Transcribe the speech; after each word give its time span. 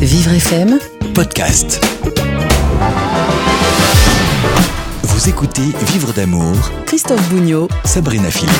Vivre 0.00 0.38
FM 0.40 0.78
podcast. 1.12 1.99
Vous 5.20 5.28
écoutez 5.28 5.74
Vivre 5.92 6.14
d'amour, 6.14 6.56
Christophe 6.86 7.28
Bougnot. 7.28 7.68
Sabrina 7.84 8.30
Philippe. 8.30 8.54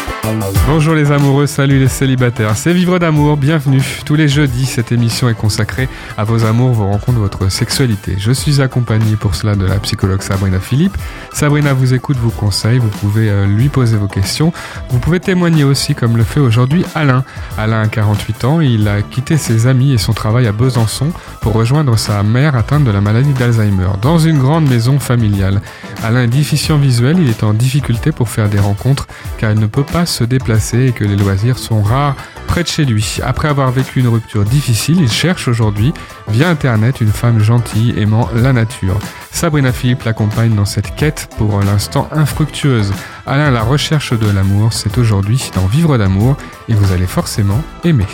Bonjour 0.67 0.95
les 0.95 1.11
amoureux, 1.11 1.47
salut 1.47 1.79
les 1.79 1.89
célibataires. 1.89 2.55
C'est 2.55 2.75
Vivre 2.75 2.99
d'amour, 2.99 3.39
bienvenue. 3.39 3.83
Tous 4.05 4.15
les 4.15 4.29
jeudis, 4.29 4.67
cette 4.67 4.93
émission 4.93 5.31
est 5.31 5.35
consacrée 5.35 5.89
à 6.19 6.25
vos 6.25 6.45
amours, 6.45 6.73
vos 6.73 6.87
rencontres, 6.87 7.19
votre 7.19 7.51
sexualité. 7.51 8.17
Je 8.19 8.31
suis 8.31 8.61
accompagné 8.61 9.17
pour 9.17 9.35
cela 9.35 9.57
de 9.57 9.65
la 9.65 9.79
psychologue 9.79 10.21
Sabrina 10.21 10.61
Philippe. 10.61 10.97
Sabrina 11.33 11.73
vous 11.73 11.95
écoute, 11.95 12.19
vous 12.19 12.31
conseille, 12.31 12.79
vous 12.79 12.89
pouvez 12.89 13.31
euh, 13.31 13.47
lui 13.47 13.71
poser 13.71 13.97
vos 13.97 14.07
questions. 14.07 14.53
Vous 14.91 14.99
pouvez 14.99 15.19
témoigner 15.19 15.65
aussi 15.65 15.95
comme 15.95 16.19
le 16.19 16.25
fait 16.25 16.41
aujourd'hui 16.41 16.85
Alain. 16.95 17.25
Alain 17.57 17.81
a 17.81 17.89
48 17.89 18.45
ans, 18.45 18.61
il 18.61 18.87
a 18.87 19.01
quitté 19.01 19.39
ses 19.39 19.67
amis 19.67 19.95
et 19.95 19.99
son 19.99 20.13
travail 20.13 20.47
à 20.47 20.53
Besançon 20.53 21.09
pour 21.41 21.55
rejoindre 21.55 21.97
sa 21.99 22.23
mère 22.23 22.55
atteinte 22.55 22.85
de 22.85 22.91
la 22.91 23.01
maladie 23.01 23.33
d'Alzheimer 23.33 23.89
dans 24.03 24.19
une 24.19 24.39
grande 24.39 24.69
maison 24.69 24.99
familiale. 24.99 25.63
Alain 26.03 26.25
est 26.25 26.29
visuel, 26.57 27.19
il 27.19 27.29
est 27.29 27.45
en 27.45 27.55
difficulté 27.55 28.13
pour 28.13 28.29
faire 28.29 28.49
des 28.49 28.59
rencontres 28.59 29.07
car 29.39 29.53
il 29.53 29.59
ne 29.59 29.67
peut 29.67 29.85
pas 29.85 30.07
se 30.07 30.25
déplacer 30.25 30.87
et 30.87 30.93
que 30.93 31.05
les 31.05 31.17
loisirs 31.17 31.59
sont 31.59 31.83
rares 31.83 32.17
près 32.47 32.63
de 32.63 32.69
chez 32.69 32.85
lui. 32.85 33.19
Après 33.23 33.49
avoir 33.49 33.71
vécu 33.71 34.01
une 34.01 34.09
rupture 34.09 34.45
difficile, 34.45 35.01
il 35.01 35.11
cherche 35.11 35.47
aujourd'hui, 35.47 35.93
via 36.29 36.49
Internet, 36.49 37.01
une 37.01 37.13
femme 37.13 37.39
gentille 37.39 37.95
aimant 37.99 38.29
la 38.35 38.53
nature. 38.53 38.99
Sabrina 39.31 39.73
Philippe 39.73 40.03
l'accompagne 40.03 40.55
dans 40.55 40.65
cette 40.65 40.95
quête 40.97 41.29
pour 41.39 41.61
l'instant 41.61 42.09
infructueuse. 42.11 42.93
Alain, 43.27 43.51
la 43.51 43.63
recherche 43.63 44.13
de 44.13 44.29
l'amour, 44.29 44.73
c'est 44.73 44.99
aujourd'hui 44.99 45.51
dans 45.55 45.67
Vivre 45.67 45.99
d'amour 45.99 46.37
et 46.69 46.75
vous 46.75 46.93
allez 46.93 47.07
forcément 47.07 47.63
aimer. 47.85 48.07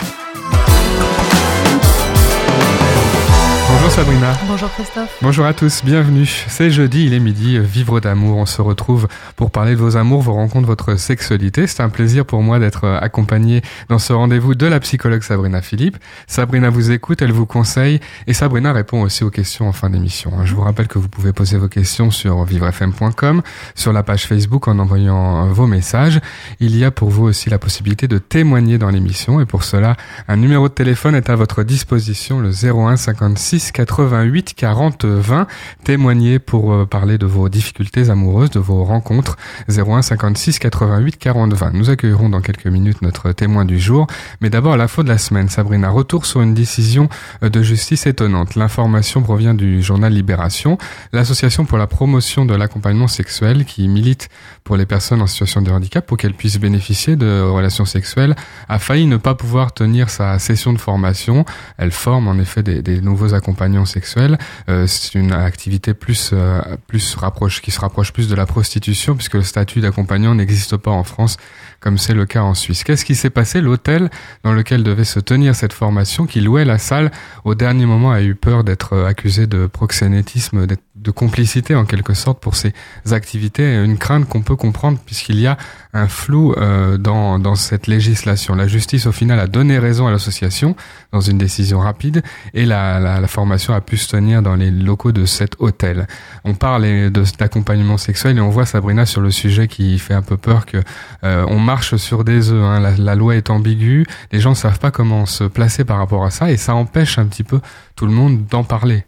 Bonjour 3.86 4.04
Sabrina. 4.04 4.32
Bonjour 4.48 4.72
Christophe. 4.72 5.18
Bonjour 5.22 5.46
à 5.46 5.54
tous, 5.54 5.84
bienvenue. 5.84 6.26
C'est 6.26 6.73
jeudi, 6.73 7.06
il 7.06 7.15
est 7.15 7.20
midi, 7.20 7.56
Vivre 7.60 8.01
d'amour. 8.01 8.37
On 8.37 8.45
se 8.45 8.60
retrouve 8.60 9.06
pour 9.37 9.52
parler 9.52 9.76
de 9.76 9.76
vos 9.76 9.96
amours, 9.96 10.23
vos 10.23 10.32
rencontres, 10.32 10.66
votre 10.66 10.96
sexualité. 10.96 11.68
C'est 11.68 11.84
un 11.84 11.88
plaisir 11.88 12.26
pour 12.26 12.42
moi 12.42 12.59
d'être 12.59 12.84
accompagné 12.84 13.62
dans 13.88 14.01
ce 14.01 14.12
rendez-vous 14.12 14.57
de 14.57 14.66
la 14.66 14.80
psychologue 14.80 15.23
Sabrina 15.23 15.62
Philippe. 15.62 15.98
Sabrina 16.26 16.68
vous 16.68 16.90
écoute, 16.90 17.23
elle 17.23 17.30
vous 17.30 17.46
conseille 17.46 18.01
et 18.26 18.32
Sabrina 18.32 18.73
répond 18.73 19.02
aussi 19.02 19.23
aux 19.23 19.30
questions 19.30 19.68
en 19.68 19.73
fin 19.73 19.88
d'émission. 19.88 20.32
Je 20.45 20.52
vous 20.52 20.62
rappelle 20.62 20.88
que 20.88 20.98
vous 20.98 21.09
pouvez 21.09 21.32
poser 21.32 21.57
vos 21.57 21.68
questions 21.68 22.10
sur 22.10 22.42
vivrefm.com, 22.42 23.42
sur 23.76 23.92
la 23.92 24.02
page 24.02 24.26
Facebook 24.26 24.66
en 24.66 24.80
envoyant 24.80 25.46
vos 25.52 25.68
messages. 25.68 26.20
Il 26.59 26.76
y 26.76 26.84
a 26.84 26.90
pour 26.90 27.10
vous 27.10 27.23
aussi 27.23 27.51
la 27.51 27.60
possibilité 27.60 28.09
de 28.09 28.18
témoigner 28.18 28.79
dans 28.79 28.90
l'émission 28.90 29.40
et 29.40 29.46
pour 29.46 29.62
cela, 29.62 29.95
un 30.26 30.38
numéro 30.38 30.68
de 30.68 30.74
téléphone 30.74 31.14
est 31.14 31.30
à 31.30 31.37
votre 31.37 31.62
disposition, 31.62 32.40
le 32.40 32.51
01 32.51 32.96
56 32.96 33.76
88 33.77 34.55
40 34.55 35.05
20. 35.05 35.46
Témoignez 35.85 36.38
pour 36.38 36.73
euh, 36.73 36.87
parler 36.87 37.19
de 37.19 37.27
vos 37.27 37.51
difficultés 37.51 38.09
amoureuses, 38.09 38.49
de 38.49 38.59
vos 38.59 38.85
rencontres. 38.85 39.37
01 39.69 40.01
56 40.01 40.59
88 40.59 41.19
40 41.19 41.52
20. 41.52 41.73
Nous 41.74 41.91
accueillerons 41.91 42.30
dans 42.30 42.41
quelques 42.41 42.69
minutes 42.69 43.02
notre 43.02 43.32
témoin 43.32 43.66
du 43.66 43.79
jour. 43.79 44.07
Mais 44.41 44.49
d'abord, 44.49 44.79
faute 44.88 45.04
de 45.04 45.10
la 45.10 45.19
semaine. 45.19 45.51
Sabrina, 45.51 45.91
retour 45.91 46.24
sur 46.24 46.41
une 46.41 46.54
décision 46.54 47.10
euh, 47.43 47.51
de 47.51 47.63
justice 47.63 48.07
étonnante. 48.07 48.54
L'information 48.54 49.21
provient 49.21 49.52
du 49.52 49.82
journal 49.82 50.10
Libération, 50.10 50.79
l'association 51.13 51.66
pour 51.66 51.77
la 51.77 51.87
promotion 51.87 52.47
de 52.47 52.54
l'accompagnement 52.54 53.09
sexuel 53.09 53.66
qui 53.66 53.88
milite 53.88 54.30
pour 54.65 54.79
les 54.79 54.87
personnes 54.87 55.21
en 55.21 55.27
situation 55.27 55.60
de 55.60 55.71
handicap 55.71 56.07
pour 56.07 56.16
qu'elles 56.16 56.32
puissent 56.32 56.59
bénéficier 56.59 57.16
de 57.16 57.43
relations 57.43 57.85
sexuelles 57.85 58.35
a 58.71 58.79
failli 58.79 59.07
ne 59.07 59.19
pas 59.19 59.35
pouvoir 59.35 59.74
tenir 59.74 60.09
sa 60.09 60.38
session 60.38 60.73
de 60.73 60.79
formation. 60.79 61.45
Elle 61.77 61.91
forme 61.91 62.29
en 62.29 62.38
effet 62.38 62.63
des, 62.63 62.80
des 62.80 63.02
nouveaux 63.02 63.35
accompagnants 63.35 63.65
sexuels. 63.84 64.38
Euh, 64.69 64.86
c'est 64.86 65.14
une 65.14 65.32
activité 65.32 65.94
plus 65.94 66.31
euh, 66.32 66.60
plus 66.86 67.14
rapproche 67.16 67.60
qui 67.60 67.70
se 67.70 67.81
rapproche 67.81 68.12
plus 68.12 68.28
de 68.28 68.34
la 68.34 68.47
prostitution 68.47 69.14
puisque 69.14 69.34
le 69.34 69.42
statut 69.42 69.81
d'accompagnant 69.81 70.34
n'existe 70.34 70.76
pas 70.76 70.91
en 70.91 71.04
France 71.04 71.36
comme 71.80 71.98
c'est 71.98 72.14
le 72.14 72.26
cas 72.26 72.42
en 72.42 72.54
Suisse. 72.54 72.84
Qu'est-ce 72.84 73.04
qui 73.04 73.14
s'est 73.14 73.30
passé? 73.30 73.60
L'hôtel 73.60 74.10
dans 74.42 74.52
lequel 74.52 74.82
devait 74.82 75.04
se 75.04 75.20
tenir 75.20 75.54
cette 75.54 75.72
formation, 75.72 76.26
qui 76.26 76.41
louait 76.41 76.64
la 76.64 76.78
salle, 76.78 77.10
au 77.44 77.54
dernier 77.54 77.86
moment 77.86 78.10
a 78.10 78.22
eu 78.22 78.34
peur 78.34 78.64
d'être 78.64 78.96
accusé 79.04 79.46
de 79.46 79.66
proxénétisme, 79.66 80.66
de 81.06 81.10
complicité 81.12 81.74
en 81.74 81.84
quelque 81.84 82.14
sorte 82.14 82.40
pour 82.40 82.56
ces 82.56 82.74
activités, 83.12 83.82
une 83.82 83.96
crainte 83.96 84.28
qu'on 84.28 84.42
peut 84.42 84.56
comprendre 84.56 84.98
puisqu'il 85.04 85.38
y 85.38 85.46
a 85.46 85.56
un 85.94 86.08
flou 86.08 86.52
euh, 86.52 86.98
dans, 86.98 87.38
dans 87.38 87.54
cette 87.54 87.86
législation. 87.86 88.54
La 88.54 88.66
justice 88.66 89.06
au 89.06 89.12
final 89.12 89.38
a 89.38 89.46
donné 89.46 89.78
raison 89.78 90.06
à 90.06 90.10
l'association 90.10 90.76
dans 91.12 91.20
une 91.20 91.38
décision 91.38 91.78
rapide 91.78 92.22
et 92.54 92.66
la, 92.66 92.98
la, 93.00 93.20
la, 93.20 93.28
formation 93.28 93.72
a 93.72 93.80
pu 93.80 93.96
se 93.96 94.08
tenir 94.08 94.42
dans 94.42 94.56
les 94.56 94.70
locaux 94.70 95.12
de 95.12 95.24
cet 95.24 95.54
hôtel. 95.60 96.06
On 96.44 96.54
parle 96.54 97.10
d'accompagnement 97.38 97.96
sexuel 97.96 98.36
et 98.36 98.40
on 98.40 98.50
voit 98.50 98.66
Sabrina 98.66 99.06
sur 99.06 99.20
le 99.20 99.30
sujet 99.30 99.68
qui 99.68 99.98
fait 99.98 100.14
un 100.14 100.22
peu 100.22 100.36
peur 100.36 100.66
que 100.66 100.78
euh, 101.24 101.44
on 101.48 101.60
marche 101.60 101.96
sur 101.96 102.24
des 102.24 102.50
œufs. 102.50 102.64
Hein. 102.64 102.80
La, 102.80 102.90
la, 102.96 103.14
loi 103.14 103.36
est 103.36 103.48
ambiguë, 103.48 104.04
les 104.32 104.40
gens 104.40 104.50
ne 104.50 104.56
savent 104.56 104.80
pas 104.80 104.90
comment 104.90 105.24
se 105.24 105.44
placer 105.44 105.84
par 105.84 105.98
rapport 105.98 106.24
à 106.24 106.30
ça 106.30 106.50
et 106.50 106.56
ça 106.56 106.74
empêche 106.74 107.18
un 107.18 107.26
petit 107.26 107.44
peu 107.44 107.60
tout 107.94 108.06
le 108.06 108.12
monde 108.12 108.44
d'en 108.50 108.64
parler. 108.64 109.04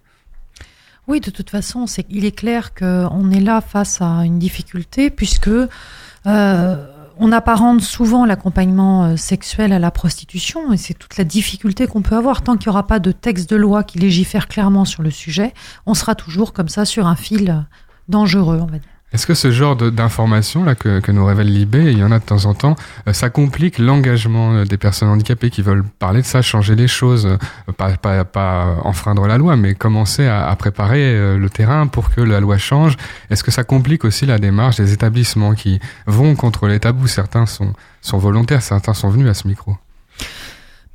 Oui, 1.09 1.21
de 1.21 1.31
toute 1.31 1.51
façon, 1.51 1.87
c'est, 1.87 2.07
il 2.11 2.25
est 2.25 2.33
clair 2.33 2.75
qu'on 2.75 3.31
est 3.31 3.41
là 3.41 3.61
face 3.61 4.01
à 4.03 4.25
une 4.25 4.39
difficulté 4.39 5.09
puisque 5.09 5.49
euh, 5.49 6.87
on 7.19 7.33
apparente 7.33 7.81
souvent 7.81 8.27
l'accompagnement 8.27 9.17
sexuel 9.17 9.73
à 9.73 9.79
la 9.79 9.91
prostitution 9.91 10.73
et 10.73 10.77
c'est 10.77 10.95
toute 10.95 11.17
la 11.17 11.25
difficulté 11.25 11.87
qu'on 11.87 12.03
peut 12.03 12.17
avoir. 12.17 12.43
Tant 12.43 12.59
qu'il 12.59 12.69
n'y 12.69 12.75
aura 12.75 12.87
pas 12.87 12.99
de 12.99 13.11
texte 13.11 13.49
de 13.49 13.57
loi 13.57 13.85
qui 13.85 13.99
légifère 13.99 14.49
clairement 14.49 14.85
sur 14.85 15.03
le 15.03 15.11
sujet, 15.11 15.55
on 15.87 15.95
sera 15.95 16.15
toujours 16.15 16.53
comme 16.53 16.69
ça 16.69 16.85
sur 16.85 17.07
un 17.07 17.17
fil 17.17 17.65
dangereux, 18.09 18.61
on 18.61 18.67
va 18.67 18.79
dire. 18.79 18.97
Est-ce 19.13 19.27
que 19.27 19.33
ce 19.33 19.51
genre 19.51 19.75
d'informations 19.75 20.65
là 20.65 20.75
que, 20.75 21.01
que, 21.01 21.13
nous 21.13 21.25
révèle 21.25 21.51
Libé, 21.51 21.91
il 21.91 21.99
y 21.99 22.05
en 22.05 22.13
a 22.13 22.19
de 22.19 22.25
temps 22.25 22.45
en 22.45 22.53
temps, 22.53 22.77
euh, 23.07 23.15
ça 23.15 23.31
complique 23.31 23.79
l'engagement 23.79 24.65
des 24.65 24.77
personnes 24.77 25.09
handicapées 25.09 25.49
qui 25.49 25.63
veulent 25.63 25.85
parler 25.99 26.21
de 26.21 26.27
ça, 26.27 26.43
changer 26.43 26.75
les 26.75 26.89
choses, 26.89 27.25
euh, 27.25 27.73
pas, 27.73 27.97
pas, 27.97 28.25
pas 28.27 28.77
enfreindre 28.85 29.27
la 29.27 29.39
loi, 29.39 29.57
mais 29.57 29.75
commencer 29.75 30.27
à, 30.27 30.49
à, 30.49 30.57
préparer 30.57 31.01
euh, 31.03 31.39
le 31.39 31.49
terrain 31.49 31.87
pour 31.87 32.11
que 32.11 32.21
la 32.21 32.41
loi 32.41 32.59
change? 32.59 32.99
Est-ce 33.31 33.43
que 33.43 33.51
ça 33.51 33.65
complique 33.65 34.05
aussi 34.05 34.27
la 34.27 34.39
démarche 34.39 34.77
des 34.77 34.93
établissements 34.93 35.55
qui 35.55 35.81
vont 36.07 36.37
contre 36.37 36.67
les 36.67 36.79
tabous? 36.79 37.07
Certains 37.07 37.47
sont, 37.47 37.73
sont 38.03 38.19
volontaires, 38.19 38.61
certains 38.61 38.95
sont 38.95 39.09
venus 39.09 39.29
à 39.29 39.35
ce 39.35 39.49
micro. 39.49 39.79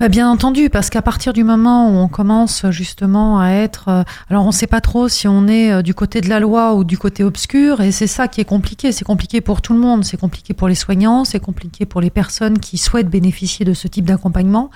Bah 0.04 0.10
bien 0.10 0.30
entendu, 0.30 0.70
parce 0.70 0.90
qu'à 0.90 1.02
partir 1.02 1.32
du 1.32 1.46
moment 1.46 1.88
où 1.88 1.94
on 1.94 2.10
commence 2.10 2.66
justement 2.72 3.40
à 3.40 3.52
être, 3.52 3.88
euh, 3.88 4.04
alors 4.30 4.44
on 4.44 4.48
ne 4.48 4.52
sait 4.52 4.68
pas 4.68 4.82
trop 4.82 5.08
si 5.08 5.30
on 5.30 5.48
est 5.48 5.72
euh, 5.72 5.82
du 5.82 5.94
côté 5.94 6.20
de 6.20 6.28
la 6.28 6.42
loi 6.42 6.74
ou 6.74 6.84
du 6.84 6.98
côté 6.98 7.24
obscur, 7.24 7.80
et 7.80 7.94
c'est 7.94 8.08
ça 8.08 8.28
qui 8.28 8.42
est 8.42 8.46
compliqué. 8.46 8.92
C'est 8.92 9.06
compliqué 9.06 9.40
pour 9.40 9.62
tout 9.62 9.72
le 9.72 9.80
monde, 9.80 10.04
c'est 10.04 10.18
compliqué 10.18 10.54
pour 10.54 10.68
les 10.68 10.76
soignants, 10.76 11.24
c'est 11.24 11.40
compliqué 11.40 11.86
pour 11.86 12.02
les 12.02 12.10
personnes 12.10 12.60
qui 12.60 12.78
souhaitent 12.78 13.10
bénéficier 13.10 13.64
de 13.64 13.74
ce 13.74 13.88
type 13.88 14.04
d'accompagnement, 14.04 14.72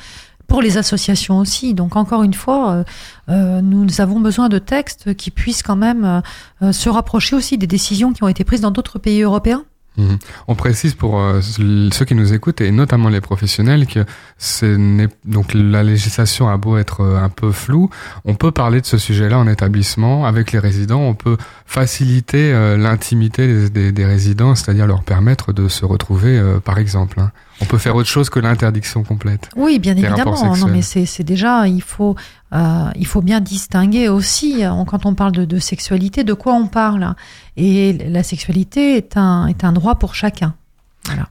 pour 0.48 0.62
les 0.62 0.78
associations 0.78 1.38
aussi. 1.38 1.74
Donc 1.74 1.96
encore 1.96 2.24
une 2.24 2.34
fois, 2.34 2.72
euh, 2.72 2.84
euh, 3.30 3.62
nous 3.62 4.02
avons 4.02 4.20
besoin 4.20 4.50
de 4.50 4.60
textes 4.60 5.14
qui 5.14 5.30
puissent 5.30 5.64
quand 5.64 5.76
même 5.76 6.22
euh, 6.62 6.72
se 6.72 6.90
rapprocher 6.90 7.36
aussi 7.36 7.58
des 7.58 7.68
décisions 7.68 8.14
qui 8.14 8.24
ont 8.24 8.28
été 8.28 8.44
prises 8.44 8.62
dans 8.62 8.72
d'autres 8.72 9.00
pays 9.00 9.22
européens. 9.22 9.66
Mmh. 9.98 10.16
On 10.48 10.54
précise 10.54 10.94
pour 10.94 11.20
euh, 11.20 11.42
ceux 11.42 12.06
qui 12.06 12.14
nous 12.14 12.34
écoutent 12.34 12.62
et 12.62 12.70
notamment 12.72 13.10
les 13.10 13.20
professionnels 13.22 13.88
que 13.88 14.06
donc 15.26 15.54
la 15.56 15.82
législation 15.82 16.50
a 16.50 16.58
beau 16.58 16.78
être 16.78 17.02
euh, 17.02 17.18
un 17.20 17.30
peu 17.30 17.52
floue, 17.52 17.90
on 18.24 18.36
peut 18.36 18.52
parler 18.52 18.80
de 18.80 18.86
ce 18.86 19.00
sujet-là 19.00 19.40
en 19.40 19.48
établissement 19.48 20.26
avec 20.26 20.52
les 20.52 20.60
résidents, 20.60 21.02
on 21.02 21.16
peut 21.16 21.38
faciliter 21.66 22.54
euh, 22.54 22.78
l'intimité 22.78 23.70
des, 23.70 24.06
résidents, 24.06 24.54
c'est-à-dire 24.54 24.86
leur 24.86 25.04
permettre 25.04 25.52
de 25.52 25.68
se 25.68 25.84
retrouver, 25.84 26.40
par 26.64 26.78
exemple. 26.78 27.20
Hein. 27.20 27.32
On 27.62 27.66
peut 27.66 27.78
faire 27.78 27.96
autre 27.96 28.10
chose 28.10 28.30
que 28.30 28.40
l'interdiction 28.40 29.04
complète. 29.04 29.50
Oui, 29.56 29.80
bien 29.80 29.94
évidemment. 29.98 30.56
Non, 30.56 30.68
mais 30.68 30.82
c'est 30.82 31.24
déjà, 31.24 31.68
il 31.68 31.82
faut, 31.82 32.16
euh, 32.54 32.90
il 32.96 33.08
faut 33.08 33.22
bien 33.22 33.40
distinguer 33.40 34.10
aussi 34.10 34.64
quand 34.88 35.06
on 35.06 35.16
parle 35.16 35.32
de, 35.32 35.46
de 35.46 35.60
sexualité, 35.60 36.24
de 36.24 36.34
quoi 36.34 36.54
on 36.54 36.68
parle. 36.68 37.16
Et 37.56 37.94
la 37.94 38.24
sexualité 38.24 38.96
est 38.98 39.18
un, 39.18 39.48
est 39.48 39.64
un 39.64 39.74
droit 39.74 39.96
pour 39.96 40.14
chacun. 40.14 40.56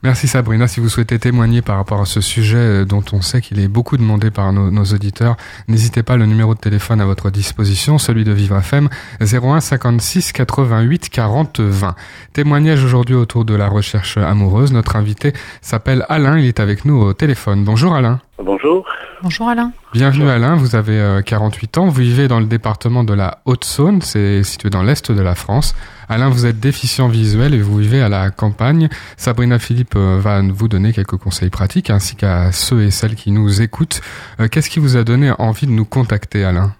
Merci 0.03 0.27
Sabrina. 0.27 0.67
Si 0.67 0.79
vous 0.79 0.89
souhaitez 0.89 1.19
témoigner 1.19 1.61
par 1.61 1.77
rapport 1.77 2.01
à 2.01 2.05
ce 2.05 2.21
sujet 2.21 2.85
dont 2.85 3.03
on 3.11 3.21
sait 3.21 3.41
qu'il 3.41 3.59
est 3.59 3.67
beaucoup 3.67 3.97
demandé 3.97 4.31
par 4.31 4.53
nos, 4.53 4.71
nos 4.71 4.85
auditeurs, 4.85 5.37
n'hésitez 5.67 6.03
pas, 6.03 6.17
le 6.17 6.25
numéro 6.25 6.53
de 6.55 6.59
téléphone 6.59 7.01
à 7.01 7.05
votre 7.05 7.29
disposition, 7.29 7.97
celui 7.97 8.23
de 8.23 8.31
Vivre 8.31 8.57
FM, 8.57 8.89
01 9.21 9.59
56 9.59 10.31
88 10.31 11.09
40 11.09 11.59
20. 11.59 11.95
Témoignage 12.33 12.83
aujourd'hui 12.83 13.15
autour 13.15 13.45
de 13.45 13.55
la 13.55 13.67
recherche 13.67 14.17
amoureuse. 14.17 14.71
Notre 14.71 14.95
invité 14.95 15.33
s'appelle 15.61 16.05
Alain, 16.09 16.37
il 16.37 16.45
est 16.45 16.59
avec 16.59 16.85
nous 16.85 16.95
au 16.95 17.13
téléphone. 17.13 17.63
Bonjour 17.63 17.93
Alain. 17.93 18.21
Bonjour. 18.39 18.85
Bonjour 19.23 19.49
Alain. 19.49 19.71
Bienvenue 19.93 20.25
Bonjour. 20.25 20.35
Alain, 20.35 20.55
vous 20.55 20.75
avez 20.75 20.99
euh, 20.99 21.21
48 21.21 21.79
ans, 21.79 21.85
vous 21.87 22.01
vivez 22.01 22.27
dans 22.27 22.39
le 22.39 22.45
département 22.45 23.03
de 23.03 23.15
la 23.15 23.39
Haute-Saône, 23.45 24.01
c'est 24.01 24.43
situé 24.43 24.69
dans 24.69 24.83
l'est 24.83 25.11
de 25.11 25.21
la 25.23 25.33
France. 25.33 25.75
Alain, 26.07 26.29
vous 26.29 26.45
êtes 26.45 26.59
déficient 26.59 27.07
visuel 27.07 27.55
et 27.55 27.61
vous 27.61 27.77
vivez 27.77 27.99
à 27.99 28.09
la 28.09 28.29
campagne. 28.29 28.89
Sabrina 29.17 29.57
Philippe 29.57 29.95
euh, 29.95 30.19
va 30.21 30.41
vous 30.41 30.67
donner 30.67 30.93
quelques 30.93 31.17
conseils 31.17 31.49
pratiques 31.49 31.89
ainsi 31.89 32.15
qu'à 32.15 32.51
ceux 32.51 32.83
et 32.83 32.91
celles 32.91 33.15
qui 33.15 33.31
nous 33.31 33.63
écoutent. 33.63 34.01
Euh, 34.39 34.47
Qu'est-ce 34.51 34.69
qui 34.69 34.79
vous 34.79 34.97
a 34.97 35.03
donné 35.03 35.31
envie 35.39 35.65
de 35.65 35.71
nous 35.71 35.85
contacter 35.85 36.43
Alain? 36.43 36.73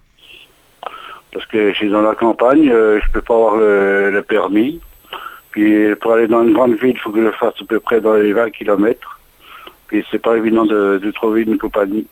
Parce 1.32 1.44
que 1.46 1.72
je 1.72 1.74
suis 1.76 1.90
dans 1.90 2.02
la 2.02 2.14
campagne, 2.14 2.70
euh, 2.70 3.00
je 3.04 3.10
peux 3.10 3.20
pas 3.20 3.34
avoir 3.34 3.56
le, 3.56 4.10
le 4.12 4.22
permis. 4.22 4.80
Puis 5.50 5.92
pour 5.96 6.12
aller 6.12 6.28
dans 6.28 6.44
une 6.44 6.52
grande 6.52 6.74
ville, 6.76 6.94
il 6.94 6.98
faut 6.98 7.10
que 7.10 7.18
je 7.18 7.24
le 7.24 7.32
fasse 7.32 7.54
à 7.60 7.64
peu 7.64 7.80
près 7.80 8.00
dans 8.00 8.14
les 8.14 8.32
20 8.32 8.50
km. 8.50 9.17
Puis 9.88 10.04
c'est 10.10 10.20
pas 10.20 10.36
évident 10.36 10.64
de, 10.64 10.98
de 11.02 11.10
trouver 11.10 11.42
une 11.42 11.58
campagne. 11.58 12.04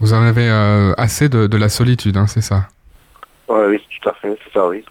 Vous 0.00 0.12
en 0.12 0.22
avez 0.22 0.48
euh, 0.48 0.92
assez 0.96 1.28
de, 1.28 1.46
de 1.46 1.56
la 1.56 1.68
solitude, 1.68 2.16
hein, 2.16 2.26
c'est 2.26 2.40
ça? 2.40 2.68
Ouais, 3.48 3.66
oui, 3.68 3.80
tout 4.00 4.08
à 4.08 4.12
fait, 4.14 4.36
c'est 4.44 4.52
ça, 4.58 4.66
oui. 4.66 4.84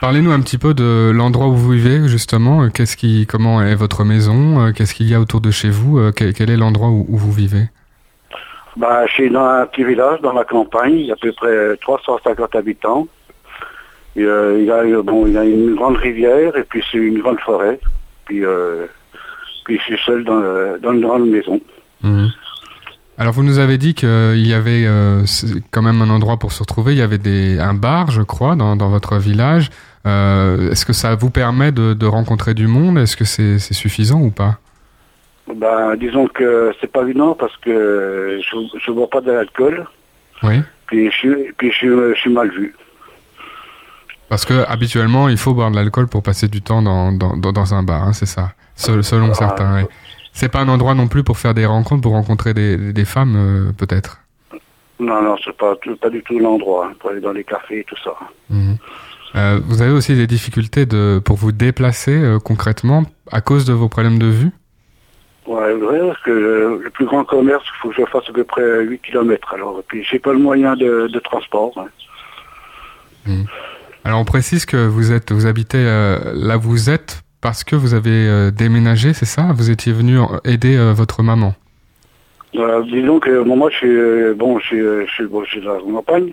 Parlez-nous 0.00 0.32
un 0.32 0.40
petit 0.40 0.58
peu 0.58 0.74
de 0.74 1.10
l'endroit 1.14 1.46
où 1.46 1.54
vous 1.54 1.70
vivez, 1.70 2.08
justement. 2.08 2.68
Qu'est-ce 2.68 2.96
qui, 2.96 3.26
comment 3.26 3.62
est 3.62 3.74
votre 3.74 4.04
maison? 4.04 4.60
Euh, 4.60 4.72
Qu'est-ce 4.72 4.94
qu'il 4.94 5.08
y 5.08 5.14
a 5.14 5.20
autour 5.20 5.40
de 5.40 5.50
chez 5.50 5.70
vous? 5.70 5.98
Euh, 5.98 6.12
quel, 6.14 6.34
quel 6.34 6.50
est 6.50 6.56
l'endroit 6.56 6.88
où, 6.88 7.06
où 7.08 7.16
vous 7.16 7.32
vivez? 7.32 7.68
Bah, 8.76 9.06
je 9.06 9.12
suis 9.12 9.30
dans 9.30 9.44
un 9.44 9.66
petit 9.66 9.84
village, 9.84 10.20
dans 10.20 10.32
la 10.32 10.44
campagne, 10.44 10.94
il 10.94 11.06
y 11.06 11.10
a 11.10 11.14
à 11.14 11.16
peu 11.16 11.32
près 11.32 11.76
350 11.80 12.56
habitants. 12.56 13.06
Et, 14.16 14.24
euh, 14.24 14.58
il, 14.58 14.64
y 14.66 14.70
a, 14.70 14.78
euh, 14.78 15.02
bon, 15.02 15.26
il 15.26 15.32
y 15.34 15.38
a 15.38 15.44
une 15.44 15.74
grande 15.74 15.96
rivière 15.96 16.56
et 16.56 16.64
puis 16.64 16.82
c'est 16.90 16.98
une 16.98 17.20
grande 17.20 17.40
forêt. 17.40 17.78
Puis, 18.26 18.44
euh, 18.44 18.86
puis 19.64 19.78
je 19.78 19.82
suis 19.94 19.98
seul 20.04 20.24
dans, 20.24 20.36
le- 20.40 20.78
dans 20.82 20.92
une 20.92 21.00
grande 21.00 21.28
maison. 21.28 21.60
Mhm. 22.02 22.30
Alors 23.16 23.32
vous 23.32 23.44
nous 23.44 23.58
avez 23.58 23.78
dit 23.78 23.94
qu'il 23.94 24.44
y 24.46 24.52
avait 24.54 24.84
euh, 24.86 25.22
quand 25.70 25.82
même 25.82 26.02
un 26.02 26.10
endroit 26.10 26.36
pour 26.36 26.50
se 26.52 26.60
retrouver. 26.64 26.94
Il 26.94 26.98
y 26.98 27.02
avait 27.02 27.18
des, 27.18 27.58
un 27.60 27.74
bar, 27.74 28.10
je 28.10 28.22
crois, 28.22 28.56
dans, 28.56 28.74
dans 28.76 28.88
votre 28.88 29.18
village. 29.18 29.70
Euh, 30.06 30.70
Est-ce 30.72 30.84
que 30.84 30.92
ça 30.92 31.14
vous 31.14 31.30
permet 31.30 31.70
de, 31.70 31.94
de 31.94 32.06
rencontrer 32.06 32.54
du 32.54 32.66
monde? 32.66 32.98
Est-ce 32.98 33.16
que 33.16 33.24
c'est 33.24 33.58
suffisant 33.58 34.20
ou 34.20 34.30
pas? 34.30 34.58
Ben, 35.54 35.94
disons 35.96 36.26
que 36.26 36.72
c'est 36.80 36.90
pas 36.90 37.02
évident 37.02 37.34
parce 37.34 37.56
que 37.58 38.40
je 38.42 38.90
ne 38.90 38.94
bois 38.96 39.08
pas 39.08 39.20
de 39.20 39.30
l'alcool. 39.30 39.86
Oui. 40.42 40.60
Puis, 40.86 41.06
je, 41.10 41.16
suis- 41.16 41.52
puis 41.56 41.70
je, 41.70 42.14
je 42.14 42.18
suis 42.20 42.32
mal 42.32 42.50
vu. 42.50 42.74
Parce 44.28 44.44
que 44.44 44.64
habituellement, 44.68 45.28
il 45.28 45.36
faut 45.36 45.54
boire 45.54 45.70
de 45.70 45.76
l'alcool 45.76 46.08
pour 46.08 46.22
passer 46.22 46.48
du 46.48 46.62
temps 46.62 46.82
dans, 46.82 47.12
dans, 47.12 47.36
dans, 47.36 47.52
dans 47.52 47.74
un 47.74 47.82
bar, 47.82 48.02
hein, 48.02 48.12
c'est 48.12 48.26
ça. 48.26 48.52
Sel- 48.76 49.04
selon 49.04 49.30
Ah. 49.30 49.34
certains. 49.34 49.74
ouais. 49.76 49.88
C'est 50.32 50.48
pas 50.48 50.60
un 50.60 50.68
endroit 50.68 50.94
non 50.94 51.06
plus 51.06 51.22
pour 51.22 51.38
faire 51.38 51.54
des 51.54 51.64
rencontres, 51.66 52.02
pour 52.02 52.12
rencontrer 52.12 52.54
des, 52.54 52.92
des 52.92 53.04
femmes, 53.04 53.34
euh, 53.36 53.72
peut-être? 53.72 54.18
Non, 54.98 55.22
non, 55.22 55.36
c'est 55.44 55.56
pas, 55.56 55.74
pas 56.00 56.10
du 56.10 56.22
tout 56.22 56.38
l'endroit 56.38 56.86
hein, 56.88 56.94
pour 56.98 57.10
aller 57.10 57.20
dans 57.20 57.32
les 57.32 57.44
cafés 57.44 57.80
et 57.80 57.84
tout 57.84 57.96
ça. 58.02 58.12
Mhm. 58.50 58.76
Euh, 59.36 59.60
vous 59.64 59.82
avez 59.82 59.90
aussi 59.90 60.14
des 60.14 60.26
difficultés 60.28 60.86
de, 60.86 61.20
pour 61.24 61.36
vous 61.36 61.50
déplacer 61.52 62.16
euh, 62.16 62.38
concrètement 62.38 63.02
à 63.32 63.40
cause 63.40 63.64
de 63.64 63.72
vos 63.72 63.88
problèmes 63.88 64.18
de 64.18 64.26
vue? 64.26 64.50
Ouais, 65.46 65.74
vrai, 65.74 65.98
parce 66.00 66.20
que 66.22 66.30
le, 66.30 66.80
le 66.82 66.90
plus 66.90 67.04
grand 67.06 67.24
commerce, 67.24 67.64
il 67.66 67.78
faut 67.82 67.88
que 67.90 67.96
je 67.96 68.06
fasse 68.06 68.22
à 68.28 68.32
peu 68.32 68.44
près 68.44 68.82
8 68.84 69.00
km. 69.02 69.52
Alors, 69.54 69.80
et 69.80 69.82
puis 69.86 70.04
j'ai 70.08 70.18
pas 70.20 70.32
le 70.32 70.38
moyen 70.38 70.74
de, 70.76 71.08
de 71.12 71.18
transport. 71.18 71.72
hein. 71.76 73.44
Alors 74.04 74.20
on 74.20 74.24
précise 74.24 74.66
que 74.66 74.86
vous 74.86 75.12
êtes, 75.12 75.32
vous 75.32 75.46
habitez 75.46 75.78
euh, 75.84 76.18
là 76.34 76.56
où 76.58 76.60
vous 76.62 76.90
êtes 76.90 77.23
parce 77.44 77.62
que 77.62 77.76
vous 77.76 77.92
avez 77.92 78.26
euh, 78.26 78.50
déménagé, 78.50 79.12
c'est 79.12 79.26
ça? 79.26 79.42
Vous 79.54 79.70
étiez 79.70 79.92
venu 79.92 80.18
euh, 80.18 80.24
aider 80.44 80.78
euh, 80.78 80.94
votre 80.94 81.22
maman. 81.22 81.52
Voilà, 82.54 82.80
disons 82.80 83.20
que 83.20 83.42
moi, 83.42 83.68
je 83.70 83.76
suis, 83.76 83.86
euh, 83.86 84.34
bon, 84.34 84.58
je 84.60 84.64
suis, 84.64 84.80
euh, 84.80 85.04
je 85.06 85.12
suis, 85.12 85.26
bon, 85.26 85.44
je 85.44 85.50
suis 85.50 85.60
dans 85.60 85.74
la 85.74 85.80
campagne. 85.80 86.30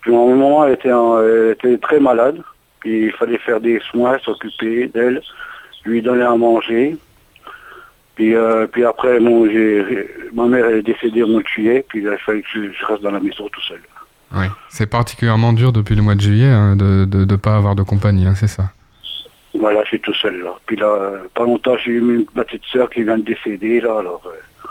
Puis 0.00 0.10
mon 0.10 0.34
maman 0.34 0.66
était, 0.68 0.88
elle 0.88 1.50
était 1.52 1.76
très 1.76 2.00
malade. 2.00 2.38
Puis 2.80 3.08
il 3.08 3.12
fallait 3.12 3.36
faire 3.36 3.60
des 3.60 3.78
soins, 3.90 4.16
s'occuper 4.24 4.88
d'elle, 4.88 5.20
lui 5.84 6.00
donner 6.00 6.22
à 6.22 6.34
manger. 6.34 6.96
Puis, 8.14 8.34
euh, 8.34 8.66
puis 8.66 8.86
après, 8.86 9.20
bon, 9.20 9.46
j'ai, 9.46 10.08
ma 10.32 10.46
mère 10.46 10.66
est 10.70 10.80
décédée 10.80 11.22
au 11.24 11.28
mois 11.28 11.42
de 11.42 11.46
juillet. 11.46 11.84
Puis 11.86 12.00
il 12.00 12.08
a 12.08 12.16
fallu 12.16 12.40
que 12.40 12.48
je, 12.54 12.60
je 12.72 12.86
reste 12.86 13.02
dans 13.02 13.10
la 13.10 13.20
maison 13.20 13.46
tout 13.52 13.60
seul. 13.68 13.80
Oui. 14.34 14.46
C'est 14.70 14.86
particulièrement 14.86 15.52
dur 15.52 15.72
depuis 15.72 15.94
le 15.94 16.00
mois 16.00 16.14
de 16.14 16.22
juillet 16.22 16.48
hein, 16.48 16.74
de 16.74 17.04
de 17.04 17.26
de 17.26 17.36
pas 17.36 17.54
avoir 17.54 17.74
de 17.74 17.82
compagnie, 17.82 18.26
hein, 18.26 18.34
c'est 18.34 18.48
ça? 18.48 18.70
Voilà, 19.58 19.82
je 19.84 19.88
suis 19.88 20.00
tout 20.00 20.14
seul 20.14 20.42
là. 20.42 20.54
Puis 20.66 20.76
là, 20.76 20.86
euh, 20.86 21.18
pas 21.34 21.44
longtemps, 21.44 21.76
j'ai 21.76 21.92
eu 21.92 22.26
ma 22.34 22.44
petite 22.44 22.64
sœur 22.72 22.90
qui 22.90 23.02
vient 23.04 23.18
de 23.18 23.22
décéder 23.24 23.80
là. 23.80 23.98
Alors, 24.00 24.22
euh, 24.26 24.68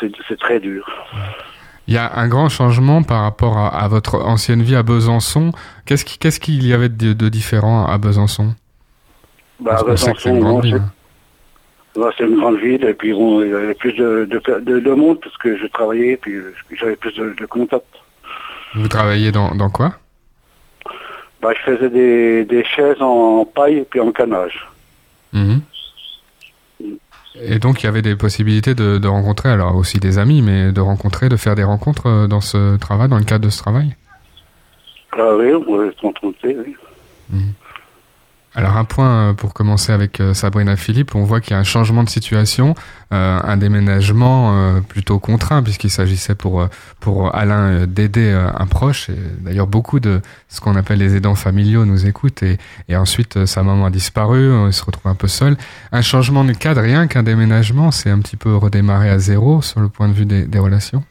c'est, 0.00 0.12
c'est 0.28 0.38
très 0.38 0.60
dur. 0.60 0.84
Il 1.88 1.94
y 1.94 1.98
a 1.98 2.12
un 2.16 2.28
grand 2.28 2.48
changement 2.48 3.02
par 3.02 3.22
rapport 3.22 3.58
à, 3.58 3.68
à 3.68 3.88
votre 3.88 4.20
ancienne 4.20 4.62
vie 4.62 4.76
à 4.76 4.82
Besançon. 4.84 5.50
Qu'est-ce 5.84 6.04
qui- 6.04 6.18
qu'est-ce 6.18 6.38
qu'il 6.38 6.64
y 6.66 6.72
avait 6.72 6.88
de, 6.88 7.12
de 7.12 7.28
différent 7.28 7.84
à 7.86 7.98
Besançon? 7.98 8.54
Bah, 9.60 9.82
que 9.84 9.96
c'est 9.96 10.06
une 10.06 10.12
Besançon, 10.14 10.38
grande 10.38 10.64
ville. 10.64 10.82
c'est-. 11.94 12.00
Ouais, 12.00 12.10
c'est 12.16 12.24
une 12.24 12.36
grande 12.36 12.58
ville 12.58 12.84
et 12.84 12.94
puis 12.94 13.12
bon, 13.12 13.42
il 13.42 13.50
y 13.50 13.54
avait 13.54 13.74
plus 13.74 13.92
de, 13.92 14.26
de, 14.30 14.40
de, 14.60 14.78
de 14.78 14.90
monde 14.94 15.18
parce 15.20 15.36
que 15.38 15.58
je 15.58 15.66
travaillais 15.66 16.12
et 16.12 16.16
puis 16.16 16.34
euh, 16.36 16.54
j'avais 16.72 16.96
plus 16.96 17.12
de, 17.14 17.34
de 17.38 17.46
contacts. 17.46 17.84
Vous 18.74 18.88
travaillez 18.88 19.30
dans, 19.32 19.54
dans 19.54 19.68
quoi? 19.68 19.92
Bah, 21.42 21.50
je 21.58 21.72
faisais 21.72 21.90
des, 21.90 22.44
des 22.44 22.64
chaises 22.64 23.02
en 23.02 23.44
paille 23.44 23.78
et 23.78 23.84
puis 23.84 23.98
en 23.98 24.12
canage. 24.12 24.68
Mhm. 25.32 25.60
Et 27.40 27.58
donc 27.58 27.82
il 27.82 27.86
y 27.86 27.88
avait 27.88 28.02
des 28.02 28.14
possibilités 28.14 28.74
de, 28.74 28.98
de 28.98 29.08
rencontrer, 29.08 29.48
alors 29.48 29.74
aussi 29.74 29.98
des 29.98 30.18
amis, 30.18 30.40
mais 30.40 30.70
de 30.70 30.80
rencontrer, 30.80 31.28
de 31.28 31.36
faire 31.36 31.56
des 31.56 31.64
rencontres 31.64 32.06
euh, 32.06 32.26
dans 32.28 32.40
ce 32.40 32.76
travail, 32.76 33.08
dans 33.08 33.18
le 33.18 33.24
cadre 33.24 33.44
de 33.44 33.50
ce 33.50 33.58
travail? 33.58 33.96
Ah 35.12 35.34
oui, 35.36 35.52
on 35.52 35.62
pouvait 35.62 35.90
se 35.90 36.00
rencontrer, 36.00 36.56
oui. 36.64 36.76
Alors 38.54 38.76
un 38.76 38.84
point 38.84 39.08
euh, 39.08 39.32
pour 39.32 39.54
commencer 39.54 39.92
avec 39.92 40.20
euh, 40.20 40.34
Sabrina 40.34 40.76
Philippe, 40.76 41.14
on 41.14 41.24
voit 41.24 41.40
qu'il 41.40 41.52
y 41.52 41.54
a 41.54 41.58
un 41.58 41.64
changement 41.64 42.04
de 42.04 42.10
situation, 42.10 42.74
euh, 43.12 43.40
un 43.42 43.56
déménagement 43.56 44.80
plutôt 44.88 45.18
contraint 45.18 45.62
puisqu'il 45.62 45.90
s'agissait 45.90 46.34
pour 46.34 46.68
pour 47.00 47.34
Alain 47.34 47.86
d'aider 47.86 48.30
un 48.32 48.66
proche. 48.66 49.08
Et 49.08 49.16
D'ailleurs 49.40 49.66
beaucoup 49.66 50.00
de 50.00 50.20
ce 50.48 50.60
qu'on 50.60 50.76
appelle 50.76 50.98
les 50.98 51.16
aidants 51.16 51.34
familiaux 51.34 51.84
nous 51.84 52.06
écoutent 52.06 52.42
et, 52.42 52.58
et 52.88 52.96
ensuite 52.96 53.46
sa 53.46 53.62
maman 53.62 53.86
a 53.86 53.90
disparu, 53.90 54.66
il 54.66 54.72
se 54.72 54.84
retrouve 54.84 55.10
un 55.10 55.14
peu 55.14 55.28
seul. 55.28 55.56
Un 55.92 56.02
changement 56.02 56.44
de 56.44 56.52
cadre, 56.52 56.80
rien 56.80 57.06
qu'un 57.06 57.22
déménagement, 57.22 57.90
c'est 57.90 58.10
un 58.10 58.18
petit 58.18 58.36
peu 58.36 58.56
redémarrer 58.56 59.10
à 59.10 59.18
zéro 59.18 59.62
sur 59.62 59.80
le 59.80 59.88
point 59.88 60.08
de 60.08 60.14
vue 60.14 60.26
des 60.26 60.58
relations. 60.58 61.04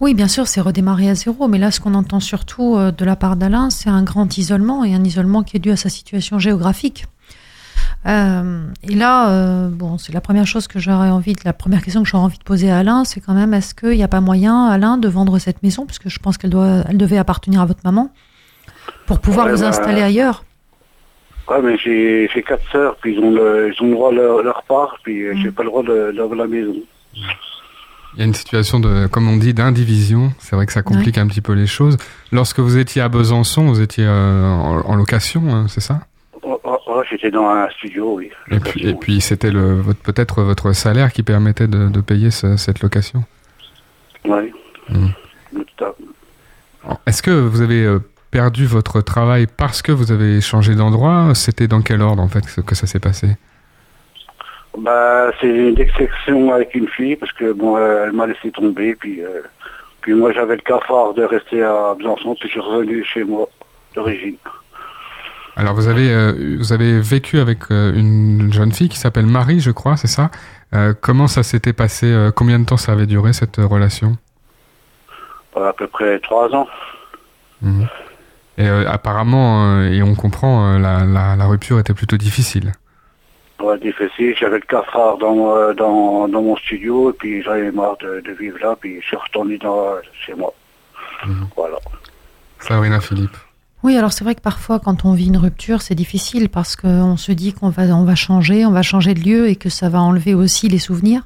Oui, 0.00 0.12
bien 0.12 0.28
sûr, 0.28 0.46
c'est 0.46 0.60
redémarrer 0.60 1.08
à 1.08 1.14
zéro, 1.14 1.48
mais 1.48 1.58
là, 1.58 1.70
ce 1.70 1.80
qu'on 1.80 1.94
entend 1.94 2.20
surtout 2.20 2.76
euh, 2.76 2.90
de 2.90 3.04
la 3.04 3.16
part 3.16 3.36
d'Alain, 3.36 3.70
c'est 3.70 3.88
un 3.88 4.02
grand 4.02 4.36
isolement, 4.36 4.84
et 4.84 4.94
un 4.94 5.02
isolement 5.02 5.42
qui 5.42 5.56
est 5.56 5.60
dû 5.60 5.70
à 5.70 5.76
sa 5.76 5.88
situation 5.88 6.38
géographique. 6.38 7.06
Euh, 8.06 8.66
et 8.82 8.94
là, 8.94 9.30
euh, 9.30 9.68
bon, 9.68 9.96
c'est 9.98 10.12
la 10.12 10.20
première 10.20 10.46
chose 10.46 10.68
que 10.68 10.78
j'aurais 10.78 11.08
envie, 11.08 11.32
de, 11.32 11.40
la 11.44 11.52
première 11.52 11.82
question 11.82 12.02
que 12.02 12.08
j'aurais 12.08 12.24
envie 12.24 12.38
de 12.38 12.44
poser 12.44 12.70
à 12.70 12.78
Alain, 12.78 13.04
c'est 13.04 13.20
quand 13.20 13.32
même, 13.32 13.54
est-ce 13.54 13.74
qu'il 13.74 13.96
n'y 13.96 14.04
a 14.04 14.08
pas 14.08 14.20
moyen, 14.20 14.66
Alain, 14.66 14.98
de 14.98 15.08
vendre 15.08 15.38
cette 15.38 15.62
maison, 15.62 15.86
puisque 15.86 16.08
je 16.08 16.18
pense 16.18 16.36
qu'elle 16.36 16.50
doit, 16.50 16.84
elle 16.88 16.98
devait 16.98 17.18
appartenir 17.18 17.62
à 17.62 17.66
votre 17.66 17.80
maman, 17.84 18.10
pour 19.06 19.18
pouvoir 19.18 19.46
Ouais, 19.46 19.54
vous 19.54 19.62
bah, 19.62 19.68
installer 19.68 20.02
ailleurs. 20.02 20.44
Ouais, 21.48 21.62
mais 21.62 21.78
j'ai 21.78 22.28
j'ai 22.34 22.42
quatre 22.42 22.68
sœurs, 22.70 22.96
puis 22.96 23.14
ils 23.14 23.20
ont 23.20 23.30
le, 23.30 23.72
ils 23.72 23.82
ont 23.82 23.86
le 23.86 23.92
droit 23.92 24.10
à 24.10 24.14
leur, 24.14 24.42
leur 24.42 24.62
part, 24.64 24.98
puis 25.02 25.22
euh, 25.22 25.34
j'ai 25.36 25.50
pas 25.50 25.62
le 25.62 25.70
droit 25.70 25.82
de, 25.82 26.12
de 26.12 26.34
la 26.34 26.46
maison. 26.46 26.74
Il 28.16 28.20
y 28.20 28.22
a 28.22 28.24
une 28.24 28.34
situation 28.34 28.80
de, 28.80 29.06
comme 29.08 29.28
on 29.28 29.36
dit, 29.36 29.52
d'indivision. 29.52 30.32
C'est 30.38 30.56
vrai 30.56 30.64
que 30.66 30.72
ça 30.72 30.82
complique 30.82 31.18
un 31.18 31.26
petit 31.26 31.42
peu 31.42 31.52
les 31.52 31.66
choses. 31.66 31.98
Lorsque 32.32 32.60
vous 32.60 32.78
étiez 32.78 33.02
à 33.02 33.08
Besançon, 33.10 33.66
vous 33.66 33.82
étiez 33.82 34.04
euh, 34.06 34.42
en, 34.46 34.80
en 34.80 34.94
location, 34.94 35.42
hein, 35.54 35.66
c'est 35.68 35.82
ça? 35.82 36.00
Oh, 36.42 36.58
oh, 36.64 36.78
oh, 36.86 37.02
J'étais 37.10 37.30
dans 37.30 37.46
un 37.46 37.68
studio, 37.70 38.14
oui. 38.16 38.30
Et 38.50 38.58
puis, 38.58 38.86
et 38.88 38.94
puis 38.94 39.20
c'était 39.20 39.50
le, 39.50 39.80
votre- 39.80 40.00
peut-être 40.00 40.42
votre 40.42 40.72
salaire 40.72 41.12
qui 41.12 41.22
permettait 41.22 41.66
de, 41.68 41.88
de 41.88 42.00
payer 42.00 42.30
ce- 42.30 42.56
cette 42.56 42.80
location? 42.80 43.22
Oui. 44.24 44.52
À- 46.88 46.98
Est-ce 47.06 47.22
que 47.22 47.30
vous 47.30 47.60
avez 47.60 47.84
euh, 47.84 47.98
perdu 48.30 48.64
votre 48.66 49.00
travail 49.00 49.46
parce 49.46 49.82
que 49.82 49.92
vous 49.92 50.12
avez 50.12 50.40
changé 50.40 50.74
d'endroit? 50.74 51.32
C'était 51.34 51.68
dans 51.68 51.82
quel 51.82 52.00
ordre 52.00 52.22
en 52.22 52.28
fait 52.28 52.46
que, 52.46 52.60
que 52.60 52.74
ça 52.74 52.86
s'est 52.86 53.00
passé? 53.00 53.36
Bah, 54.78 55.30
c'est 55.40 55.48
une 55.48 55.78
exception 55.80 56.52
avec 56.52 56.74
une 56.74 56.88
fille, 56.88 57.16
parce 57.16 57.32
que 57.32 57.52
bon, 57.52 57.76
euh, 57.76 58.04
elle 58.04 58.12
m'a 58.12 58.26
laissé 58.26 58.50
tomber, 58.50 58.94
puis, 58.94 59.22
euh, 59.22 59.40
puis 60.02 60.12
moi 60.12 60.32
j'avais 60.32 60.56
le 60.56 60.62
cafard 60.62 61.14
de 61.14 61.24
rester 61.24 61.62
à 61.62 61.94
Besançon, 61.96 62.34
puis 62.38 62.48
je 62.48 62.52
suis 62.52 62.60
revenu 62.60 63.04
chez 63.04 63.24
moi 63.24 63.48
d'origine. 63.94 64.36
Alors 65.56 65.74
vous 65.74 65.88
avez 65.88 66.12
euh, 66.12 66.56
vous 66.58 66.74
avez 66.74 67.00
vécu 67.00 67.38
avec 67.38 67.70
euh, 67.70 67.94
une 67.94 68.52
jeune 68.52 68.72
fille 68.72 68.90
qui 68.90 68.98
s'appelle 68.98 69.24
Marie, 69.24 69.60
je 69.60 69.70
crois, 69.70 69.96
c'est 69.96 70.06
ça? 70.08 70.30
Euh, 70.74 70.92
Comment 71.00 71.26
ça 71.26 71.42
s'était 71.42 71.72
passé 71.72 72.30
Combien 72.36 72.58
de 72.58 72.66
temps 72.66 72.76
ça 72.76 72.92
avait 72.92 73.06
duré 73.06 73.32
cette 73.32 73.56
relation? 73.56 74.18
À 75.56 75.72
peu 75.72 75.86
près 75.86 76.18
trois 76.18 76.54
ans. 76.54 76.68
Mhm. 77.62 77.86
Et 78.58 78.68
euh, 78.68 78.84
apparemment, 78.88 79.78
euh, 79.78 79.90
et 79.90 80.02
on 80.02 80.14
comprend, 80.14 80.78
la, 80.78 81.04
la, 81.04 81.36
la 81.36 81.46
rupture 81.46 81.78
était 81.78 81.94
plutôt 81.94 82.18
difficile. 82.18 82.72
Ouais, 83.60 83.78
difficile. 83.78 84.34
J'avais 84.38 84.58
le 84.58 84.66
cafard 84.66 85.18
dans, 85.18 85.56
euh, 85.56 85.72
dans, 85.72 86.28
dans 86.28 86.42
mon 86.42 86.56
studio, 86.56 87.10
et 87.10 87.12
puis 87.14 87.42
j'avais 87.42 87.70
marre 87.72 87.96
de, 87.98 88.20
de 88.20 88.32
vivre 88.32 88.58
là, 88.60 88.76
puis 88.78 89.00
je 89.00 89.06
suis 89.06 89.16
retourné 89.16 89.56
dans, 89.58 89.94
chez 90.12 90.34
moi. 90.34 90.52
Mhm. 91.26 91.48
Voilà. 91.56 91.78
Sabrina 92.60 93.00
Philippe. 93.00 93.36
Oui, 93.82 93.96
alors 93.96 94.12
c'est 94.12 94.24
vrai 94.24 94.34
que 94.34 94.40
parfois, 94.40 94.80
quand 94.80 95.04
on 95.04 95.12
vit 95.12 95.26
une 95.26 95.36
rupture, 95.36 95.80
c'est 95.80 95.94
difficile 95.94 96.48
parce 96.48 96.76
qu'on 96.76 97.16
se 97.16 97.32
dit 97.32 97.52
qu'on 97.52 97.68
va, 97.68 97.84
on 97.84 98.04
va 98.04 98.14
changer, 98.14 98.66
on 98.66 98.72
va 98.72 98.82
changer 98.82 99.14
de 99.14 99.20
lieu 99.20 99.48
et 99.48 99.56
que 99.56 99.68
ça 99.68 99.88
va 99.88 100.00
enlever 100.00 100.34
aussi 100.34 100.68
les 100.68 100.78
souvenirs. 100.78 101.22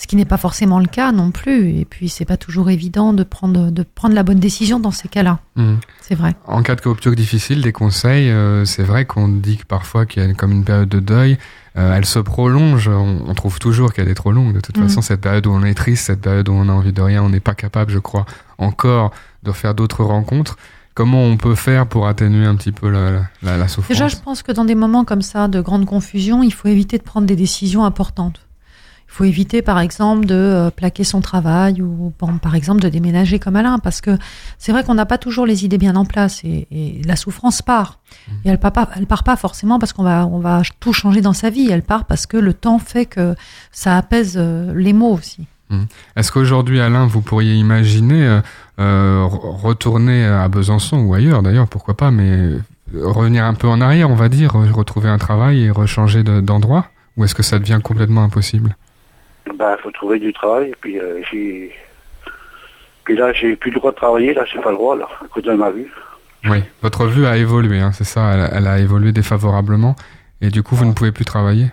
Ce 0.00 0.06
qui 0.06 0.14
n'est 0.16 0.24
pas 0.24 0.36
forcément 0.36 0.78
le 0.78 0.86
cas 0.86 1.10
non 1.12 1.30
plus. 1.32 1.70
Et 1.78 1.84
puis 1.84 2.08
c'est 2.08 2.24
pas 2.24 2.36
toujours 2.36 2.70
évident 2.70 3.12
de 3.12 3.24
prendre 3.24 3.70
de 3.70 3.82
prendre 3.82 4.14
la 4.14 4.22
bonne 4.22 4.38
décision 4.38 4.78
dans 4.78 4.92
ces 4.92 5.08
cas-là. 5.08 5.40
Hmm. 5.56 5.74
C'est 6.00 6.14
vrai. 6.14 6.36
En 6.46 6.62
cas 6.62 6.76
de 6.76 6.88
rupture 6.88 7.14
difficile, 7.16 7.60
des 7.62 7.72
conseils, 7.72 8.30
euh, 8.30 8.64
c'est 8.64 8.84
vrai 8.84 9.04
qu'on 9.06 9.28
dit 9.28 9.56
que 9.58 9.66
parfois 9.66 10.06
qu'il 10.06 10.22
y 10.22 10.26
a 10.26 10.32
comme 10.34 10.52
une 10.52 10.64
période 10.64 10.88
de 10.88 11.00
deuil, 11.00 11.36
euh, 11.76 11.94
elle 11.96 12.04
se 12.06 12.18
prolonge. 12.20 12.88
On, 12.88 13.24
on 13.26 13.34
trouve 13.34 13.58
toujours 13.58 13.92
qu'elle 13.92 14.08
est 14.08 14.14
trop 14.14 14.30
longue. 14.32 14.54
De 14.54 14.60
toute 14.60 14.78
Mm. 14.78 14.82
façon, 14.88 15.02
cette 15.02 15.20
période 15.20 15.46
où 15.46 15.50
on 15.50 15.64
est 15.64 15.74
triste, 15.74 16.06
cette 16.06 16.20
période 16.20 16.48
où 16.48 16.52
on 16.52 16.68
a 16.68 16.72
envie 16.72 16.92
de 16.92 17.02
rien, 17.02 17.22
on 17.22 17.28
n'est 17.28 17.40
pas 17.40 17.54
capable, 17.54 17.90
je 17.90 17.98
crois, 17.98 18.24
encore 18.58 19.10
de 19.42 19.52
faire 19.52 19.74
d'autres 19.74 20.04
rencontres. 20.04 20.56
Comment 20.94 21.22
on 21.24 21.36
peut 21.36 21.54
faire 21.54 21.86
pour 21.86 22.08
atténuer 22.08 22.44
un 22.46 22.56
petit 22.56 22.72
peu 22.72 22.88
la, 22.90 23.22
la, 23.42 23.56
la 23.56 23.68
souffrance? 23.68 23.88
Déjà, 23.88 24.08
je 24.08 24.16
pense 24.16 24.42
que 24.42 24.50
dans 24.50 24.64
des 24.64 24.74
moments 24.74 25.04
comme 25.04 25.22
ça 25.22 25.46
de 25.46 25.60
grande 25.60 25.86
confusion, 25.86 26.42
il 26.42 26.52
faut 26.52 26.66
éviter 26.68 26.98
de 26.98 27.04
prendre 27.04 27.26
des 27.26 27.36
décisions 27.36 27.84
importantes. 27.84 28.40
Il 29.10 29.14
faut 29.18 29.24
éviter, 29.24 29.62
par 29.62 29.80
exemple, 29.80 30.26
de 30.26 30.34
euh, 30.34 30.70
plaquer 30.70 31.02
son 31.02 31.20
travail 31.20 31.80
ou, 31.82 32.12
bon, 32.20 32.38
par 32.38 32.54
exemple, 32.54 32.80
de 32.82 32.88
déménager 32.88 33.38
comme 33.38 33.56
Alain, 33.56 33.78
parce 33.78 34.00
que 34.00 34.16
c'est 34.58 34.70
vrai 34.70 34.84
qu'on 34.84 34.94
n'a 34.94 35.06
pas 35.06 35.18
toujours 35.18 35.46
les 35.46 35.64
idées 35.64 35.78
bien 35.78 35.96
en 35.96 36.04
place 36.04 36.44
et, 36.44 36.68
et 36.70 37.02
la 37.04 37.16
souffrance 37.16 37.62
part. 37.62 37.98
Et 38.44 38.50
elle 38.50 38.58
part 38.58 38.72
pas, 38.72 38.88
elle 38.96 39.06
part 39.06 39.24
pas 39.24 39.36
forcément 39.36 39.78
parce 39.78 39.92
qu'on 39.92 40.04
va, 40.04 40.26
on 40.26 40.38
va 40.38 40.62
tout 40.78 40.92
changer 40.92 41.20
dans 41.22 41.32
sa 41.32 41.50
vie. 41.50 41.68
Elle 41.70 41.82
part 41.82 42.04
parce 42.04 42.26
que 42.26 42.36
le 42.36 42.52
temps 42.52 42.78
fait 42.78 43.06
que 43.06 43.34
ça 43.72 43.96
apaise 43.96 44.34
euh, 44.36 44.72
les 44.76 44.92
mots 44.92 45.14
aussi. 45.14 45.46
Est-ce 46.16 46.30
qu'aujourd'hui, 46.32 46.80
Alain, 46.80 47.06
vous 47.06 47.20
pourriez 47.20 47.54
imaginer 47.54 48.40
euh, 48.78 49.24
re- 49.26 49.56
retourner 49.60 50.24
à 50.24 50.48
Besançon 50.48 50.98
ou 51.00 51.14
ailleurs, 51.14 51.42
d'ailleurs, 51.42 51.68
pourquoi 51.68 51.94
pas, 51.96 52.10
mais 52.10 52.52
revenir 52.94 53.44
un 53.44 53.52
peu 53.54 53.68
en 53.68 53.80
arrière, 53.82 54.08
on 54.10 54.14
va 54.14 54.28
dire, 54.30 54.52
re- 54.54 54.70
retrouver 54.70 55.08
un 55.10 55.18
travail 55.18 55.64
et 55.64 55.70
rechanger 55.70 56.22
de- 56.22 56.40
d'endroit? 56.40 56.86
Ou 57.16 57.24
est-ce 57.24 57.34
que 57.34 57.42
ça 57.42 57.58
devient 57.58 57.80
complètement 57.82 58.22
impossible? 58.22 58.76
Bah, 59.56 59.76
faut 59.82 59.90
trouver 59.90 60.18
du 60.18 60.32
travail. 60.32 60.70
Et 60.70 60.76
puis, 60.80 60.98
euh, 60.98 61.20
j'ai... 61.30 61.74
Puis 63.04 63.16
là, 63.16 63.32
j'ai 63.32 63.56
plus 63.56 63.70
le 63.70 63.78
droit 63.78 63.90
de 63.92 63.96
travailler. 63.96 64.34
Là, 64.34 64.44
j'ai 64.44 64.60
pas 64.60 64.70
le 64.70 64.76
droit, 64.76 64.96
là, 64.96 65.08
à 65.22 65.28
cause 65.28 65.42
de 65.42 65.52
ma 65.52 65.70
vue. 65.70 65.90
Oui. 66.44 66.62
Votre 66.82 67.06
vue 67.06 67.26
a 67.26 67.36
évolué, 67.36 67.80
hein, 67.80 67.90
c'est 67.92 68.04
ça 68.04 68.32
elle, 68.32 68.50
elle 68.52 68.66
a 68.68 68.78
évolué 68.78 69.12
défavorablement. 69.12 69.96
Et 70.40 70.50
du 70.50 70.62
coup, 70.62 70.76
vous 70.76 70.84
ne 70.84 70.92
pouvez 70.92 71.10
plus 71.10 71.24
travailler? 71.24 71.66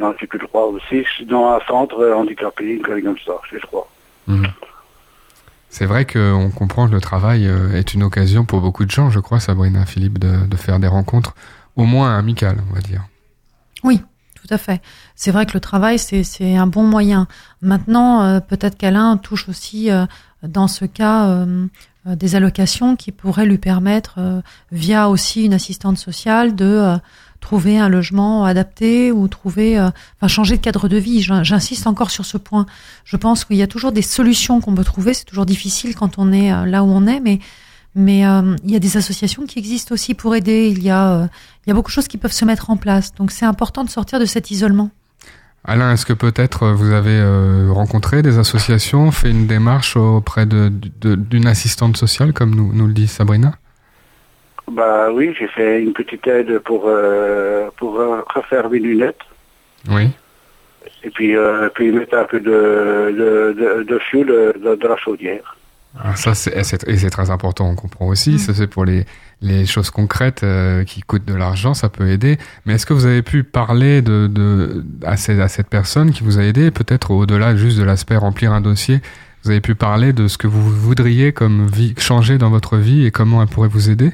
Non, 0.00 0.12
j'ai 0.18 0.26
plus 0.26 0.38
le 0.38 0.46
droit 0.46 0.64
aussi. 0.64 1.04
Je 1.04 1.08
suis 1.08 1.26
dans 1.26 1.52
un 1.52 1.60
centre 1.68 2.00
euh, 2.00 2.14
handicapé, 2.14 2.74
une 2.74 2.82
comme 2.82 3.16
ça, 3.24 3.32
j'ai 3.48 3.56
le 3.56 3.62
droit. 3.62 3.88
Mhm. 4.26 4.48
C'est 5.68 5.86
vrai 5.86 6.04
qu'on 6.04 6.50
comprend 6.50 6.88
que 6.88 6.92
le 6.92 7.00
travail 7.00 7.46
euh, 7.46 7.72
est 7.74 7.94
une 7.94 8.02
occasion 8.02 8.44
pour 8.44 8.60
beaucoup 8.60 8.84
de 8.84 8.90
gens, 8.90 9.08
je 9.08 9.20
crois, 9.20 9.38
Sabrina 9.38 9.86
Philippe, 9.86 10.18
de, 10.18 10.46
de 10.46 10.56
faire 10.56 10.80
des 10.80 10.88
rencontres 10.88 11.34
au 11.76 11.84
moins 11.84 12.18
amicales, 12.18 12.58
on 12.70 12.74
va 12.74 12.80
dire. 12.80 13.02
Oui, 13.84 14.02
à 14.50 14.58
fait. 14.58 14.80
C'est 15.16 15.30
vrai 15.30 15.46
que 15.46 15.52
le 15.54 15.60
travail, 15.60 15.98
c'est 15.98 16.56
un 16.56 16.66
bon 16.66 16.82
moyen. 16.84 17.26
Maintenant, 17.62 18.22
euh, 18.22 18.40
peut-être 18.40 18.76
qu'Alain 18.76 19.16
touche 19.16 19.48
aussi, 19.48 19.90
euh, 19.90 20.06
dans 20.42 20.68
ce 20.68 20.84
cas, 20.84 21.26
euh, 21.28 21.66
des 22.06 22.34
allocations 22.36 22.96
qui 22.96 23.12
pourraient 23.12 23.44
lui 23.46 23.58
permettre, 23.58 24.18
via 24.72 25.10
aussi 25.10 25.44
une 25.44 25.52
assistante 25.52 25.98
sociale, 25.98 26.54
de 26.56 26.96
trouver 27.40 27.78
un 27.78 27.88
logement 27.90 28.44
adapté 28.46 29.12
ou 29.12 29.28
trouver, 29.28 29.78
enfin, 29.78 30.28
changer 30.28 30.56
de 30.56 30.62
cadre 30.62 30.88
de 30.88 30.96
vie. 30.96 31.20
J'in- 31.20 31.42
J'insiste 31.42 31.86
encore 31.86 32.10
sur 32.10 32.24
ce 32.24 32.38
point. 32.38 32.64
Je 33.04 33.16
pense 33.18 33.44
qu'il 33.44 33.56
y 33.56 33.62
a 33.62 33.66
toujours 33.66 33.92
des 33.92 34.00
solutions 34.02 34.62
qu'on 34.62 34.74
peut 34.74 34.84
trouver. 34.84 35.12
C'est 35.12 35.24
toujours 35.26 35.44
difficile 35.46 35.94
quand 35.94 36.18
on 36.18 36.32
est 36.32 36.50
là 36.66 36.82
où 36.84 36.88
on 36.90 37.06
est, 37.06 37.20
mais 37.20 37.38
mais 37.94 38.26
euh, 38.26 38.56
il 38.64 38.70
y 38.70 38.76
a 38.76 38.78
des 38.78 38.96
associations 38.96 39.44
qui 39.46 39.58
existent 39.58 39.92
aussi 39.94 40.14
pour 40.14 40.34
aider. 40.34 40.68
Il 40.68 40.82
y 40.82 40.90
a 40.90 41.12
euh, 41.12 41.26
il 41.66 41.70
y 41.70 41.72
a 41.72 41.74
beaucoup 41.74 41.90
de 41.90 41.94
choses 41.94 42.08
qui 42.08 42.18
peuvent 42.18 42.32
se 42.32 42.44
mettre 42.44 42.70
en 42.70 42.76
place. 42.76 43.12
Donc 43.14 43.30
c'est 43.30 43.44
important 43.46 43.84
de 43.84 43.90
sortir 43.90 44.18
de 44.20 44.24
cet 44.26 44.50
isolement. 44.50 44.90
Alain, 45.64 45.92
est-ce 45.92 46.06
que 46.06 46.14
peut-être 46.14 46.62
euh, 46.62 46.72
vous 46.74 46.92
avez 46.92 47.18
euh, 47.20 47.68
rencontré 47.70 48.22
des 48.22 48.38
associations, 48.38 49.10
fait 49.10 49.30
une 49.30 49.46
démarche 49.46 49.96
auprès 49.96 50.46
de- 50.46 50.72
de- 51.02 51.14
d'une 51.16 51.46
assistante 51.46 51.96
sociale, 51.98 52.32
comme 52.32 52.54
nous, 52.54 52.72
nous 52.72 52.86
le 52.86 52.94
dit 52.94 53.06
Sabrina? 53.06 53.52
Bah 54.72 55.10
oui, 55.12 55.34
j'ai 55.38 55.48
fait 55.48 55.82
une 55.82 55.92
petite 55.92 56.26
aide 56.28 56.60
pour, 56.60 56.84
euh, 56.86 57.68
pour 57.76 57.98
refaire 58.34 58.70
mes 58.70 58.78
lunettes. 58.78 59.18
Oui. 59.90 60.08
Et 61.02 61.10
puis, 61.10 61.36
euh, 61.36 61.68
puis 61.74 61.90
mettre 61.92 62.16
un 62.16 62.24
peu 62.24 62.40
de, 62.40 62.50
de, 62.50 63.56
de, 63.58 63.82
de 63.82 63.98
fioul 63.98 64.26
de, 64.28 64.76
de 64.76 64.88
la 64.88 64.96
chaudière. 64.96 65.56
Ah, 65.98 66.14
ça, 66.16 66.34
c'est, 66.34 66.56
et 66.56 66.62
c'est- 66.64 66.86
et 66.88 66.96
c'est 66.96 67.10
très 67.10 67.30
important, 67.30 67.68
on 67.68 67.74
comprend 67.74 68.06
aussi. 68.06 68.32
Mm. 68.34 68.38
Ça, 68.38 68.54
c'est 68.54 68.66
pour 68.68 68.84
les, 68.84 69.04
les 69.42 69.66
choses 69.66 69.90
concrètes 69.90 70.42
euh, 70.44 70.84
qui 70.84 71.00
coûtent 71.02 71.24
de 71.24 71.34
l'argent, 71.34 71.74
ça 71.74 71.88
peut 71.88 72.08
aider. 72.08 72.38
Mais 72.64 72.74
est-ce 72.74 72.86
que 72.86 72.92
vous 72.94 73.06
avez 73.06 73.22
pu 73.22 73.42
parler 73.42 74.00
de, 74.00 74.28
de, 74.28 74.84
à, 75.04 75.16
cette, 75.16 75.40
à 75.40 75.48
cette 75.48 75.68
personne 75.68 76.12
qui 76.12 76.22
vous 76.22 76.38
a 76.38 76.42
aidé, 76.42 76.70
peut-être 76.70 77.10
au-delà 77.10 77.56
juste 77.56 77.78
de 77.78 77.82
l'aspect 77.84 78.16
remplir 78.16 78.52
un 78.52 78.60
dossier? 78.60 79.00
Vous 79.42 79.50
avez 79.50 79.60
pu 79.60 79.74
parler 79.74 80.12
de 80.12 80.28
ce 80.28 80.38
que 80.38 80.46
vous 80.46 80.62
voudriez 80.70 81.32
comme 81.32 81.66
vie, 81.66 81.94
changer 81.98 82.38
dans 82.38 82.50
votre 82.50 82.76
vie 82.76 83.06
et 83.06 83.10
comment 83.10 83.42
elle 83.42 83.48
pourrait 83.48 83.68
vous 83.68 83.90
aider? 83.90 84.12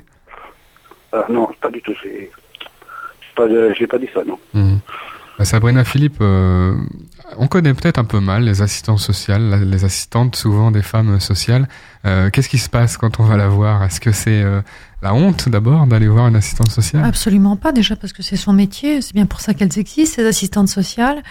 Ah, 1.13 1.27
non, 1.29 1.49
pas 1.61 1.71
du 1.71 1.81
tout. 1.83 1.93
c'est- 2.03 2.31
c'est 2.61 3.35
Pas 3.37 3.45
j'ai 3.79 3.87
pas 3.87 3.99
dit 3.99 4.09
ça, 4.15 4.23
non. 4.25 4.39
Mhm. 4.55 4.79
Bah, 5.39 5.45
Sabrina 5.45 5.85
Philippe, 5.85 6.17
euh, 6.23 6.75
on 7.37 7.47
connaît 7.47 7.75
peut-être 7.75 7.99
un 7.99 8.05
peu 8.05 8.21
mal 8.21 8.45
les 8.45 8.63
assistants 8.63 8.97
sociales, 8.97 9.69
les 9.69 9.85
assistantes 9.85 10.35
souvent 10.35 10.71
des 10.71 10.83
femmes 10.83 11.21
sociales. 11.21 11.69
Euh, 12.07 12.31
Qu'est-ce 12.31 12.49
qui 12.49 12.59
se 12.59 12.71
passe 12.71 12.97
quand 12.97 13.21
on 13.21 13.25
va 13.25 13.37
la 13.37 13.49
voir? 13.49 13.83
Est-ce 13.83 14.01
que 14.01 14.13
c'est 14.13 14.43
euh, 14.43 14.63
la 15.03 15.13
honte 15.13 15.49
d'abord 15.51 15.87
d'aller 15.87 16.09
voir 16.09 16.29
une 16.29 16.37
assistante 16.37 16.71
sociale? 16.71 17.05
Absolument 17.05 17.57
pas, 17.57 17.73
déjà 17.73 17.97
parce 17.97 18.15
que 18.15 18.23
c'est 18.23 18.37
son 18.37 18.55
métier, 18.55 19.03
c'est 19.03 19.13
bien 19.13 19.27
pour 19.27 19.41
ça 19.41 19.53
qu'elles 19.53 19.79
existent, 19.79 20.17
ces 20.17 20.27
assistantes 20.27 20.69
sociales. 20.69 21.23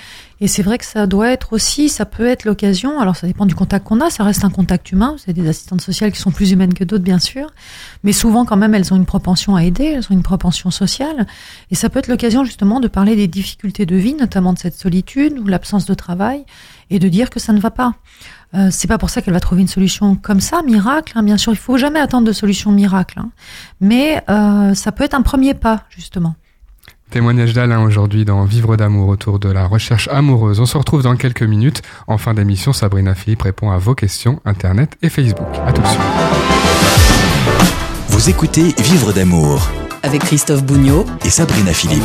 Et 0.41 0.47
c'est 0.47 0.63
vrai 0.63 0.77
que 0.77 0.85
ça 0.85 1.07
doit 1.07 1.29
être 1.29 1.53
aussi, 1.53 1.87
ça 1.87 2.05
peut 2.05 2.25
être 2.25 2.43
l'occasion, 2.43 2.99
alors 2.99 3.15
ça 3.15 3.25
dépend 3.25 3.45
du 3.45 3.55
contact 3.55 3.87
qu'on 3.87 4.01
a, 4.01 4.09
ça 4.09 4.23
reste 4.25 4.43
un 4.43 4.49
contact 4.49 4.91
humain, 4.91 5.15
c'est 5.17 5.31
des 5.31 5.47
assistantes 5.47 5.79
sociales 5.79 6.11
qui 6.11 6.19
sont 6.19 6.31
plus 6.31 6.51
humaines 6.51 6.73
que 6.73 6.83
d'autres 6.83 7.05
bien 7.05 7.19
sûr, 7.19 7.51
mais 8.03 8.11
souvent 8.11 8.43
quand 8.43 8.57
même 8.57 8.75
elles 8.75 8.93
ont 8.93 8.97
une 8.97 9.05
propension 9.05 9.55
à 9.55 9.63
aider, 9.63 9.85
elles 9.85 10.05
ont 10.09 10.13
une 10.13 10.23
propension 10.23 10.71
sociale, 10.71 11.25
et 11.71 11.75
ça 11.75 11.89
peut 11.89 11.99
être 11.99 12.09
l'occasion 12.09 12.43
justement 12.43 12.81
de 12.81 12.89
parler 12.89 13.15
des 13.15 13.27
difficultés 13.27 13.85
de 13.85 13.95
vie, 13.95 14.13
notamment 14.13 14.51
de 14.51 14.59
cette 14.59 14.75
solitude 14.75 15.39
ou 15.39 15.47
l'absence 15.47 15.85
de 15.85 15.93
travail, 15.93 16.43
et 16.89 16.99
de 16.99 17.07
dire 17.07 17.29
que 17.29 17.39
ça 17.39 17.53
ne 17.53 17.59
va 17.59 17.71
pas. 17.71 17.93
Euh, 18.53 18.69
c'est 18.71 18.87
pas 18.87 18.97
pour 18.97 19.09
ça 19.09 19.21
qu'elle 19.21 19.33
va 19.33 19.39
trouver 19.39 19.61
une 19.61 19.67
solution 19.67 20.15
comme 20.15 20.41
ça, 20.41 20.61
miracle. 20.63 21.13
hein. 21.15 21.23
Bien 21.23 21.37
sûr, 21.37 21.53
il 21.53 21.57
faut 21.57 21.77
jamais 21.77 21.99
attendre 21.99 22.27
de 22.27 22.33
solution 22.33 22.71
miracle, 22.71 23.19
hein. 23.19 23.31
mais 23.79 24.21
euh, 24.29 24.73
ça 24.73 24.91
peut 24.91 25.03
être 25.05 25.15
un 25.15 25.21
premier 25.21 25.53
pas 25.53 25.83
justement. 25.89 26.35
Témoignage 27.15 27.53
d'Alain 27.53 27.81
aujourd'hui 27.81 28.25
dans 28.25 28.43
Vivre 28.43 28.75
d'amour 28.75 29.07
autour 29.07 29.39
de 29.39 29.47
la 29.47 29.67
recherche 29.67 30.09
amoureuse. 30.09 30.59
On 30.59 30.65
se 30.65 30.77
retrouve 30.77 31.01
dans 31.01 31.15
quelques 31.15 31.43
minutes. 31.43 31.81
En 32.07 32.17
fin 32.17 32.33
d'émission, 32.33 32.73
Sabrina 32.73 33.15
Philippe 33.15 33.43
répond 33.43 33.71
à 33.71 33.77
vos 33.77 33.95
questions 33.95 34.41
Internet 34.43 34.97
et 35.01 35.07
Facebook. 35.07 35.47
À 35.65 35.71
tout 35.71 35.81
de 35.81 35.87
suite. 35.87 36.01
Vous 38.09 38.29
écoutez 38.29 38.75
Vivre 38.79 39.13
d'amour 39.13 39.65
avec 40.03 40.23
Christophe 40.23 40.65
Bougnot 40.65 41.05
et 41.23 41.29
Sabrina 41.29 41.71
Philippe. 41.71 42.03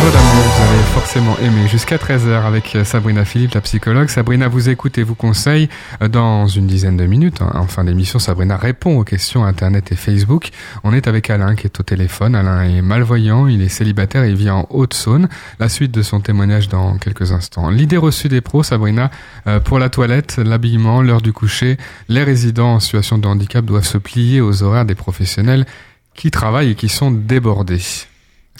Vous 0.00 0.62
allez 0.62 0.82
forcément 0.94 1.36
aimer 1.38 1.66
jusqu'à 1.66 1.96
13h 1.96 2.44
avec 2.44 2.76
euh, 2.76 2.84
Sabrina 2.84 3.24
Philippe, 3.24 3.54
la 3.54 3.60
psychologue. 3.60 4.08
Sabrina 4.08 4.46
vous 4.46 4.68
écoute 4.68 4.96
et 4.96 5.02
vous 5.02 5.16
conseille 5.16 5.68
euh, 6.02 6.08
dans 6.08 6.46
une 6.46 6.68
dizaine 6.68 6.96
de 6.96 7.04
minutes. 7.04 7.42
hein. 7.42 7.50
En 7.54 7.66
fin 7.66 7.82
d'émission, 7.82 8.20
Sabrina 8.20 8.56
répond 8.56 8.96
aux 8.96 9.02
questions 9.02 9.44
Internet 9.44 9.90
et 9.90 9.96
Facebook. 9.96 10.50
On 10.84 10.92
est 10.94 11.08
avec 11.08 11.30
Alain 11.30 11.56
qui 11.56 11.66
est 11.66 11.80
au 11.80 11.82
téléphone. 11.82 12.36
Alain 12.36 12.62
est 12.62 12.80
malvoyant, 12.80 13.48
il 13.48 13.60
est 13.60 13.68
célibataire 13.68 14.22
et 14.22 14.30
il 14.30 14.36
vit 14.36 14.50
en 14.50 14.68
Haute-Saône. 14.70 15.28
La 15.58 15.68
suite 15.68 15.90
de 15.90 16.02
son 16.02 16.20
témoignage 16.20 16.68
dans 16.68 16.96
quelques 16.98 17.32
instants. 17.32 17.68
L'idée 17.68 17.96
reçue 17.96 18.28
des 18.28 18.40
pros, 18.40 18.62
Sabrina, 18.62 19.10
euh, 19.48 19.58
pour 19.58 19.80
la 19.80 19.88
toilette, 19.88 20.36
l'habillement, 20.36 21.02
l'heure 21.02 21.22
du 21.22 21.32
coucher, 21.32 21.76
les 22.08 22.22
résidents 22.22 22.74
en 22.74 22.80
situation 22.80 23.18
de 23.18 23.26
handicap 23.26 23.64
doivent 23.64 23.84
se 23.86 23.98
plier 23.98 24.40
aux 24.40 24.62
horaires 24.62 24.84
des 24.84 24.94
professionnels 24.94 25.66
qui 26.14 26.30
travaillent 26.30 26.70
et 26.70 26.74
qui 26.76 26.88
sont 26.88 27.10
débordés. 27.10 27.82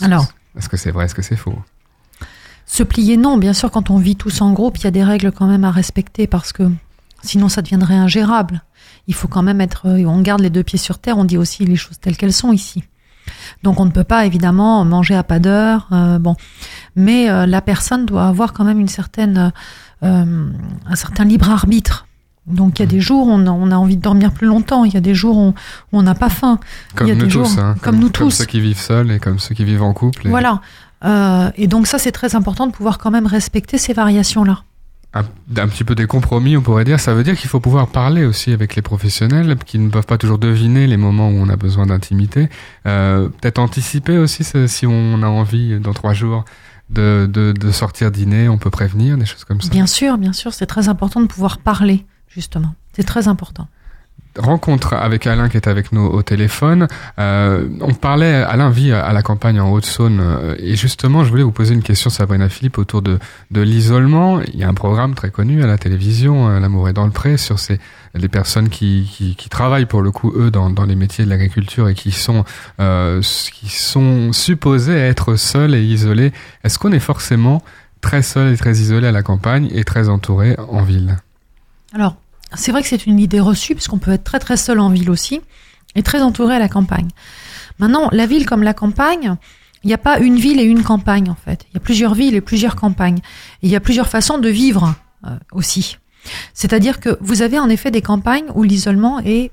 Alors. 0.00 0.26
Est-ce 0.56 0.68
que 0.68 0.76
c'est 0.76 0.90
vrai, 0.90 1.04
est-ce 1.04 1.14
que 1.14 1.22
c'est 1.22 1.36
faux? 1.36 1.58
Se 2.66 2.82
plier, 2.82 3.16
non. 3.16 3.38
Bien 3.38 3.52
sûr, 3.52 3.70
quand 3.70 3.90
on 3.90 3.98
vit 3.98 4.16
tous 4.16 4.40
en 4.40 4.52
groupe, 4.52 4.78
il 4.78 4.84
y 4.84 4.86
a 4.86 4.90
des 4.90 5.04
règles 5.04 5.32
quand 5.32 5.46
même 5.46 5.64
à 5.64 5.70
respecter 5.70 6.26
parce 6.26 6.52
que 6.52 6.70
sinon 7.22 7.48
ça 7.48 7.62
deviendrait 7.62 7.94
ingérable. 7.94 8.62
Il 9.06 9.14
faut 9.14 9.28
quand 9.28 9.42
même 9.42 9.60
être. 9.60 9.86
euh, 9.86 10.04
On 10.04 10.20
garde 10.20 10.40
les 10.40 10.50
deux 10.50 10.62
pieds 10.62 10.78
sur 10.78 10.98
terre. 10.98 11.16
On 11.18 11.24
dit 11.24 11.38
aussi 11.38 11.64
les 11.64 11.76
choses 11.76 11.98
telles 11.98 12.16
qu'elles 12.16 12.32
sont 12.32 12.52
ici. 12.52 12.84
Donc 13.62 13.78
on 13.78 13.84
ne 13.84 13.90
peut 13.90 14.04
pas 14.04 14.26
évidemment 14.26 14.84
manger 14.84 15.14
à 15.14 15.22
pas 15.22 15.38
d'heure. 15.38 15.88
euh, 15.92 16.18
bon, 16.18 16.34
mais 16.96 17.30
euh, 17.30 17.46
la 17.46 17.60
personne 17.60 18.04
doit 18.06 18.26
avoir 18.26 18.52
quand 18.52 18.64
même 18.64 18.80
une 18.80 18.88
certaine, 18.88 19.52
un 20.02 20.94
certain 20.94 21.24
libre 21.24 21.50
arbitre. 21.50 22.06
Donc 22.48 22.78
il 22.78 22.82
y 22.82 22.84
a 22.84 22.86
des 22.86 23.00
jours 23.00 23.26
où 23.26 23.30
on 23.30 23.46
a, 23.46 23.50
on 23.50 23.70
a 23.70 23.76
envie 23.76 23.96
de 23.96 24.02
dormir 24.02 24.32
plus 24.32 24.46
longtemps. 24.46 24.84
Il 24.84 24.92
y 24.94 24.96
a 24.96 25.00
des 25.00 25.14
jours 25.14 25.36
où, 25.36 25.48
où 25.48 25.98
on 25.98 26.02
n'a 26.02 26.14
pas 26.14 26.28
faim. 26.30 26.58
Comme 26.94 27.08
nous 27.12 27.16
tous, 27.26 27.30
jours- 27.30 27.58
hein, 27.58 27.76
comme 27.82 27.96
nous 27.96 28.02
Comme 28.10 28.12
tous. 28.28 28.30
ceux 28.30 28.44
qui 28.46 28.60
vivent 28.60 28.78
seuls 28.80 29.10
et 29.12 29.18
comme 29.18 29.38
ceux 29.38 29.54
qui 29.54 29.64
vivent 29.64 29.82
en 29.82 29.92
couple. 29.92 30.26
et 30.26 30.30
Voilà. 30.30 30.60
Euh, 31.04 31.50
et 31.56 31.66
donc 31.68 31.86
ça 31.86 31.98
c'est 31.98 32.10
très 32.12 32.34
important 32.34 32.66
de 32.66 32.72
pouvoir 32.72 32.98
quand 32.98 33.10
même 33.12 33.26
respecter 33.26 33.78
ces 33.78 33.92
variations 33.92 34.42
là. 34.44 34.62
Un, 35.14 35.20
un 35.56 35.68
petit 35.68 35.84
peu 35.84 35.94
des 35.94 36.06
compromis, 36.06 36.56
on 36.56 36.60
pourrait 36.60 36.84
dire. 36.84 37.00
Ça 37.00 37.14
veut 37.14 37.22
dire 37.24 37.34
qu'il 37.38 37.48
faut 37.48 37.60
pouvoir 37.60 37.86
parler 37.88 38.24
aussi 38.26 38.52
avec 38.52 38.76
les 38.76 38.82
professionnels 38.82 39.56
qui 39.64 39.78
ne 39.78 39.88
peuvent 39.88 40.04
pas 40.06 40.18
toujours 40.18 40.38
deviner 40.38 40.86
les 40.86 40.98
moments 40.98 41.28
où 41.30 41.34
on 41.38 41.48
a 41.48 41.56
besoin 41.56 41.86
d'intimité. 41.86 42.48
Euh, 42.86 43.28
Peut-être 43.40 43.58
anticiper 43.58 44.18
aussi 44.18 44.44
si 44.44 44.86
on 44.86 45.22
a 45.22 45.26
envie 45.28 45.78
dans 45.80 45.94
trois 45.94 46.12
jours 46.12 46.44
de, 46.90 47.26
de, 47.30 47.52
de 47.58 47.70
sortir 47.70 48.10
dîner, 48.10 48.48
on 48.50 48.58
peut 48.58 48.68
prévenir, 48.70 49.16
des 49.16 49.24
choses 49.24 49.44
comme 49.44 49.60
ça 49.62 49.70
Bien 49.70 49.86
sûr, 49.86 50.18
bien 50.18 50.32
sûr, 50.34 50.52
c'est 50.52 50.66
très 50.66 50.88
important 50.90 51.20
de 51.22 51.26
pouvoir 51.26 51.56
parler, 51.58 52.04
justement. 52.28 52.74
C'est 52.92 53.04
très 53.04 53.28
important 53.28 53.68
rencontre 54.38 54.94
avec 54.94 55.26
Alain 55.26 55.48
qui 55.48 55.56
est 55.56 55.68
avec 55.68 55.92
nous 55.92 56.04
au 56.04 56.22
téléphone. 56.22 56.88
Euh, 57.18 57.68
on 57.80 57.94
parlait, 57.94 58.34
Alain 58.34 58.70
vit 58.70 58.92
à 58.92 59.12
la 59.12 59.22
campagne 59.22 59.60
en 59.60 59.70
Haute-Saône 59.70 60.20
euh, 60.20 60.54
et 60.58 60.76
justement 60.76 61.24
je 61.24 61.30
voulais 61.30 61.42
vous 61.42 61.52
poser 61.52 61.74
une 61.74 61.82
question 61.82 62.10
Sabrina 62.10 62.48
Philippe 62.48 62.78
autour 62.78 63.02
de, 63.02 63.18
de 63.50 63.60
l'isolement. 63.60 64.40
Il 64.40 64.56
y 64.56 64.64
a 64.64 64.68
un 64.68 64.74
programme 64.74 65.14
très 65.14 65.30
connu 65.30 65.62
à 65.62 65.66
la 65.66 65.78
télévision, 65.78 66.48
euh, 66.48 66.60
L'amour 66.60 66.88
est 66.88 66.92
dans 66.92 67.06
le 67.06 67.12
pré, 67.12 67.36
sur 67.36 67.58
ces 67.58 67.78
les 68.14 68.28
personnes 68.28 68.70
qui, 68.70 69.08
qui, 69.12 69.36
qui, 69.36 69.48
travaillent 69.48 69.86
pour 69.86 70.00
le 70.00 70.10
coup 70.10 70.32
eux 70.34 70.50
dans, 70.50 70.70
dans 70.70 70.86
les 70.86 70.96
métiers 70.96 71.24
de 71.24 71.30
l'agriculture 71.30 71.88
et 71.88 71.94
qui 71.94 72.10
sont 72.10 72.44
euh, 72.80 73.20
qui 73.20 73.68
sont 73.68 74.32
supposés 74.32 74.96
être 74.96 75.36
seuls 75.36 75.74
et 75.74 75.82
isolés. 75.82 76.32
Est-ce 76.64 76.78
qu'on 76.78 76.92
est 76.92 77.00
forcément 77.00 77.62
très 78.00 78.22
seul 78.22 78.52
et 78.52 78.56
très 78.56 78.72
isolé 78.72 79.06
à 79.06 79.12
la 79.12 79.22
campagne 79.22 79.68
et 79.72 79.84
très 79.84 80.08
entouré 80.08 80.56
en 80.68 80.82
ville? 80.82 81.18
Alors 81.92 82.16
c'est 82.54 82.72
vrai 82.72 82.82
que 82.82 82.88
c'est 82.88 83.06
une 83.06 83.18
idée 83.18 83.40
reçue, 83.40 83.74
puisqu'on 83.74 83.98
peut 83.98 84.12
être 84.12 84.24
très 84.24 84.38
très 84.38 84.56
seul 84.56 84.80
en 84.80 84.88
ville 84.88 85.10
aussi, 85.10 85.40
et 85.94 86.02
très 86.02 86.22
entouré 86.22 86.56
à 86.56 86.58
la 86.58 86.68
campagne. 86.68 87.08
Maintenant, 87.78 88.08
la 88.12 88.26
ville 88.26 88.46
comme 88.46 88.62
la 88.62 88.74
campagne, 88.74 89.36
il 89.84 89.88
n'y 89.88 89.94
a 89.94 89.98
pas 89.98 90.18
une 90.18 90.36
ville 90.36 90.60
et 90.60 90.64
une 90.64 90.82
campagne 90.82 91.30
en 91.30 91.34
fait. 91.34 91.66
Il 91.70 91.74
y 91.74 91.76
a 91.76 91.80
plusieurs 91.80 92.14
villes 92.14 92.34
et 92.34 92.40
plusieurs 92.40 92.76
campagnes. 92.76 93.20
Il 93.62 93.70
y 93.70 93.76
a 93.76 93.80
plusieurs 93.80 94.08
façons 94.08 94.38
de 94.38 94.48
vivre 94.48 94.94
euh, 95.26 95.36
aussi. 95.52 95.98
C'est-à-dire 96.52 97.00
que 97.00 97.16
vous 97.20 97.42
avez 97.42 97.58
en 97.58 97.68
effet 97.68 97.90
des 97.90 98.02
campagnes 98.02 98.46
où 98.54 98.64
l'isolement 98.64 99.20
est 99.20 99.52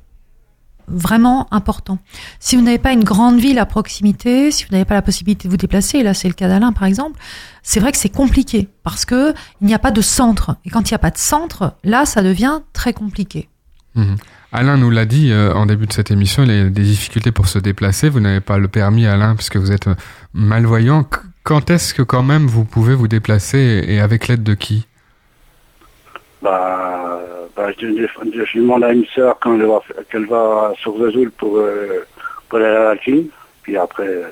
vraiment 0.87 1.47
important. 1.51 1.97
Si 2.39 2.55
vous 2.55 2.61
n'avez 2.61 2.77
pas 2.77 2.93
une 2.93 3.03
grande 3.03 3.39
ville 3.39 3.59
à 3.59 3.65
proximité, 3.65 4.51
si 4.51 4.65
vous 4.65 4.71
n'avez 4.71 4.85
pas 4.85 4.93
la 4.93 5.01
possibilité 5.01 5.47
de 5.47 5.51
vous 5.51 5.57
déplacer, 5.57 5.99
et 5.99 6.03
là 6.03 6.13
c'est 6.13 6.27
le 6.27 6.33
cas 6.33 6.47
d'Alain 6.47 6.71
par 6.71 6.85
exemple, 6.85 7.19
c'est 7.63 7.79
vrai 7.79 7.91
que 7.91 7.97
c'est 7.97 8.09
compliqué 8.09 8.69
parce 8.83 9.05
que 9.05 9.33
il 9.61 9.67
n'y 9.67 9.73
a 9.73 9.79
pas 9.79 9.91
de 9.91 10.01
centre. 10.01 10.55
Et 10.65 10.69
quand 10.69 10.89
il 10.89 10.93
n'y 10.93 10.95
a 10.95 10.99
pas 10.99 11.11
de 11.11 11.17
centre, 11.17 11.75
là 11.83 12.05
ça 12.05 12.21
devient 12.21 12.59
très 12.73 12.93
compliqué. 12.93 13.49
Mhm. 13.95 14.17
Alain 14.51 14.77
nous 14.77 14.89
l'a 14.89 15.05
dit 15.05 15.31
euh, 15.31 15.53
en 15.53 15.65
début 15.65 15.85
de 15.85 15.93
cette 15.93 16.11
émission, 16.11 16.43
il 16.43 16.51
y 16.51 16.59
a 16.59 16.63
des 16.63 16.83
difficultés 16.83 17.31
pour 17.31 17.47
se 17.47 17.59
déplacer. 17.59 18.09
Vous 18.09 18.21
n'avez 18.21 18.39
pas 18.39 18.57
le 18.57 18.67
permis, 18.69 19.05
Alain, 19.05 19.35
puisque 19.35 19.57
vous 19.57 19.71
êtes 19.71 19.87
euh, 19.87 19.95
malvoyant. 20.33 21.05
Quand 21.43 21.69
est-ce 21.69 21.93
que 21.93 22.01
quand 22.01 22.23
même 22.23 22.47
vous 22.47 22.63
pouvez 22.63 22.95
vous 22.95 23.07
déplacer 23.07 23.83
et 23.87 23.99
avec 23.99 24.27
l'aide 24.27 24.43
de 24.43 24.53
qui? 24.53 24.87
Bah, 26.41 27.19
bah, 27.55 27.69
je, 27.79 27.87
je, 27.87 28.59
demande 28.59 28.83
à 28.83 28.91
une 28.91 29.05
sœur 29.05 29.37
quand 29.39 29.55
elle 29.55 29.65
va, 29.65 29.81
qu'elle 30.11 30.25
va 30.25 30.73
sur 30.77 30.97
Vesoul 30.97 31.31
pour, 31.31 31.57
euh, 31.57 32.05
pour 32.49 32.59
aller 32.59 32.67
à 32.67 32.93
la 32.93 32.99
Chine. 32.99 33.27
Puis 33.63 33.77
après, 33.77 34.07
euh, 34.07 34.27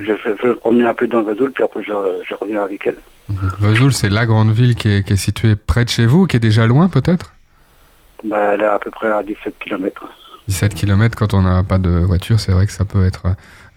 je 0.00 0.14
fais, 0.14 0.34
je 0.42 0.52
promener 0.52 0.86
un 0.86 0.94
peu 0.94 1.06
dans 1.06 1.22
Vesoul, 1.22 1.52
puis 1.52 1.62
après 1.62 1.82
je, 1.82 1.92
je 2.28 2.34
reviens 2.34 2.62
avec 2.62 2.86
elle. 2.86 2.96
Vesoul, 3.60 3.92
c'est 3.92 4.08
la 4.08 4.24
grande 4.24 4.50
ville 4.50 4.74
qui 4.74 4.88
est, 4.88 5.06
qui 5.06 5.12
est, 5.12 5.16
située 5.16 5.56
près 5.56 5.84
de 5.84 5.90
chez 5.90 6.06
vous, 6.06 6.26
qui 6.26 6.36
est 6.36 6.40
déjà 6.40 6.66
loin 6.66 6.88
peut-être? 6.88 7.34
Bah, 8.24 8.54
Elle 8.54 8.62
est 8.62 8.66
à 8.66 8.78
peu 8.78 8.90
près 8.90 9.10
à 9.10 9.22
17 9.22 9.54
km. 9.60 10.08
17 10.48 10.74
km 10.74 11.16
quand 11.16 11.34
on 11.34 11.42
n'a 11.42 11.62
pas 11.62 11.78
de 11.78 11.90
voiture, 11.90 12.40
c'est 12.40 12.52
vrai 12.52 12.66
que 12.66 12.72
ça 12.72 12.84
peut 12.84 13.04
être 13.04 13.26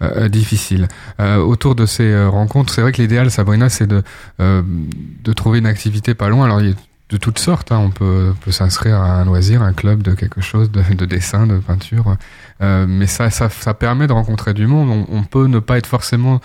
euh, 0.02 0.28
difficile. 0.28 0.88
Euh, 1.20 1.36
autour 1.36 1.74
de 1.74 1.86
ces 1.86 2.24
rencontres, 2.24 2.72
c'est 2.72 2.80
vrai 2.80 2.92
que 2.92 3.00
l'idéal, 3.00 3.30
Sabrina, 3.30 3.68
c'est 3.68 3.86
de, 3.86 4.02
de 4.38 5.32
trouver 5.32 5.60
une 5.60 5.66
activité 5.66 6.14
pas 6.14 6.28
loin. 6.28 6.46
Alors, 6.46 6.60
il 6.60 6.70
y 6.70 6.72
a 6.72 6.74
de 7.08 7.16
toutes 7.16 7.38
sortes. 7.38 7.72
Hein. 7.72 7.78
On 7.78 7.90
peut, 7.90 8.34
peut 8.40 8.52
s'inscrire 8.52 9.00
à 9.00 9.20
un 9.20 9.24
loisir, 9.24 9.62
un 9.62 9.72
club 9.72 10.02
de 10.02 10.14
quelque 10.14 10.40
chose, 10.40 10.70
de, 10.70 10.82
de 10.82 11.04
dessin, 11.04 11.46
de 11.46 11.58
peinture. 11.58 12.16
Euh, 12.60 12.86
mais 12.88 13.06
ça, 13.06 13.30
ça, 13.30 13.48
ça, 13.48 13.74
permet 13.74 14.06
de 14.06 14.12
rencontrer 14.12 14.54
du 14.54 14.66
monde. 14.66 15.06
On, 15.08 15.16
on 15.18 15.22
peut 15.22 15.46
ne 15.46 15.58
pas 15.58 15.78
être 15.78 15.86
forcément 15.86 16.40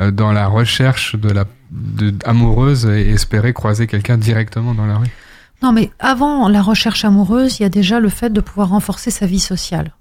euh, 0.00 0.10
dans 0.10 0.32
la 0.32 0.46
recherche 0.46 1.16
de 1.16 1.30
la 1.30 1.44
de, 1.70 2.14
amoureuse 2.24 2.86
et 2.86 3.10
espérer 3.10 3.52
croiser 3.52 3.86
quelqu'un 3.86 4.18
directement 4.18 4.74
dans 4.74 4.86
la 4.86 4.98
rue. 4.98 5.10
Non, 5.62 5.72
mais 5.72 5.90
avant 5.98 6.48
la 6.48 6.62
recherche 6.62 7.04
amoureuse, 7.04 7.58
il 7.58 7.62
y 7.62 7.66
a 7.66 7.68
déjà 7.68 8.00
le 8.00 8.08
fait 8.08 8.32
de 8.32 8.40
pouvoir 8.40 8.68
renforcer 8.70 9.10
sa 9.10 9.26
vie 9.26 9.40
sociale. 9.40 9.92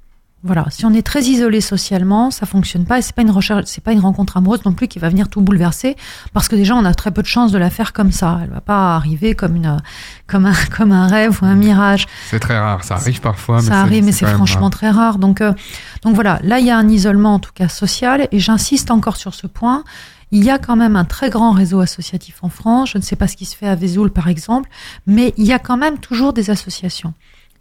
Voilà, 0.46 0.66
si 0.70 0.86
on 0.86 0.92
est 0.92 1.04
très 1.06 1.22
isolé 1.22 1.62
socialement, 1.62 2.30
ça 2.30 2.46
fonctionne 2.46 2.84
pas 2.84 3.00
et 3.00 3.02
c'est 3.02 3.15
pas 3.15 3.22
une 3.22 3.32
recherche, 3.32 3.63
c'est 3.67 3.84
pas 3.84 3.94
une 3.94 4.02
rencontre 4.02 4.36
amoureuse 4.36 4.65
non 4.65 4.74
plus 4.74 4.89
qui 4.89 5.00
va 5.00 5.08
venir 5.08 5.30
tout 5.30 5.39
bouleverser 5.39 5.96
parce 6.34 6.50
que 6.50 6.58
déjà 6.58 6.76
on 6.76 6.84
a 6.84 6.94
très 6.94 7.12
peu 7.12 7.22
de 7.22 7.28
chances 7.28 7.54
de 7.54 7.58
la 7.58 7.70
faire 7.70 7.94
comme 7.94 8.12
ça. 8.12 8.41
Elle 8.44 8.50
va 8.50 8.60
pas 8.60 8.98
arriver 8.98 9.36
comme 9.36 9.56
une 9.56 9.82
comme 10.28 10.46
un 10.46 10.54
comme 10.78 10.91
un 10.91 11.08
rêve 11.08 11.39
ou 11.41 11.46
un 11.46 11.56
mirage. 11.56 12.08
C'est 12.30 12.41
très 12.41 12.60
rare, 12.60 12.84
ça 12.84 12.96
arrive 12.96 13.22
parfois 13.22 13.62
mais 13.62 13.70
ça 13.70 13.80
arrive 13.80 14.04
mais 14.04 14.12
c'est 14.12 14.26
franchement 14.26 14.63
rare. 14.63 14.70
très 14.72 14.89
rare. 14.89 15.17
Donc 15.17 15.39
euh, 15.39 15.54
donc 16.02 16.13
voilà, 16.15 16.39
là 16.44 16.60
il 16.60 16.65
y 16.65 16.72
a 16.72 16.78
un 16.78 16.89
isolement 16.89 17.36
en 17.36 17.39
tout 17.39 17.54
cas 17.54 17.70
social 17.70 18.28
et 18.34 18.39
j'insiste 18.39 18.91
encore 18.91 19.15
sur 19.15 19.34
ce 19.34 19.48
point. 19.48 19.86
Il 20.32 20.44
y 20.44 20.50
a 20.50 20.58
quand 20.58 20.76
même 20.76 20.98
un 20.98 21.06
très 21.06 21.30
grand 21.30 21.52
réseau 21.52 21.80
associatif 21.80 22.39
en 22.41 22.50
France. 22.50 22.89
Je 22.89 22.98
ne 22.98 23.04
sais 23.04 23.15
pas 23.15 23.30
ce 23.30 23.38
qui 23.38 23.46
se 23.46 23.56
fait 23.56 23.67
à 23.67 23.76
Vesoul 23.76 24.12
par 24.12 24.28
exemple, 24.28 24.67
mais 25.08 25.34
il 25.38 25.46
y 25.46 25.54
a 25.54 25.60
quand 25.60 25.78
même 25.78 26.00
toujours 26.00 26.34
des 26.34 26.50
associations. 26.50 27.13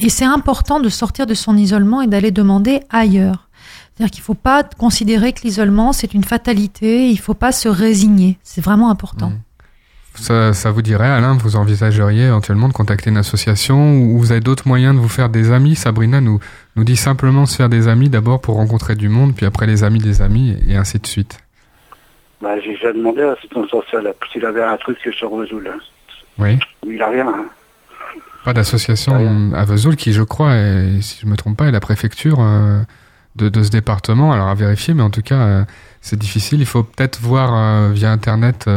Et 0.02 0.08
c'est 0.08 0.24
important 0.24 0.80
de 0.80 0.88
sortir 0.88 1.26
de 1.26 1.34
son 1.34 1.56
isolement 1.56 2.02
et 2.02 2.08
d'aller 2.08 2.32
demander 2.32 2.80
ailleurs. 2.90 3.48
C'est-à-dire 3.94 4.10
qu'il 4.10 4.22
ne 4.22 4.24
faut 4.24 4.34
pas 4.34 4.64
considérer 4.64 5.32
que 5.32 5.42
l'isolement, 5.42 5.92
c'est 5.92 6.12
une 6.12 6.24
fatalité, 6.24 7.06
il 7.08 7.14
ne 7.14 7.20
faut 7.20 7.34
pas 7.34 7.52
se 7.52 7.68
résigner. 7.68 8.36
C'est 8.42 8.64
vraiment 8.64 8.90
important. 8.90 9.30
Mmh. 9.30 9.40
Ça, 10.14 10.52
ça, 10.52 10.70
vous 10.72 10.82
dirait, 10.82 11.06
Alain, 11.06 11.36
vous 11.38 11.56
envisageriez 11.56 12.24
éventuellement 12.24 12.68
de 12.68 12.72
contacter 12.72 13.10
une 13.10 13.16
association 13.16 13.94
ou 13.94 14.18
vous 14.18 14.32
avez 14.32 14.40
d'autres 14.40 14.66
moyens 14.66 14.94
de 14.94 15.00
vous 15.00 15.08
faire 15.08 15.28
des 15.28 15.52
amis? 15.52 15.76
Sabrina 15.76 16.20
nous, 16.20 16.40
nous 16.74 16.84
dit 16.84 16.96
simplement 16.96 17.46
se 17.46 17.56
faire 17.56 17.68
des 17.68 17.86
amis 17.86 18.10
d'abord 18.10 18.40
pour 18.40 18.56
rencontrer 18.56 18.96
du 18.96 19.08
monde, 19.08 19.34
puis 19.34 19.46
après 19.46 19.66
les 19.66 19.84
amis 19.84 20.00
des 20.00 20.20
amis, 20.20 20.56
et 20.68 20.76
ainsi 20.76 20.98
de 20.98 21.06
suite. 21.06 21.38
Bah, 22.42 22.60
J'ai 22.60 22.72
déjà 22.72 22.92
demandé 22.92 23.22
à 23.22 23.26
l'assistance 23.28 23.70
sociale 23.70 24.12
s'il 24.32 24.44
avait 24.44 24.62
un 24.62 24.76
truc 24.76 24.98
sur 25.12 25.34
Vesoul. 25.34 25.70
Hein. 25.72 25.78
Oui. 26.38 26.58
Il 26.84 26.96
n'a 26.96 27.08
rien. 27.08 27.28
Hein. 27.28 27.46
Pas 28.44 28.52
d'association 28.52 29.52
à 29.54 29.64
Vesoul 29.64 29.94
qui, 29.94 30.12
je 30.12 30.22
crois, 30.22 30.54
est, 30.54 31.00
si 31.00 31.20
je 31.22 31.26
me 31.26 31.36
trompe 31.36 31.56
pas, 31.56 31.66
est 31.66 31.70
la 31.70 31.80
préfecture 31.80 32.38
euh, 32.40 32.82
de, 33.36 33.48
de, 33.48 33.62
ce 33.62 33.70
département. 33.70 34.32
Alors 34.32 34.48
à 34.48 34.54
vérifier, 34.54 34.94
mais 34.94 35.02
en 35.02 35.10
tout 35.10 35.22
cas, 35.22 35.36
euh, 35.36 35.64
c'est 36.00 36.18
difficile. 36.18 36.60
Il 36.60 36.66
faut 36.66 36.82
peut-être 36.82 37.20
voir 37.20 37.52
euh, 37.54 37.92
via 37.92 38.10
Internet 38.10 38.68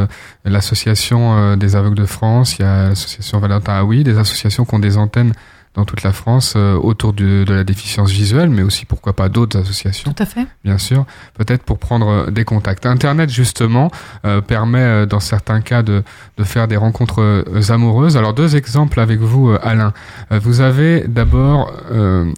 l'association 0.43 1.55
des 1.57 1.75
aveugles 1.75 1.97
de 1.97 2.05
France. 2.05 2.59
Il 2.59 2.61
y 2.61 2.65
a 2.65 2.89
l'association 2.89 3.39
Valentin 3.39 3.73
Aoui, 3.73 4.03
des 4.03 4.19
associations 4.19 4.65
qui 4.65 4.75
ont 4.75 4.79
des 4.79 4.97
antennes 4.97 5.33
dans 5.75 5.85
toute 5.85 6.03
la 6.03 6.11
France 6.11 6.53
euh, 6.55 6.75
autour 6.75 7.13
de, 7.13 7.43
de, 7.43 7.53
la 7.53 7.63
déficience 7.63 8.11
visuelle, 8.11 8.49
mais 8.49 8.63
aussi 8.63 8.85
pourquoi 8.85 9.13
pas 9.13 9.29
d'autres 9.29 9.59
associations. 9.59 10.11
Tout 10.13 10.23
à 10.23 10.25
fait. 10.25 10.45
Bien 10.63 10.77
sûr, 10.77 11.05
peut-être 11.37 11.63
pour 11.63 11.77
prendre 11.77 12.07
euh, 12.07 12.31
des 12.31 12.45
contacts. 12.45 12.85
Internet 12.85 13.29
justement 13.29 13.91
euh, 14.25 14.41
permet 14.41 14.79
euh, 14.79 15.05
dans 15.05 15.19
certains 15.19 15.61
cas 15.61 15.83
de, 15.83 16.03
de 16.37 16.43
faire 16.43 16.67
des 16.67 16.77
rencontres 16.77 17.21
euh, 17.21 17.43
amoureuses. 17.69 18.17
Alors 18.17 18.33
deux 18.33 18.55
exemples 18.55 18.99
avec 18.99 19.19
vous, 19.19 19.53
Alain. 19.61 19.93
Vous 20.31 20.61
avez 20.61 21.03
d'abord 21.07 21.71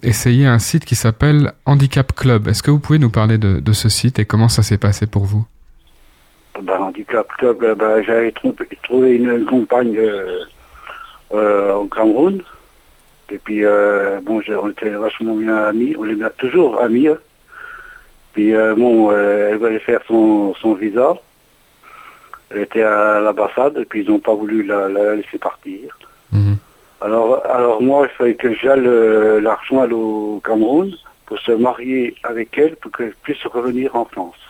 essayé 0.02 0.46
un 0.46 0.58
site 0.58 0.84
qui 0.84 0.94
s'appelle 0.94 1.52
Handicap 1.66 2.12
Club. 2.14 2.48
Est-ce 2.48 2.62
que 2.62 2.70
vous 2.70 2.78
pouvez 2.78 2.98
nous 2.98 3.10
parler 3.10 3.38
de, 3.38 3.60
de 3.60 3.72
ce 3.72 3.88
site 3.88 4.18
et 4.18 4.24
comment 4.24 4.48
ça 4.48 4.62
s'est 4.62 4.78
passé 4.78 5.06
pour 5.06 5.24
vous? 5.24 5.44
Ben, 6.62 6.78
Handicap 6.80 7.26
Club, 7.38 7.58
ben, 7.78 8.02
j'avais 8.04 8.32
trouvé 8.82 9.16
une 9.16 9.44
compagne 9.44 9.98
au 11.30 11.84
Cameroun. 11.86 12.42
Et 13.30 13.38
puis, 13.38 13.64
euh, 13.64 14.20
bon, 14.22 14.40
on 14.48 14.70
était 14.70 14.90
vachement 14.90 15.34
bien 15.34 15.56
amis, 15.56 15.94
on 15.98 16.08
est 16.08 16.14
bien, 16.14 16.30
toujours 16.38 16.80
amis. 16.80 17.08
Puis, 18.32 18.54
euh, 18.54 18.74
bon, 18.74 19.10
euh, 19.10 19.50
elle 19.50 19.58
voulait 19.58 19.78
faire 19.78 20.00
son, 20.06 20.54
son 20.54 20.74
visa. 20.74 21.16
Elle 22.50 22.62
était 22.62 22.82
à 22.82 23.20
l'ambassade, 23.20 23.76
et 23.78 23.84
puis 23.84 24.02
ils 24.02 24.10
n'ont 24.10 24.20
pas 24.20 24.34
voulu 24.34 24.62
la, 24.62 24.88
la, 24.88 25.16
laisser 25.16 25.36
partir. 25.36 25.98
Mmh. 26.32 26.54
Alors, 27.02 27.44
alors 27.46 27.82
moi, 27.82 28.08
il 28.10 28.16
fallait 28.16 28.34
que 28.34 28.54
j'aille 28.54 28.88
l'argent 29.42 29.88
au 29.90 30.40
Cameroun 30.42 30.94
pour 31.26 31.38
se 31.38 31.52
marier 31.52 32.14
avec 32.24 32.56
elle, 32.56 32.76
pour 32.76 32.90
qu'elle 32.90 33.14
puisse 33.22 33.44
revenir 33.44 33.94
en 33.94 34.06
France. 34.06 34.47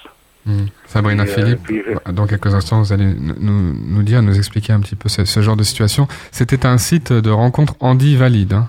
Mmh. 0.48 0.66
Sabrina 0.86 1.24
et, 1.24 1.26
Philippe, 1.26 1.62
puis, 1.62 1.82
dans 2.12 2.26
quelques 2.26 2.54
instants, 2.54 2.80
vous 2.80 2.92
allez 2.92 3.04
nous, 3.04 3.74
nous 3.74 4.02
dire, 4.02 4.22
nous 4.22 4.36
expliquer 4.36 4.72
un 4.72 4.80
petit 4.80 4.96
peu 4.96 5.08
ce, 5.08 5.24
ce 5.24 5.40
genre 5.42 5.56
de 5.56 5.62
situation. 5.62 6.08
C'était 6.32 6.64
un 6.66 6.78
site 6.78 7.12
de 7.12 7.30
rencontre 7.30 7.76
Andy 7.80 8.16
valide. 8.16 8.54
Hein 8.54 8.68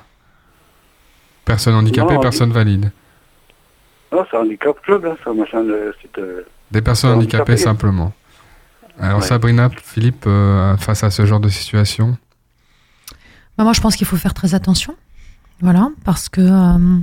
personne 1.50 1.74
handicapée, 1.74 2.14
non, 2.14 2.20
personne 2.20 2.52
valide. 2.52 2.92
Non, 4.12 4.24
c'est 4.30 4.38
handicap 4.38 4.80
club, 4.84 5.06
hein, 5.06 5.16
ça, 5.24 5.34
machin, 5.34 5.64
le 5.64 5.96
site. 6.00 6.18
Euh, 6.20 6.44
Des 6.70 6.82
personnes 6.82 7.12
handicapées, 7.12 7.54
handicapées, 7.54 7.58
simplement. 7.58 8.14
Alors 9.00 9.20
ouais. 9.20 9.26
Sabrina, 9.26 9.70
Philippe, 9.84 10.26
euh, 10.28 10.78
face 10.78 11.04
à 11.04 11.10
ce 11.10 11.26
genre 11.26 11.40
de 11.40 11.50
situation? 11.50 12.18
Bah, 13.58 13.64
Moi, 13.64 13.74
je 13.74 13.82
pense 13.82 13.96
qu'il 13.96 14.06
faut 14.06 14.18
faire 14.18 14.36
très 14.36 14.54
attention. 14.54 14.96
Voilà, 15.62 15.90
parce 16.06 16.30
que 16.30 16.42
euh, 16.42 17.00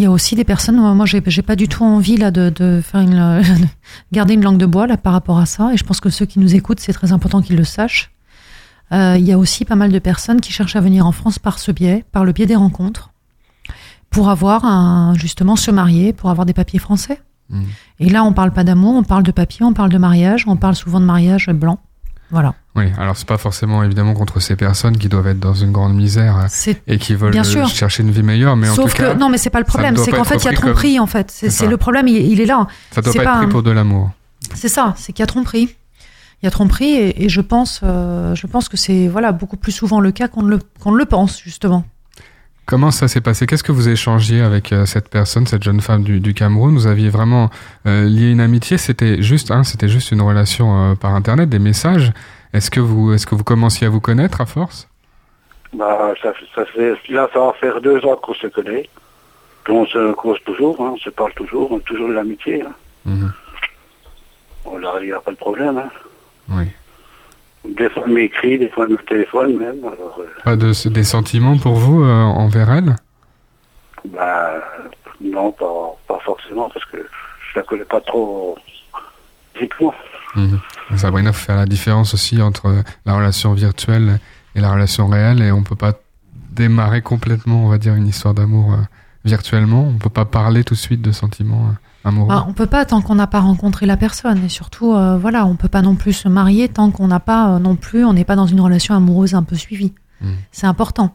il 0.00 0.04
y 0.04 0.06
a 0.06 0.10
aussi 0.10 0.34
des 0.34 0.44
personnes. 0.44 0.76
Moi, 0.76 1.04
j'ai, 1.04 1.22
j'ai 1.26 1.42
pas 1.42 1.56
du 1.56 1.68
tout 1.68 1.84
envie 1.84 2.16
là 2.16 2.30
de, 2.30 2.48
de 2.48 2.80
faire 2.82 3.02
une, 3.02 3.42
de 3.42 3.66
garder 4.12 4.32
une 4.32 4.42
langue 4.42 4.56
de 4.56 4.64
bois 4.64 4.86
là 4.86 4.96
par 4.96 5.12
rapport 5.12 5.38
à 5.38 5.44
ça. 5.44 5.74
Et 5.74 5.76
je 5.76 5.84
pense 5.84 6.00
que 6.00 6.08
ceux 6.08 6.24
qui 6.24 6.38
nous 6.38 6.54
écoutent, 6.54 6.80
c'est 6.80 6.94
très 6.94 7.12
important 7.12 7.42
qu'ils 7.42 7.56
le 7.56 7.64
sachent. 7.64 8.10
Euh, 8.92 9.16
il 9.18 9.26
y 9.26 9.32
a 9.32 9.38
aussi 9.38 9.66
pas 9.66 9.76
mal 9.76 9.92
de 9.92 9.98
personnes 9.98 10.40
qui 10.40 10.52
cherchent 10.52 10.74
à 10.74 10.80
venir 10.80 11.06
en 11.06 11.12
France 11.12 11.38
par 11.38 11.58
ce 11.58 11.70
biais, 11.70 12.06
par 12.12 12.24
le 12.24 12.32
biais 12.32 12.46
des 12.46 12.56
rencontres, 12.56 13.10
pour 14.08 14.30
avoir 14.30 14.64
un, 14.64 15.12
justement 15.16 15.54
se 15.54 15.70
marier, 15.70 16.14
pour 16.14 16.30
avoir 16.30 16.46
des 16.46 16.54
papiers 16.54 16.78
français. 16.78 17.20
Mm. 17.50 17.62
Et 17.98 18.08
là, 18.08 18.24
on 18.24 18.32
parle 18.32 18.52
pas 18.52 18.64
d'amour, 18.64 18.94
on 18.94 19.02
parle 19.02 19.22
de 19.22 19.32
papier, 19.32 19.66
on 19.66 19.74
parle 19.74 19.90
de 19.90 19.98
mariage, 19.98 20.44
on 20.46 20.56
parle 20.56 20.76
souvent 20.76 20.98
de 20.98 21.04
mariage 21.04 21.48
blanc. 21.50 21.78
Voilà. 22.30 22.54
Oui, 22.76 22.84
alors 22.98 23.16
c'est 23.16 23.26
pas 23.26 23.38
forcément 23.38 23.82
évidemment 23.82 24.14
contre 24.14 24.38
ces 24.40 24.54
personnes 24.56 24.96
qui 24.96 25.08
doivent 25.08 25.26
être 25.26 25.40
dans 25.40 25.54
une 25.54 25.72
grande 25.72 25.94
misère 25.94 26.36
euh, 26.36 26.46
C'est 26.48 26.80
et 26.86 26.98
qui 26.98 27.14
veulent 27.14 27.32
Bien 27.32 27.42
sûr. 27.44 27.66
chercher 27.68 28.02
une 28.04 28.10
vie 28.12 28.22
meilleure, 28.22 28.56
mais 28.56 28.68
en 28.68 28.74
tout 28.76 28.84
cas, 28.86 29.14
que 29.14 29.18
non, 29.18 29.28
mais 29.28 29.38
c'est 29.38 29.50
pas 29.50 29.58
le 29.58 29.64
problème. 29.64 29.96
C'est 29.96 30.12
qu'en 30.12 30.24
fait, 30.24 30.36
il 30.36 30.44
y 30.44 30.48
a 30.48 30.50
comme- 30.52 30.66
tromperie. 30.70 31.00
En 31.00 31.06
fait, 31.06 31.30
c'est 31.30 31.66
le 31.66 31.76
problème. 31.76 32.06
Il, 32.08 32.16
il 32.16 32.40
est 32.40 32.46
là. 32.46 32.66
ça 32.92 33.02
doit 33.02 33.12
pas 33.12 33.22
être 33.22 33.36
pris 33.38 33.46
pour 33.48 33.62
de 33.62 33.70
l'amour. 33.70 34.10
C'est 34.54 34.68
ça. 34.68 34.94
C'est 34.96 35.12
qu'il 35.12 35.22
y 35.22 35.24
a 35.24 35.26
tromperie. 35.26 35.76
Il 36.42 36.46
y 36.46 36.48
a 36.48 36.50
tromperie, 36.50 36.92
et, 36.94 37.24
et 37.24 37.28
je 37.28 37.42
pense, 37.42 37.80
euh, 37.82 38.34
je 38.34 38.46
pense 38.46 38.70
que 38.70 38.78
c'est 38.78 39.08
voilà 39.08 39.30
beaucoup 39.32 39.58
plus 39.58 39.72
souvent 39.72 40.00
le 40.00 40.10
cas 40.10 40.26
qu'on 40.26 40.42
ne 40.42 40.48
le 40.48 40.58
qu'on 40.80 40.92
ne 40.92 40.96
le 40.98 41.04
pense 41.04 41.38
justement. 41.44 41.84
Comment 42.70 42.92
ça 42.92 43.08
s'est 43.08 43.20
passé? 43.20 43.48
Qu'est-ce 43.48 43.64
que 43.64 43.72
vous 43.72 43.88
échangiez 43.88 44.42
avec 44.42 44.72
euh, 44.72 44.86
cette 44.86 45.08
personne, 45.08 45.44
cette 45.44 45.64
jeune 45.64 45.80
femme 45.80 46.04
du, 46.04 46.20
du 46.20 46.34
Cameroun? 46.34 46.72
Vous 46.72 46.86
aviez 46.86 47.08
vraiment 47.08 47.50
euh, 47.84 48.04
lié 48.04 48.30
une 48.30 48.40
amitié? 48.40 48.78
C'était 48.78 49.20
juste, 49.20 49.50
hein, 49.50 49.64
c'était 49.64 49.88
juste 49.88 50.12
une 50.12 50.22
relation 50.22 50.92
euh, 50.92 50.94
par 50.94 51.16
internet, 51.16 51.48
des 51.48 51.58
messages. 51.58 52.12
Est-ce 52.52 52.70
que 52.70 52.78
vous, 52.78 53.12
est-ce 53.12 53.26
que 53.26 53.34
vous 53.34 53.42
commenciez 53.42 53.88
à 53.88 53.90
vous 53.90 54.00
connaître 54.00 54.40
à 54.40 54.46
force? 54.46 54.88
Bah, 55.72 56.14
ça, 56.22 56.32
ça 56.54 56.64
fait, 56.66 56.94
là, 57.08 57.28
ça 57.32 57.40
va 57.40 57.52
faire 57.54 57.80
deux 57.80 58.04
ans 58.04 58.14
qu'on 58.22 58.34
se 58.34 58.46
connaît. 58.46 58.88
Puis 59.64 59.72
on 59.72 59.84
se 59.86 60.12
cause 60.12 60.38
toujours, 60.46 60.80
hein, 60.80 60.92
on 60.94 60.98
se 60.98 61.10
parle 61.10 61.34
toujours, 61.34 61.72
on 61.72 61.78
a 61.78 61.80
toujours 61.80 62.08
de 62.08 62.14
l'amitié. 62.14 62.62
Hein. 62.62 63.32
Bon, 64.64 64.78
là, 64.78 64.92
il 65.00 65.06
n'y 65.06 65.12
a 65.12 65.18
pas 65.18 65.32
de 65.32 65.36
problème. 65.36 65.76
Hein. 65.76 65.90
Oui. 66.50 66.66
Des 67.64 67.90
fois, 67.90 68.04
elle 68.06 68.12
m'écrit, 68.14 68.58
des 68.58 68.68
fois, 68.70 68.86
elle 68.86 68.92
me 68.92 68.98
téléphone 68.98 69.58
même. 69.58 69.78
Alors, 69.80 70.18
euh, 70.20 70.42
Pas 70.44 70.56
de, 70.56 70.88
des 70.88 71.04
sentiments 71.04 71.58
pour 71.58 71.74
vous 71.74 72.02
euh, 72.02 72.22
envers 72.22 72.70
elle? 72.72 72.96
Bah, 74.06 74.52
non, 75.20 75.52
pas, 75.52 75.96
pas 76.08 76.18
forcément, 76.24 76.70
parce 76.70 76.84
que 76.86 76.96
je 76.96 77.58
la 77.58 77.64
connais 77.64 77.84
pas 77.84 78.00
trop 78.00 78.56
physiquement. 79.54 79.94
Mhm. 80.36 80.60
Sabrina, 80.96 81.32
faut 81.32 81.44
faire 81.44 81.56
la 81.56 81.66
différence 81.66 82.14
aussi 82.14 82.40
entre 82.40 82.82
la 83.04 83.14
relation 83.14 83.52
virtuelle 83.52 84.20
et 84.54 84.60
la 84.60 84.72
relation 84.72 85.08
réelle, 85.08 85.42
et 85.42 85.52
on 85.52 85.62
peut 85.62 85.76
pas 85.76 85.92
démarrer 86.50 87.02
complètement, 87.02 87.64
on 87.66 87.68
va 87.68 87.78
dire, 87.78 87.94
une 87.94 88.06
histoire 88.06 88.34
d'amour 88.34 88.72
euh, 88.72 88.76
virtuellement. 89.24 89.86
On 89.94 89.98
peut 89.98 90.10
pas 90.10 90.24
parler 90.24 90.64
tout 90.64 90.74
de 90.74 90.78
suite 90.78 91.02
de 91.02 91.12
sentiments 91.12 91.68
euh, 91.68 91.74
amoureux. 92.04 92.28
Bah, 92.28 92.44
on 92.48 92.52
peut 92.52 92.66
pas 92.66 92.84
tant 92.84 93.00
qu'on 93.02 93.14
n'a 93.14 93.26
pas 93.26 93.40
rencontré 93.40 93.86
la 93.86 93.96
personne, 93.96 94.44
et 94.44 94.48
surtout, 94.48 94.94
euh, 94.94 95.16
voilà, 95.18 95.46
on 95.46 95.56
peut 95.56 95.68
pas 95.68 95.82
non 95.82 95.94
plus 95.96 96.12
se 96.12 96.28
marier 96.28 96.68
tant 96.68 96.90
qu'on 96.90 97.08
n'a 97.08 97.20
pas 97.20 97.54
euh, 97.54 97.58
non 97.58 97.76
plus, 97.76 98.04
on 98.04 98.12
n'est 98.12 98.24
pas 98.24 98.36
dans 98.36 98.46
une 98.46 98.60
relation 98.60 98.94
amoureuse 98.94 99.34
un 99.34 99.42
peu 99.42 99.56
suivie. 99.56 99.92
Mhm. 100.20 100.34
C'est 100.52 100.66
important. 100.66 101.14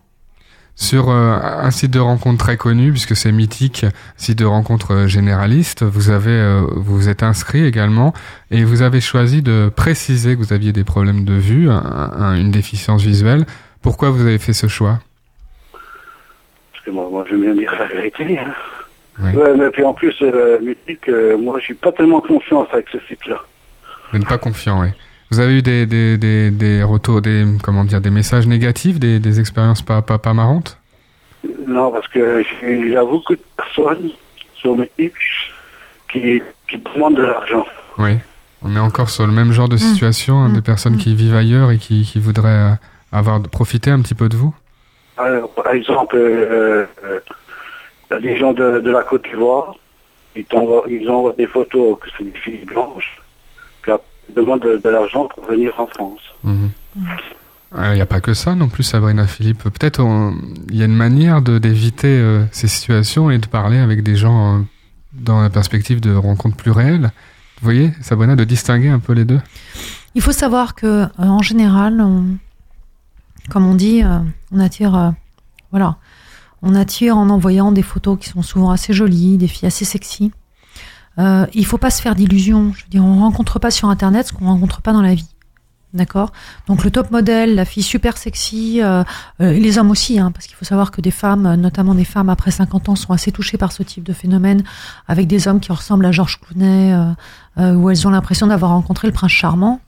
Sur 0.77 1.09
euh, 1.09 1.39
un 1.41 1.71
site 1.71 1.91
de 1.91 1.99
rencontre 2.01 2.37
très 2.37 2.57
connu, 2.57 2.91
puisque 2.91 3.15
c'est 3.15 3.31
mythique, 3.31 3.85
site 4.17 4.37
de 4.39 4.43
rencontre 4.43 5.05
généraliste, 5.07 5.83
vous 5.83 6.09
avez, 6.09 6.31
euh, 6.31 6.65
vous 6.75 6.97
vous 6.97 7.07
êtes 7.07 7.23
inscrit 7.23 7.63
également 7.63 8.11
et 8.51 8.65
vous 8.65 8.81
avez 8.81 8.99
choisi 8.99 9.41
de 9.41 9.71
préciser 9.73 10.35
que 10.35 10.41
vous 10.41 10.51
aviez 10.51 10.73
des 10.73 10.83
problèmes 10.83 11.23
de 11.23 11.31
vue, 11.33 11.69
un- 11.71 11.77
un- 12.17 12.35
une 12.35 12.51
déficience 12.51 13.03
visuelle. 13.03 13.45
Pourquoi 13.81 14.09
vous 14.09 14.19
avez 14.21 14.37
fait 14.37 14.51
ce 14.51 14.67
choix? 14.67 14.99
Parce 15.71 16.83
que 16.85 16.91
moi, 16.91 17.07
moi 17.09 17.23
j'aime 17.29 17.41
bien 17.41 17.53
dire 17.55 17.73
la 17.79 17.87
vérité. 17.87 18.37
Hein. 18.37 18.51
Oui. 19.19 19.31
Ouais, 19.33 19.55
mais 19.57 19.69
puis 19.69 19.83
en 19.83 19.93
plus, 19.93 20.13
euh, 20.21 20.59
mythique, 20.59 21.07
euh, 21.07 21.37
moi, 21.37 21.57
je 21.59 21.65
suis 21.65 21.73
pas 21.73 21.91
tellement 21.91 22.19
confiance 22.21 22.67
avec 22.73 22.87
ce 22.91 22.97
site-là. 23.07 23.37
Vous 24.11 24.17
n'êtes 24.19 24.27
pas 24.27 24.37
confiant, 24.37 24.81
oui. 24.81 24.89
Vous 25.31 25.39
avez 25.39 25.57
eu 25.57 25.61
des, 25.61 25.85
des, 25.85 26.17
des, 26.17 26.51
des 26.51 26.83
retours, 26.83 27.21
des, 27.21 27.45
comment 27.63 27.83
dire, 27.85 28.01
des 28.01 28.09
messages 28.11 28.45
négatifs, 28.45 28.99
des, 28.99 29.19
des 29.19 29.39
expériences 29.39 29.81
pas, 29.81 30.01
pas, 30.01 30.17
pas 30.17 30.33
marrantes? 30.33 30.77
Non, 31.67 31.91
parce 31.91 32.07
que 32.09 32.43
j'ai- 32.61 32.95
beaucoup 32.97 33.35
de 33.35 33.41
personnes 33.57 34.09
sur 34.55 34.75
mythique 34.77 35.13
qui, 36.11 36.41
qui 36.69 36.77
demandent 36.77 37.15
de 37.17 37.23
l'argent. 37.23 37.65
Oui. 37.97 38.17
On 38.63 38.75
est 38.75 38.79
encore 38.79 39.09
sur 39.09 39.25
le 39.27 39.33
même 39.33 39.51
genre 39.51 39.69
de 39.69 39.75
Mm. 39.75 39.79
situation, 39.79 40.39
hein, 40.39 40.49
des 40.49 40.61
personnes 40.61 40.95
Mm. 40.95 40.99
qui 40.99 41.15
vivent 41.15 41.35
ailleurs 41.35 41.71
et 41.71 41.77
qui, 41.77 42.03
qui 42.03 42.19
voudraient 42.19 42.49
euh, 42.49 42.75
avoir 43.11 43.41
profité 43.43 43.91
un 43.91 44.01
petit 44.01 44.15
peu 44.15 44.27
de 44.29 44.35
vous? 44.35 44.53
Alors, 45.17 45.49
par 45.53 45.69
exemple, 45.71 46.15
euh, 46.17 46.85
euh, 47.05 47.19
des 48.21 48.37
gens 48.37 48.53
de, 48.53 48.79
de 48.79 48.91
la 48.91 49.03
Côte 49.03 49.23
d'Ivoire, 49.25 49.75
ils, 50.35 50.45
ils 50.89 51.09
envoient 51.09 51.33
des 51.37 51.47
photos 51.47 51.97
que 51.99 52.07
c'est 52.17 52.23
des 52.23 52.37
filles 52.39 52.65
blanches, 52.65 53.21
puis 53.81 53.91
ils 54.29 54.35
demandent 54.35 54.61
de, 54.61 54.77
de 54.83 54.89
l'argent 54.89 55.27
pour 55.27 55.45
venir 55.45 55.73
en 55.79 55.87
France. 55.87 56.21
Mhm. 56.43 56.69
Il 57.77 57.91
n'y 57.95 58.01
a 58.01 58.05
pas 58.05 58.21
que 58.21 58.33
ça 58.33 58.55
non 58.55 58.69
plus, 58.69 58.83
Sabrina 58.83 59.27
Philippe. 59.27 59.63
Peut-être 59.63 59.99
on- 60.01 60.33
il 60.69 60.77
y 60.77 60.81
a 60.81 60.85
une 60.85 60.95
manière 60.95 61.41
de 61.41 61.57
d'éviter 61.57 62.07
euh, 62.07 62.45
ces 62.51 62.67
situations 62.69 63.29
et 63.31 63.37
de 63.37 63.47
parler 63.47 63.79
avec 63.79 64.01
des 64.01 64.15
gens 64.15 64.55
euh, 64.55 64.61
dans 65.13 65.41
la 65.41 65.49
perspective 65.49 65.99
de 65.99 66.15
rencontres 66.15 66.55
plus 66.55 66.71
réelles. 66.71 67.11
Vous 67.59 67.65
voyez, 67.65 67.91
Sabrina, 68.01 68.35
de 68.37 68.43
distinguer 68.45 68.87
un 68.89 68.99
peu 68.99 69.11
les 69.13 69.25
deux. 69.25 69.41
Il 70.13 70.21
faut 70.21 70.31
savoir 70.31 70.73
que 70.75 70.85
euh, 71.03 71.07
en 71.19 71.41
général, 71.41 71.99
on- 71.99 72.37
comme 73.49 73.67
on 73.67 73.75
dit, 73.75 74.03
euh, 74.03 74.19
on 74.53 74.59
attire, 74.59 74.95
euh, 74.95 75.09
voilà, 75.71 75.97
on 76.61 76.75
attire 76.75 77.17
en 77.17 77.29
envoyant 77.29 77.71
des 77.71 77.83
photos 77.83 78.17
qui 78.19 78.29
sont 78.29 78.41
souvent 78.41 78.71
assez 78.71 78.93
jolies, 78.93 79.37
des 79.37 79.47
filles 79.47 79.67
assez 79.67 79.85
sexy. 79.85 80.31
Euh, 81.17 81.45
il 81.53 81.65
faut 81.65 81.77
pas 81.77 81.91
se 81.91 82.01
faire 82.01 82.15
d'illusions. 82.15 82.73
Je 82.75 82.83
veux 82.83 82.89
dire, 82.89 83.03
on 83.03 83.19
rencontre 83.19 83.59
pas 83.59 83.71
sur 83.71 83.89
Internet 83.89 84.27
ce 84.27 84.33
qu'on 84.33 84.45
rencontre 84.45 84.81
pas 84.81 84.93
dans 84.93 85.01
la 85.01 85.15
vie. 85.15 85.29
D'accord? 85.93 86.33
Donc 86.67 86.83
le 86.83 86.91
top 86.91 87.09
modèle, 87.09 87.55
la 87.55 87.63
fille 87.63 87.81
super 87.81 88.17
sexy, 88.17 88.81
euh, 88.81 89.05
euh, 89.39 89.53
les 89.53 89.77
hommes 89.77 89.91
aussi, 89.91 90.19
hein, 90.19 90.31
parce 90.31 90.45
qu'il 90.45 90.55
faut 90.57 90.65
savoir 90.65 90.91
que 90.91 90.99
des 90.99 91.11
femmes, 91.11 91.45
euh, 91.45 91.55
notamment 91.55 91.95
des 91.95 92.03
femmes 92.03 92.27
après 92.27 92.51
50 92.51 92.89
ans, 92.89 92.95
sont 92.97 93.13
assez 93.13 93.31
touchées 93.31 93.57
par 93.57 93.71
ce 93.71 93.81
type 93.81 94.03
de 94.03 94.11
phénomène, 94.11 94.63
avec 95.07 95.25
des 95.27 95.47
hommes 95.47 95.61
qui 95.61 95.71
ressemblent 95.71 96.05
à 96.05 96.11
Georges 96.11 96.41
Clooney, 96.41 96.91
euh, 96.91 97.11
euh, 97.59 97.75
où 97.75 97.89
elles 97.89 98.05
ont 98.05 98.09
l'impression 98.09 98.47
d'avoir 98.47 98.71
rencontré 98.71 99.07
le 99.07 99.13
prince 99.13 99.31
charmant. 99.31 99.79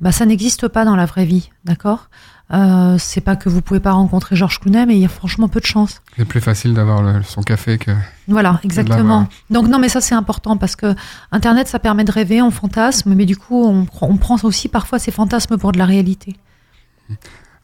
Bah 0.00 0.10
ça 0.10 0.24
n'existe 0.24 0.66
pas 0.66 0.86
dans 0.86 0.96
la 0.96 1.04
vraie 1.04 1.26
vie, 1.26 1.50
d'accord? 1.64 2.08
Euh, 2.52 2.96
C'est 2.98 3.20
pas 3.20 3.36
que 3.36 3.48
vous 3.48 3.62
pouvez 3.62 3.80
pas 3.80 3.92
rencontrer 3.92 4.36
Georges 4.36 4.58
Clooney, 4.60 4.86
mais 4.86 4.94
il 4.96 5.00
y 5.00 5.04
a 5.04 5.08
franchement 5.08 5.48
peu 5.48 5.60
de 5.60 5.66
chance. 5.66 6.02
C'est 6.16 6.24
plus 6.24 6.40
facile 6.40 6.74
d'avoir 6.74 7.24
son 7.24 7.42
café 7.42 7.78
que. 7.78 7.90
Voilà, 8.28 8.60
exactement. 8.64 9.28
Donc 9.50 9.68
non, 9.68 9.78
mais 9.78 9.88
ça 9.88 10.00
c'est 10.00 10.14
important 10.14 10.56
parce 10.56 10.76
que 10.76 10.94
Internet, 11.32 11.68
ça 11.68 11.78
permet 11.78 12.04
de 12.04 12.12
rêver, 12.12 12.42
on 12.42 12.50
fantasme, 12.50 13.14
mais 13.14 13.26
du 13.26 13.36
coup, 13.36 13.64
on, 13.64 13.84
pr- 13.84 14.08
on 14.08 14.16
prend 14.16 14.36
aussi 14.42 14.68
parfois 14.68 14.98
ces 14.98 15.10
fantasmes 15.10 15.56
pour 15.58 15.72
de 15.72 15.78
la 15.78 15.84
réalité. 15.86 16.36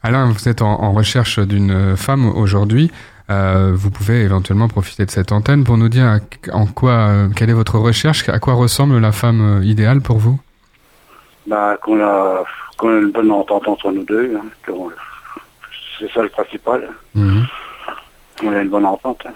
Alain, 0.03 0.29
vous 0.29 0.47
êtes 0.47 0.61
en, 0.61 0.81
en 0.83 0.91
recherche 0.93 1.39
d'une 1.39 1.95
femme 1.97 2.25
aujourd'hui. 2.25 2.91
Euh, 3.29 3.73
vous 3.75 3.91
pouvez 3.91 4.21
éventuellement 4.21 4.69
profiter 4.69 5.05
de 5.05 5.11
cette 5.11 5.33
antenne 5.33 5.65
pour 5.65 5.77
nous 5.77 5.89
dire 5.89 6.19
en 6.53 6.65
quoi, 6.65 6.91
euh, 6.91 7.29
quelle 7.35 7.49
est 7.49 7.53
votre 7.53 7.77
recherche, 7.77 8.29
à 8.29 8.39
quoi 8.39 8.53
ressemble 8.53 8.97
la 8.99 9.11
femme 9.11 9.61
idéale 9.63 9.99
pour 9.99 10.17
vous? 10.17 10.39
Bah, 11.45 11.75
qu'on 11.83 11.99
a, 12.01 12.43
qu'on 12.77 12.89
a 12.89 12.99
une 12.99 13.11
bonne 13.11 13.31
entente 13.31 13.67
entre 13.67 13.91
nous 13.91 14.03
deux. 14.03 14.37
hein, 14.37 14.45
c'est 15.99 16.11
ça 16.11 16.21
le 16.21 16.29
principal. 16.29 16.87
Mhm. 17.15 17.45
On 18.43 18.51
a 18.53 18.61
une 18.61 18.69
bonne 18.69 18.85
entente. 18.85 19.23
hein. 19.25 19.33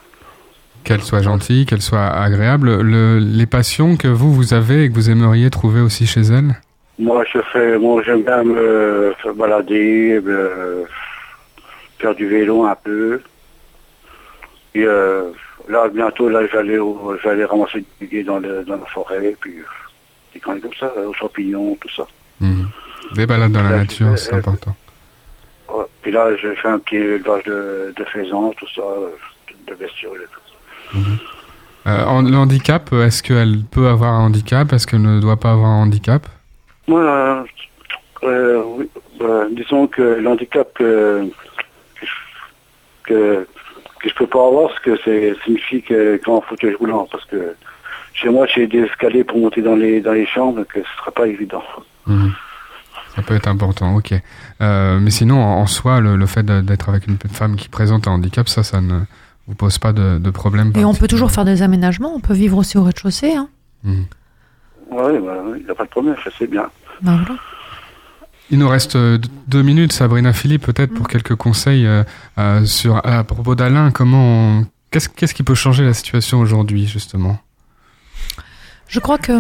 Qu'elle 0.84 1.02
soit 1.02 1.22
gentille, 1.22 1.66
qu'elle 1.66 1.82
soit 1.82 2.08
agréable. 2.08 2.82
Le- 2.82 3.20
les 3.20 3.46
passions 3.46 3.98
que 3.98 4.08
vous, 4.08 4.34
vous 4.34 4.54
avez 4.54 4.84
et 4.86 4.90
que 4.90 4.96
vous 4.96 5.10
aimeriez 5.10 5.50
trouver 5.50 5.80
aussi 5.82 6.08
chez 6.08 6.22
elle? 6.22 6.56
Moi, 7.00 7.24
je 7.32 7.40
fais, 7.52 7.78
moi, 7.78 8.02
j'aime 8.06 8.24
bien 8.24 8.44
me 8.44 9.14
faire 9.22 9.34
balader, 9.34 10.20
me- 10.24 10.86
faire 12.00 12.14
du 12.16 12.28
vélo 12.28 12.66
un 12.66 12.76
peu. 12.76 13.22
Et 14.74 14.84
euh, 14.86 15.30
là, 15.68 15.88
bientôt, 15.90 16.30
là, 16.30 16.42
j'allais, 16.52 16.78
j'allais 17.24 17.46
ramasser 17.46 17.84
du 18.00 18.24
dans, 18.24 18.40
le, 18.40 18.64
dans 18.64 18.78
la 18.78 18.86
forêt, 18.86 19.36
puis 19.40 19.56
des 20.34 20.40
comme 20.40 20.60
ça, 20.80 20.92
aux 21.08 21.14
champignons, 21.14 21.76
tout 21.80 21.90
ça. 21.96 22.08
Mhm. 22.40 22.70
Des 23.16 23.26
balades 23.26 23.52
dans 23.52 23.64
la 23.64 23.78
nature, 23.78 24.12
je- 24.12 24.16
c'est 24.18 24.34
euh, 24.34 24.38
important. 24.38 24.76
Ouais. 25.70 25.86
Puis 26.02 26.12
là, 26.12 26.36
j'ai 26.38 26.56
fait 26.56 26.68
un 26.68 26.80
petit 26.80 26.96
élevage 26.96 27.44
de, 27.46 27.94
de 27.96 28.04
faisans, 28.06 28.54
tout 28.58 28.68
ça, 28.76 28.82
euh, 28.82 29.10
de 29.68 29.76
bestioles. 29.76 30.22
et 30.24 30.26
tout. 30.94 31.00
Euh, 31.88 32.04
en- 32.06 32.22
le 32.22 32.36
handicap, 32.36 32.92
est-ce 32.94 33.24
qu'elle 33.24 33.64
peut 33.70 33.88
avoir 33.88 34.14
un 34.14 34.26
handicap? 34.26 34.72
Est-ce 34.74 34.86
qu'elle 34.86 35.02
ne 35.02 35.20
doit 35.20 35.38
pas 35.40 35.52
avoir 35.52 35.70
un 35.70 35.84
handicap? 35.84 36.26
Moi, 36.88 37.00
euh, 37.02 37.44
euh, 38.24 38.64
oui, 38.66 38.90
euh, 39.22 39.48
disons 39.52 39.88
que 39.88 40.02
l'handicap 40.02 40.68
que, 40.76 41.28
que, 42.00 42.06
je- 42.06 43.04
que, 43.06 43.48
je 44.06 44.14
peux 44.14 44.28
pas 44.28 44.46
avoir, 44.48 44.70
c'est 44.76 44.84
que 44.84 44.98
c'est 45.04 45.36
une 45.48 45.58
fille 45.60 45.82
qui 45.82 45.94
est 45.94 46.28
en 46.28 46.42
fauteuil 46.42 46.76
roulant, 46.76 47.08
parce 47.12 47.26
que 47.26 47.56
chez 48.14 48.30
moi, 48.30 48.46
j'ai 48.48 48.68
des 48.68 48.82
escaliers 48.82 49.24
pour 49.24 49.38
monter 49.40 49.62
dans 49.62 49.76
les 49.76 50.02
dans 50.02 50.12
les 50.14 50.26
chambres, 50.28 50.64
que 50.64 50.82
ce 50.82 50.98
sera 50.98 51.12
pas 51.12 51.28
évident. 51.28 51.64
Mhm. 52.06 52.34
Ça 53.16 53.22
peut 53.22 53.36
être 53.36 53.48
important, 53.48 53.94
ok. 53.96 54.14
Euh, 54.62 55.00
mais 55.00 55.12
sinon, 55.12 55.42
en, 55.44 55.62
en 55.62 55.66
soi, 55.68 56.00
le, 56.00 56.16
le 56.16 56.26
fait 56.26 56.46
d'être 56.46 56.90
avec 56.90 57.08
une 57.08 57.18
femme 57.32 57.56
qui 57.58 57.68
présente 57.68 58.08
un 58.08 58.12
handicap, 58.12 58.48
ça, 58.48 58.64
ça 58.64 58.80
ne 58.82 59.00
vous 59.48 59.56
pose 59.56 59.78
pas 59.80 59.92
de, 59.92 60.18
de 60.18 60.30
problème. 60.30 60.72
Et 60.76 60.86
on 60.86 60.94
peut 60.94 61.08
toujours 61.08 61.32
faire 61.32 61.44
des 61.46 61.62
aménagements, 61.62 62.14
on 62.16 62.20
peut 62.22 62.34
vivre 62.34 62.58
aussi 62.58 62.78
au 62.78 62.84
rez-de-chaussée. 62.84 63.34
Hein. 63.36 63.50
Mhm. 63.84 64.06
Oui, 64.92 65.04
il 65.58 65.64
n'y 65.66 65.70
a 65.70 65.76
pas 65.76 65.84
de 65.86 65.90
problème, 65.90 66.16
je 66.24 66.30
sais 66.38 66.48
bien. 66.48 66.70
Ben 67.02 67.18
voilà. 67.18 67.40
Il 68.50 68.60
nous 68.60 68.68
reste 68.68 68.96
euh, 68.98 69.18
deux 69.48 69.62
minutes, 69.62 69.94
Sabrina 69.94 70.34
Philippe, 70.34 70.66
peut-être 70.66 70.94
pour 70.94 71.08
quelques 71.08 71.36
conseils 71.36 71.86
euh, 71.88 72.04
euh, 72.38 72.66
sur 72.66 72.98
à 73.06 73.24
propos 73.24 73.56
d'Alain. 73.56 73.92
Comment, 73.92 74.60
on- 74.60 74.66
qu'est-ce 74.92 75.08
qu'est-ce 75.10 75.34
qui 75.34 75.44
peut 75.44 75.56
changer 75.56 75.86
la 75.86 75.94
situation 75.94 76.40
aujourd'hui, 76.42 76.86
justement? 76.86 77.40
Je 78.88 79.00
crois 79.00 79.18
que 79.18 79.32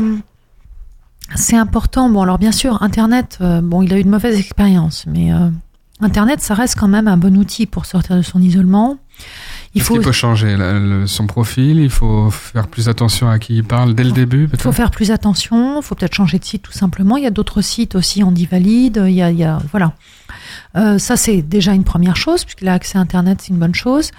c'est 1.35 1.57
important. 1.57 2.09
Bon, 2.09 2.21
alors 2.21 2.37
bien 2.37 2.51
sûr, 2.51 2.81
Internet, 2.81 3.37
euh, 3.41 3.61
bon, 3.61 3.81
il 3.81 3.93
a 3.93 3.97
eu 3.97 4.01
une 4.01 4.09
mauvaise 4.09 4.37
expérience, 4.37 5.05
mais 5.07 5.33
euh, 5.33 5.49
Internet, 6.01 6.41
ça 6.41 6.53
reste 6.53 6.77
quand 6.77 6.87
même 6.87 7.07
un 7.07 7.17
bon 7.17 7.37
outil 7.37 7.65
pour 7.65 7.85
sortir 7.85 8.15
de 8.15 8.21
son 8.21 8.41
isolement. 8.41 8.97
Il 9.73 9.81
faut, 9.81 10.01
faut 10.01 10.11
changer 10.11 10.57
son 11.05 11.27
profil, 11.27 11.79
il 11.79 11.89
faut 11.89 12.29
faire 12.29 12.67
plus 12.67 12.89
attention 12.89 13.29
à 13.29 13.39
qui 13.39 13.55
il 13.55 13.63
parle 13.63 13.93
dès 13.93 14.03
le 14.03 14.11
début. 14.11 14.49
Il 14.51 14.59
faut 14.59 14.73
faire 14.73 14.91
plus 14.91 15.11
attention, 15.11 15.79
il 15.79 15.83
faut 15.83 15.95
peut-être 15.95 16.15
changer 16.15 16.39
de 16.39 16.43
site 16.43 16.63
tout 16.63 16.73
simplement. 16.73 17.15
Il 17.15 17.23
y 17.23 17.27
a 17.27 17.31
d'autres 17.31 17.61
sites 17.61 17.95
aussi, 17.95 18.21
on 18.23 18.31
dit 18.31 18.45
valide. 18.45 19.01
Il 19.07 19.13
y 19.13 19.21
a, 19.21 19.31
il 19.31 19.37
y 19.37 19.45
a 19.45 19.59
voilà. 19.71 19.93
Euh, 20.75 20.97
ça 20.97 21.15
c'est 21.15 21.41
déjà 21.41 21.73
une 21.73 21.85
première 21.85 22.17
chose 22.17 22.43
puisqu'il 22.43 22.67
a 22.67 22.73
accès 22.73 22.97
à 22.97 23.01
Internet, 23.01 23.39
c'est 23.41 23.49
une 23.49 23.59
bonne 23.59 23.75
chose. 23.75 24.11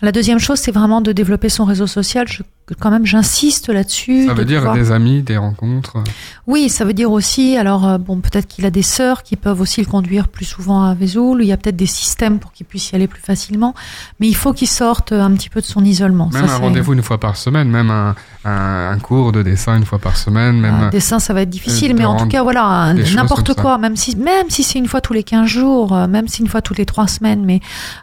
La 0.00 0.10
deuxième 0.10 0.40
chose, 0.40 0.58
c'est 0.58 0.72
vraiment 0.72 1.00
de 1.00 1.12
développer 1.12 1.48
son 1.48 1.64
réseau 1.64 1.86
social. 1.86 2.26
Je 2.26 2.42
quand 2.78 2.90
même, 2.90 3.06
j'insiste 3.06 3.68
là-dessus. 3.68 4.26
Ça 4.26 4.34
veut 4.34 4.44
dire 4.44 4.72
des 4.72 4.92
amis, 4.92 5.22
des 5.22 5.36
rencontres. 5.36 5.98
Oui, 6.46 6.68
ça 6.68 6.84
veut 6.84 6.92
dire 6.92 7.10
aussi. 7.10 7.56
Alors 7.56 7.86
euh, 7.86 7.98
bon, 7.98 8.20
peut-être 8.20 8.46
qu'il 8.46 8.66
a 8.66 8.70
des 8.70 8.82
sœurs 8.82 9.22
qui 9.22 9.36
peuvent 9.36 9.60
aussi 9.60 9.80
le 9.80 9.86
conduire 9.86 10.28
plus 10.28 10.44
souvent 10.44 10.82
à 10.84 10.94
Vesoul. 10.94 11.42
Il 11.42 11.46
y 11.46 11.52
a 11.52 11.56
peut-être 11.56 11.76
des 11.76 11.86
systèmes 11.86 12.38
pour 12.38 12.52
qu'il 12.52 12.66
puisse 12.66 12.90
y 12.90 12.96
aller 12.96 13.06
plus 13.06 13.20
facilement. 13.20 13.74
Mais 14.20 14.28
il 14.28 14.36
faut 14.36 14.52
qu'il 14.52 14.68
sorte 14.68 15.12
un 15.12 15.30
petit 15.32 15.48
peu 15.48 15.60
de 15.60 15.66
son 15.66 15.84
isolement. 15.84 16.28
Même 16.32 16.44
un 16.44 16.56
rendez-vous 16.56 16.92
une 16.94 17.02
fois 17.02 17.18
par 17.18 17.36
semaine, 17.36 17.68
même 17.68 17.90
un, 17.90 18.14
un, 18.44 18.98
cours 18.98 19.32
de 19.32 19.42
dessin 19.42 19.76
une 19.76 19.84
fois 19.84 19.98
par 19.98 20.16
semaine, 20.16 20.60
même. 20.60 20.74
Un 20.74 20.88
dessin, 20.90 21.18
ça 21.18 21.32
va 21.32 21.42
être 21.42 21.50
difficile, 21.50 21.94
mais 21.94 22.04
en 22.04 22.16
tout 22.16 22.26
cas, 22.26 22.42
voilà, 22.42 22.92
n'importe 23.14 23.54
quoi. 23.54 23.78
Même 23.78 23.96
si, 23.96 24.16
même 24.16 24.50
si 24.50 24.62
c'est 24.62 24.78
une 24.78 24.88
fois 24.88 25.00
tous 25.00 25.12
les 25.12 25.22
15 25.22 25.46
jours, 25.46 25.92
euh, 25.92 26.06
même 26.06 26.28
si 26.28 26.42
une 26.42 26.48
fois 26.48 26.62
toutes 26.62 26.78
les 26.78 26.86
trois 26.86 27.06
semaines, 27.06 27.44
mais 27.44 27.60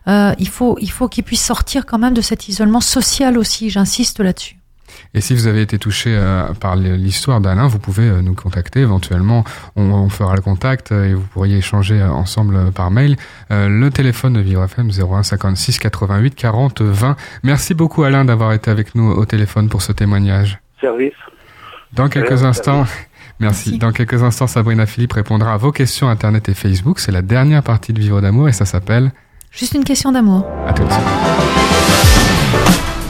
euh, 0.07 0.33
il 0.39 0.47
faut, 0.47 0.77
il 0.79 0.91
faut 0.91 1.07
qu'il 1.07 1.23
puisse 1.23 1.43
sortir 1.43 1.85
quand 1.85 1.99
même 1.99 2.13
de 2.13 2.21
cet 2.21 2.47
isolement 2.47 2.81
social 2.81 3.37
aussi. 3.37 3.69
J'insiste 3.69 4.19
là-dessus. 4.19 4.58
Et 5.15 5.21
si 5.21 5.33
vous 5.33 5.47
avez 5.47 5.61
été 5.61 5.79
touché 5.79 6.11
euh, 6.15 6.53
par 6.59 6.75
l'histoire 6.75 7.41
d'Alain, 7.41 7.67
vous 7.67 7.79
pouvez 7.79 8.07
euh, 8.07 8.21
nous 8.21 8.35
contacter. 8.35 8.81
Éventuellement, 8.81 9.43
on, 9.75 10.07
fera 10.09 10.35
le 10.35 10.41
contact 10.41 10.91
euh, 10.91 11.05
et 11.05 11.13
vous 11.13 11.23
pourriez 11.23 11.57
échanger 11.57 12.01
ensemble 12.03 12.71
par 12.71 12.91
mail. 12.91 13.15
le 13.49 13.89
téléphone 13.89 14.33
de 14.33 14.39
Vivre 14.39 14.63
FM 14.63 14.89
01 14.89 15.23
56 15.23 15.79
88 15.79 16.35
40 16.35 16.81
20. 16.81 17.15
Merci 17.43 17.73
beaucoup 17.73 18.03
Alain 18.03 18.23
d'avoir 18.23 18.53
été 18.53 18.69
avec 18.69 18.93
nous 18.95 19.09
au 19.11 19.25
téléphone 19.25 19.67
pour 19.67 19.81
ce 19.81 19.91
témoignage. 19.91 20.59
Service. 20.79 21.13
Dans 21.93 22.07
quelques 22.07 22.43
instants. 22.43 22.85
Merci. 23.39 23.77
Dans 23.77 23.93
quelques 23.93 24.21
instants, 24.21 24.47
Sabrina 24.47 24.85
Philippe 24.85 25.13
répondra 25.13 25.53
à 25.53 25.57
vos 25.57 25.71
questions 25.71 26.09
Internet 26.09 26.49
et 26.49 26.53
Facebook. 26.53 26.99
C'est 26.99 27.13
la 27.13 27.21
dernière 27.21 27.63
partie 27.63 27.93
de 27.93 27.99
Vivre 27.99 28.21
d'amour 28.21 28.49
et 28.49 28.53
ça 28.53 28.65
s'appelle 28.65 29.11
Juste 29.51 29.73
une 29.73 29.85
question 29.85 30.11
d'amour. 30.11 30.45
À 30.67 30.73
tout 30.73 30.83
de 30.83 30.91
suite. 30.91 31.03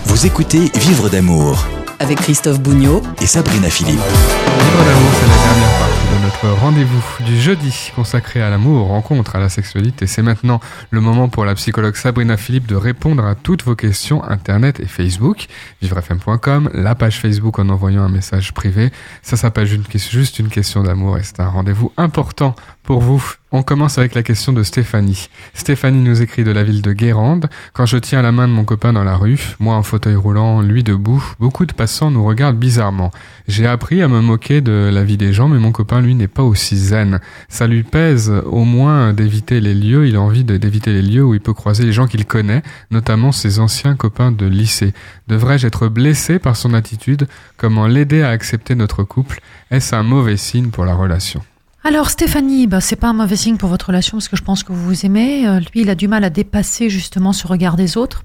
Vous 0.05 0.25
écoutez 0.25 0.71
Vivre 0.75 1.09
d'amour 1.09 1.67
avec 1.99 2.19
Christophe 2.19 2.59
Bougnot 2.59 3.01
et 3.21 3.27
Sabrina 3.27 3.69
Philippe. 3.69 3.99
Vivre 3.99 4.85
d'amour, 4.85 5.11
c'est 5.13 5.27
la 5.27 5.43
dernière 5.43 5.79
partie 5.79 5.99
de 6.15 6.23
notre 6.23 6.61
rendez-vous 6.61 7.23
du 7.25 7.39
jeudi 7.39 7.91
consacré 7.95 8.41
à 8.41 8.49
l'amour, 8.49 8.87
rencontre, 8.87 9.35
à 9.35 9.39
la 9.39 9.49
sexualité. 9.49 10.07
C'est 10.07 10.21
maintenant 10.21 10.59
le 10.89 11.01
moment 11.01 11.29
pour 11.29 11.45
la 11.45 11.55
psychologue 11.55 11.95
Sabrina 11.95 12.37
Philippe 12.37 12.67
de 12.67 12.75
répondre 12.75 13.25
à 13.25 13.35
toutes 13.35 13.63
vos 13.63 13.75
questions 13.75 14.23
Internet 14.23 14.79
et 14.79 14.85
Facebook. 14.85 15.47
Vivrefm.com, 15.81 16.69
la 16.73 16.95
page 16.95 17.19
Facebook 17.19 17.59
en 17.59 17.69
envoyant 17.69 18.03
un 18.03 18.09
message 18.09 18.53
privé. 18.53 18.91
Ça 19.21 19.37
s'appelle 19.37 19.67
juste 19.67 20.39
une 20.39 20.49
question 20.49 20.83
d'amour 20.83 21.17
et 21.17 21.23
c'est 21.23 21.39
un 21.39 21.49
rendez-vous 21.49 21.91
important 21.97 22.55
pour 22.83 23.01
vous. 23.01 23.23
On 23.51 23.63
commence 23.63 23.97
avec 23.97 24.13
la 24.13 24.21
question 24.21 24.53
de 24.53 24.61
Stéphanie. 24.61 25.29
Stéphanie 25.53 26.03
nous 26.03 26.21
écrit 26.21 26.43
de 26.43 26.51
la 26.51 26.63
ville 26.63 26.83
de 26.83 26.93
Guérande. 26.93 27.49
Quand 27.73 27.87
je 27.87 27.97
tiens 27.97 28.21
la 28.21 28.31
main 28.31 28.47
de 28.47 28.53
mon 28.53 28.63
copain 28.63 28.93
dans 28.93 29.03
la 29.03 29.15
rue, 29.15 29.55
moi 29.59 29.75
en 29.75 29.83
fauteuil 29.83 30.15
roulant, 30.15 30.61
lui 30.61 30.83
debout, 30.83 31.23
beaucoup 31.39 31.65
de 31.65 31.73
passants 31.73 32.11
nous 32.11 32.23
regardent 32.23 32.59
bizarrement. 32.59 33.11
J'ai 33.47 33.65
appris 33.65 34.03
à 34.03 34.07
me 34.07 34.21
moquer 34.21 34.61
de 34.61 34.91
la 34.93 35.03
vie 35.03 35.17
des 35.17 35.33
gens, 35.33 35.49
mais 35.49 35.57
mon 35.57 35.71
copain, 35.71 36.01
lui, 36.01 36.13
n'est 36.13 36.27
pas 36.27 36.43
aussi 36.43 36.77
zen. 36.77 37.19
Ça 37.47 37.65
lui 37.65 37.83
pèse 37.83 38.31
au 38.45 38.65
moins 38.65 39.13
d'éviter 39.13 39.61
les 39.61 39.73
lieux, 39.73 40.07
il 40.07 40.15
a 40.15 40.21
envie 40.21 40.43
d'éviter 40.43 40.93
les 40.93 41.01
lieux 41.01 41.23
où 41.23 41.33
il 41.33 41.41
peut 41.41 41.53
croiser 41.53 41.85
les 41.85 41.93
gens 41.93 42.07
qu'il 42.07 42.25
connaît, 42.25 42.61
notamment 42.91 43.31
ses 43.31 43.59
anciens 43.59 43.95
copains 43.95 44.31
de 44.31 44.45
lycée. 44.45 44.93
Devrais-je 45.27 45.65
être 45.65 45.87
blessé 45.87 46.37
par 46.37 46.55
son 46.55 46.73
attitude? 46.73 47.27
Comment 47.57 47.87
l'aider 47.87 48.21
à 48.21 48.29
accepter 48.29 48.75
notre 48.75 49.03
couple? 49.03 49.41
Est-ce 49.71 49.95
un 49.95 50.03
mauvais 50.03 50.37
signe 50.37 50.69
pour 50.69 50.85
la 50.85 50.93
relation? 50.93 51.41
Alors 51.83 52.09
Stéphanie, 52.09 52.67
bah, 52.67 52.81
c'est 52.81 52.97
pas 52.97 53.07
un 53.07 53.13
mauvais 53.13 53.37
signe 53.37 53.57
pour 53.57 53.69
votre 53.69 53.87
relation 53.87 54.17
parce 54.17 54.27
que 54.27 54.35
je 54.35 54.43
pense 54.43 54.63
que 54.63 54.73
vous 54.73 54.83
vous 54.83 55.05
aimez. 55.05 55.47
Euh, 55.47 55.59
lui, 55.59 55.81
il 55.81 55.89
a 55.89 55.95
du 55.95 56.07
mal 56.07 56.23
à 56.25 56.29
dépasser 56.29 56.89
justement 56.89 57.31
ce 57.31 57.47
regard 57.47 57.77
des 57.77 57.95
autres. 57.95 58.23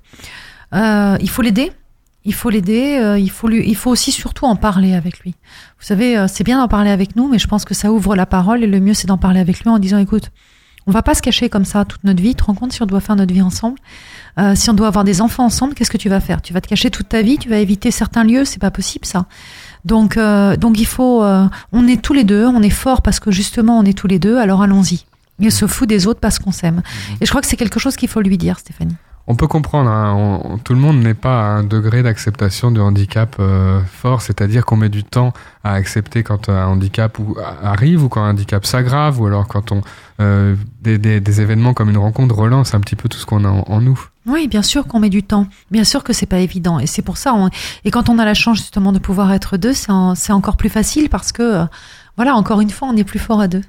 Euh, 0.75 1.17
il 1.21 1.31
faut 1.31 1.43
l'aider. 1.43 1.71
Il 2.25 2.35
faut 2.35 2.51
l'aider. 2.51 2.99
Euh, 3.01 3.17
il 3.17 3.31
faut 3.31 3.47
lui. 3.47 3.63
Il 3.69 3.77
faut 3.77 3.91
aussi 3.91 4.11
surtout 4.11 4.47
en 4.47 4.57
parler 4.57 4.95
avec 4.95 5.21
lui. 5.21 5.37
Vous 5.79 5.87
savez, 5.87 6.27
c'est 6.29 6.43
bien 6.43 6.59
d'en 6.59 6.67
parler 6.67 6.91
avec 6.91 7.15
nous, 7.15 7.29
mais 7.29 7.39
je 7.39 7.47
pense 7.47 7.65
que 7.65 7.75
ça 7.75 7.93
ouvre 7.93 8.17
la 8.17 8.27
parole 8.27 8.65
et 8.65 8.67
le 8.67 8.81
mieux 8.81 8.95
c'est 8.95 9.07
d'en 9.07 9.19
parler 9.19 9.39
avec 9.39 9.61
lui 9.61 9.71
en 9.71 9.79
disant 9.79 9.99
écoute, 9.99 10.31
on 10.87 10.91
va 10.91 11.03
pas 11.03 11.15
se 11.15 11.23
cacher 11.23 11.49
comme 11.49 11.65
ça 11.65 11.85
toute 11.85 12.03
notre 12.03 12.21
vie. 12.21 12.31
Tu 12.31 12.37
te 12.37 12.45
rends 12.45 12.55
compte 12.55 12.73
si 12.73 12.83
on 12.83 12.87
doit 12.87 13.01
faire 13.01 13.15
notre 13.15 13.33
vie 13.33 13.43
ensemble, 13.43 13.79
si 14.55 14.69
on 14.69 14.75
doit 14.75 14.89
avoir 14.89 15.05
des 15.05 15.21
enfants 15.21 15.45
ensemble, 15.45 15.75
qu'est-ce 15.75 15.91
que 15.91 15.97
tu 15.97 16.09
vas 16.09 16.21
faire? 16.21 16.43
Tu 16.43 16.53
vas 16.53 16.61
te 16.61 16.67
cacher 16.67 16.91
toute 16.91 17.09
ta 17.09 17.23
vie? 17.23 17.39
Tu 17.39 17.49
vas 17.49 17.59
éviter 17.59 17.91
certains 17.91 18.25
lieux? 18.25 18.45
C'est 18.45 18.61
pas 18.61 18.71
possible 18.71 19.05
ça. 19.05 19.27
Donc, 19.85 20.17
euh, 20.17 20.57
donc 20.57 20.79
il 20.79 20.87
faut, 20.87 21.23
euh, 21.23 21.47
on 21.73 21.87
est 21.87 22.01
tous 22.01 22.15
les 22.15 22.25
deux, 22.25 22.47
on 22.47 22.63
est 22.63 22.71
fort 22.71 23.03
parce 23.03 23.21
que 23.21 23.31
justement 23.31 23.79
on 23.79 23.85
est 23.85 23.97
tous 23.97 24.07
les 24.07 24.19
deux, 24.19 24.39
alors 24.39 24.63
allons-y. 24.63 25.05
Il 25.41 25.51
se 25.51 25.67
fout 25.67 25.89
des 25.89 26.07
autres 26.07 26.21
parce 26.21 26.39
qu'on 26.39 26.53
s'aime. 26.53 26.77
Mhm. 26.77 27.17
Et 27.21 27.27
je 27.27 27.31
crois 27.31 27.41
que 27.41 27.47
c'est 27.47 27.57
quelque 27.57 27.81
chose 27.81 27.97
qu'il 27.97 28.09
faut 28.09 28.21
lui 28.21 28.39
dire, 28.39 28.59
Stéphanie. 28.59 28.97
On 29.27 29.37
peut 29.37 29.47
comprendre, 29.47 29.89
hein, 29.89 30.59
tout 30.65 30.75
le 30.75 30.81
monde 30.81 30.99
n'est 30.99 31.15
pas 31.15 31.41
à 31.41 31.45
un 31.45 31.65
degré 31.65 32.03
d'acceptation 32.03 32.71
du 32.71 32.81
handicap 32.81 33.37
euh, 33.41 33.81
fort, 33.81 34.21
c'est-à-dire 34.21 34.67
qu'on 34.67 34.77
met 34.77 34.91
du 34.91 35.03
temps 35.03 35.33
à 35.63 35.73
accepter 35.73 36.23
quand 36.23 36.51
un 36.51 36.67
handicap 36.67 37.17
arrive 37.63 38.05
ou 38.05 38.11
quand 38.11 38.23
un 38.23 38.31
handicap 38.31 38.67
s'aggrave 38.67 39.19
ou 39.19 39.27
alors 39.27 39.49
quand 39.49 39.73
on 39.73 39.81
euh, 40.21 40.57
des, 40.83 41.41
événements 41.41 41.73
comme 41.73 41.89
une 41.89 41.97
rencontre 41.97 42.35
relancent 42.35 42.75
un 42.75 42.81
petit 42.81 42.97
peu 42.97 43.09
tout 43.09 43.17
ce 43.17 43.25
qu'on 43.25 43.45
a 43.45 43.49
en, 43.49 43.81
nous. 43.81 43.99
Oui, 44.27 44.47
bien 44.47 44.63
sûr 44.63 44.87
qu'on 44.87 45.01
met 45.01 45.09
du 45.09 45.23
temps. 45.23 45.47
Bien 45.71 45.85
sûr 45.85 46.05
que 46.05 46.13
c'est 46.13 46.27
pas 46.27 46.39
évident 46.41 46.79
et 46.79 46.87
c'est 46.87 47.03
pour 47.03 47.17
ça. 47.17 47.35
Et 47.85 47.91
quand 47.91 48.11
on 48.11 48.19
a 48.19 48.27
la 48.27 48.35
chance 48.35 48.59
justement 48.59 48.93
de 48.93 48.99
pouvoir 48.99 49.33
être 49.33 49.57
deux, 49.57 49.73
c'est 49.73 50.33
encore 50.33 50.59
plus 50.59 50.69
facile 50.69 51.09
parce 51.09 51.33
que 51.33 51.43
euh, 51.43 51.65
voilà, 52.17 52.37
encore 52.37 52.61
une 52.61 52.71
fois, 52.71 52.89
on 52.93 52.97
est 52.97 53.05
plus 53.05 53.19
fort 53.19 53.41
à 53.41 53.49
deux. 53.49 53.63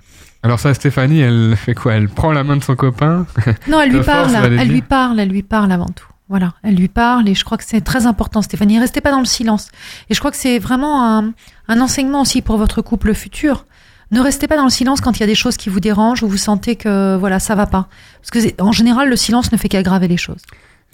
Alors 0.45 0.59
ça, 0.59 0.75
Stéphanie, 0.75 1.21
elle 1.21 1.55
fait 1.57 1.73
quoi? 1.73 1.95
Elle 1.95 2.07
prend 2.07 2.31
la 2.31 2.43
main 2.43 2.55
de 2.55 2.63
son 2.63 2.75
copain? 2.75 3.25
Non, 3.67 3.81
elle 3.81 3.89
lui 3.95 4.03
parle. 4.03 4.35
elle 4.35 4.67
lui 4.67 4.83
parle. 4.83 5.19
Elle 5.19 5.29
lui 5.29 5.41
parle 5.41 5.71
avant 5.71 5.87
tout. 5.87 6.05
Voilà, 6.29 6.53
elle 6.61 6.75
lui 6.75 6.87
parle 6.87 7.27
et 7.27 7.33
je 7.33 7.43
crois 7.43 7.57
que 7.57 7.63
c'est 7.65 7.81
très 7.81 8.05
important, 8.05 8.43
Stéphanie. 8.43 8.79
Restez 8.79 9.01
pas 9.01 9.09
dans 9.09 9.19
le 9.19 9.25
silence. 9.25 9.69
Et 10.11 10.13
je 10.13 10.19
crois 10.19 10.29
que 10.29 10.37
c'est 10.37 10.59
vraiment 10.59 11.03
un, 11.03 11.33
un, 11.67 11.81
enseignement 11.81 12.21
aussi 12.21 12.43
pour 12.43 12.57
votre 12.57 12.83
couple 12.83 13.15
futur. 13.15 13.65
Ne 14.11 14.21
restez 14.21 14.47
pas 14.47 14.55
dans 14.55 14.65
le 14.65 14.69
silence 14.69 15.01
quand 15.01 15.17
il 15.17 15.21
y 15.21 15.23
a 15.23 15.27
des 15.27 15.35
choses 15.35 15.57
qui 15.57 15.69
vous 15.69 15.79
dérangent 15.79 16.21
ou 16.21 16.27
vous 16.27 16.37
sentez 16.37 16.75
que 16.75 17.17
voilà 17.17 17.39
ça 17.39 17.55
va 17.55 17.65
pas. 17.65 17.87
Parce 18.21 18.29
que 18.29 18.61
en 18.61 18.71
général, 18.71 19.09
le 19.09 19.15
silence 19.15 19.51
ne 19.51 19.57
fait 19.57 19.67
qu'aggraver 19.67 20.07
les 20.07 20.17
choses. 20.17 20.43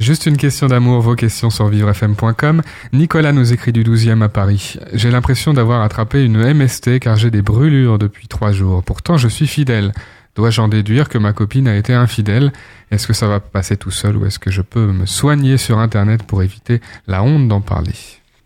Juste 0.02 0.26
une 0.26 0.36
question 0.36 0.66
d'amour, 0.66 1.00
vos 1.00 1.14
questions 1.14 1.52
sur 1.52 1.68
vivrefm.com. 1.68 2.64
Nicolas 2.92 3.34
nous 3.34 3.54
écrit 3.54 3.72
du 3.72 3.84
12e 3.84 4.24
à 4.24 4.30
Paris. 4.30 4.78
J'ai 4.94 5.12
l'impression 5.12 5.54
d'avoir 5.54 5.84
attrapé 5.84 6.26
une 6.26 6.40
MST 6.56 6.98
car 6.98 7.18
j'ai 7.18 7.30
des 7.30 7.44
brûlures 7.44 8.00
depuis 8.00 8.28
trois 8.28 8.52
jours. 8.52 8.82
Pourtant, 8.82 9.18
je 9.18 9.28
suis 9.28 9.46
fidèle. 9.46 9.92
Dois-je 10.36 10.60
en 10.60 10.70
déduire 10.70 11.08
que 11.08 11.20
ma 11.20 11.34
copine 11.34 11.68
a 11.68 11.78
été 11.78 11.94
infidèle? 11.94 12.52
Est-ce 12.90 13.06
que 13.06 13.14
ça 13.14 13.28
va 13.28 13.40
passer 13.40 13.78
tout 13.78 13.92
seul 13.92 14.18
ou 14.18 14.26
est-ce 14.26 14.40
que 14.40 14.50
je 14.50 14.64
peux 14.64 14.88
me 14.88 15.06
soigner 15.06 15.58
sur 15.58 15.78
Internet 15.78 16.24
pour 16.24 16.42
éviter 16.42 16.82
la 17.06 17.22
honte 17.22 17.48
d'en 17.48 17.62
parler? 17.62 17.94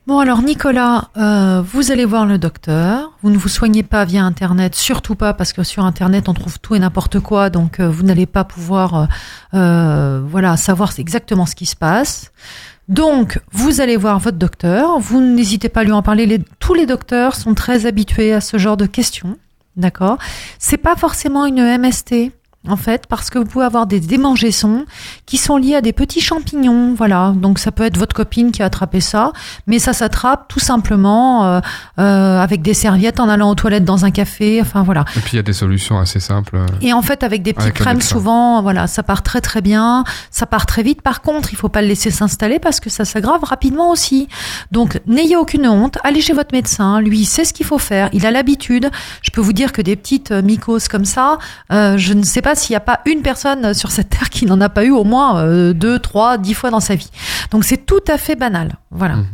Bon 0.07 0.19
alors 0.19 0.43
Nicolas, 0.43 1.09
euh, 1.17 1.63
vous 1.65 1.91
allez 1.91 2.05
voir 2.05 2.27
le 2.27 2.37
docteur. 2.37 3.13
Vous 3.23 3.31
ne 3.31 3.37
vous 3.37 3.49
soignez 3.49 3.81
pas 3.81 4.05
via 4.05 4.23
Internet, 4.23 4.75
surtout 4.75 5.15
pas 5.15 5.33
parce 5.33 5.51
que 5.51 5.63
sur 5.63 5.83
Internet 5.83 6.29
on 6.29 6.35
trouve 6.35 6.59
tout 6.59 6.75
et 6.75 6.79
n'importe 6.79 7.19
quoi, 7.19 7.49
donc 7.49 7.79
euh, 7.79 7.89
vous 7.89 8.03
n'allez 8.03 8.27
pas 8.27 8.43
pouvoir 8.43 9.07
euh, 9.55 10.21
voilà 10.23 10.57
savoir 10.57 10.91
exactement 10.99 11.47
ce 11.47 11.55
qui 11.55 11.65
se 11.65 11.75
passe. 11.75 12.31
Donc 12.87 13.39
vous 13.51 13.81
allez 13.81 13.97
voir 13.97 14.19
votre 14.19 14.37
docteur. 14.37 14.99
Vous 14.99 15.21
n'hésitez 15.21 15.69
pas 15.69 15.79
à 15.79 15.83
lui 15.83 15.91
en 15.91 16.03
parler. 16.03 16.39
Tous 16.59 16.75
les 16.75 16.85
docteurs 16.85 17.33
sont 17.33 17.55
très 17.55 17.87
habitués 17.87 18.31
à 18.31 18.41
ce 18.41 18.59
genre 18.59 18.77
de 18.77 18.85
questions, 18.85 19.39
d'accord? 19.75 20.19
C'est 20.59 20.77
pas 20.77 20.95
forcément 20.95 21.47
une 21.47 21.79
MST 21.79 22.31
en 22.67 22.78
fait, 22.78 23.08
parce 23.08 23.30
que 23.30 23.39
vous 23.39 23.45
pouvez 23.45 23.65
avoir 23.65 23.88
des 23.88 23.99
démangeaisons 23.99 24.86
qui 25.25 25.38
sont 25.38 25.58
liées 25.58 25.75
à 25.75 25.82
des 25.82 25.93
petits 25.93 26.21
champignons, 26.21 26.93
voilà. 26.95 27.34
Donc 27.36 27.60
ça 27.60 27.71
peut 27.71 27.84
être 27.84 27.97
votre 27.97 28.15
copine 28.15 28.51
qui 28.51 28.62
a 28.62 28.65
attrapé 28.65 29.01
ça, 29.01 29.32
mais 29.67 29.80
ça 29.80 29.93
s'attrape 29.93 30.47
tout 30.47 30.60
simplement 30.60 31.45
euh, 31.45 31.60
euh, 31.99 32.39
avec 32.39 32.62
des 32.62 32.73
serviettes 32.73 33.19
en 33.19 33.30
allant 33.30 33.51
aux 33.51 33.56
toilettes 33.56 33.86
dans 33.86 34.06
un 34.06 34.12
café, 34.12 34.62
enfin 34.62 34.84
voilà. 34.84 35.06
Et 35.15 35.19
puis 35.19 35.34
il 35.34 35.36
y 35.38 35.39
a 35.39 35.43
des 35.43 35.54
solutions 35.54 35.99
assez 35.99 36.19
simples. 36.19 36.56
Euh, 36.56 36.65
Et 36.82 36.93
en 36.93 37.01
fait, 37.01 37.23
avec 37.23 37.43
des 37.43 37.54
petites 37.54 37.73
crèmes, 37.73 38.01
souvent, 38.01 38.62
voilà, 38.62 38.88
ça 38.88 39.04
part 39.04 39.23
très 39.23 39.41
très 39.41 39.62
bien, 39.62 40.04
ça 40.32 40.45
part 40.45 40.65
très 40.65 40.84
vite. 40.84 41.01
Par 41.01 41.21
contre, 41.21 41.54
il 41.54 41.56
faut 41.56 41.69
pas 41.69 41.82
le 41.82 41.88
laisser 41.88 42.12
s'installer 42.12 42.60
parce 42.60 42.80
que 42.80 42.89
ça 42.89 43.06
s'aggrave 43.06 43.43
rapidement 43.43 43.91
aussi. 43.91 44.28
Donc 44.71 44.99
n'ayez 45.06 45.36
aucune 45.36 45.67
honte, 45.67 45.97
allez 46.04 46.21
chez 46.21 46.34
votre 46.34 46.54
médecin, 46.54 47.01
lui 47.01 47.19
il 47.19 47.25
sait 47.25 47.45
ce 47.45 47.54
qu'il 47.54 47.65
faut 47.65 47.78
faire, 47.78 48.10
il 48.13 48.25
a 48.25 48.32
l'habitude. 48.32 48.89
Je 49.21 49.32
peux 49.32 49.41
vous 49.41 49.54
dire 49.54 49.71
que 49.71 49.82
des 49.82 49.95
petites 49.95 50.32
mycoses 50.32 50.88
comme 50.88 51.06
ça, 51.06 51.38
je 51.69 52.13
ne 52.13 52.23
sais 52.23 52.41
pas 52.41 52.54
s'il 52.55 52.73
n'y 52.73 52.77
a 52.77 52.81
pas 52.81 53.01
une 53.05 53.21
personne 53.21 53.73
sur 53.73 53.91
cette 53.91 54.09
terre 54.09 54.29
qui 54.29 54.45
n'en 54.45 54.59
a 54.61 54.69
pas 54.69 54.85
eu 54.85 54.91
au 54.91 55.03
moins 55.03 55.39
euh, 55.39 55.73
deux, 55.73 55.99
trois, 55.99 56.37
dix 56.37 56.53
fois 56.53 56.69
dans 56.71 56.79
sa 56.79 56.95
vie. 56.95 57.09
Donc 57.51 57.63
c'est 57.63 57.85
tout 57.85 58.03
à 58.07 58.17
fait 58.17 58.35
banal. 58.35 58.77
Voilà. 58.91 59.15
Mmh. 59.15 59.27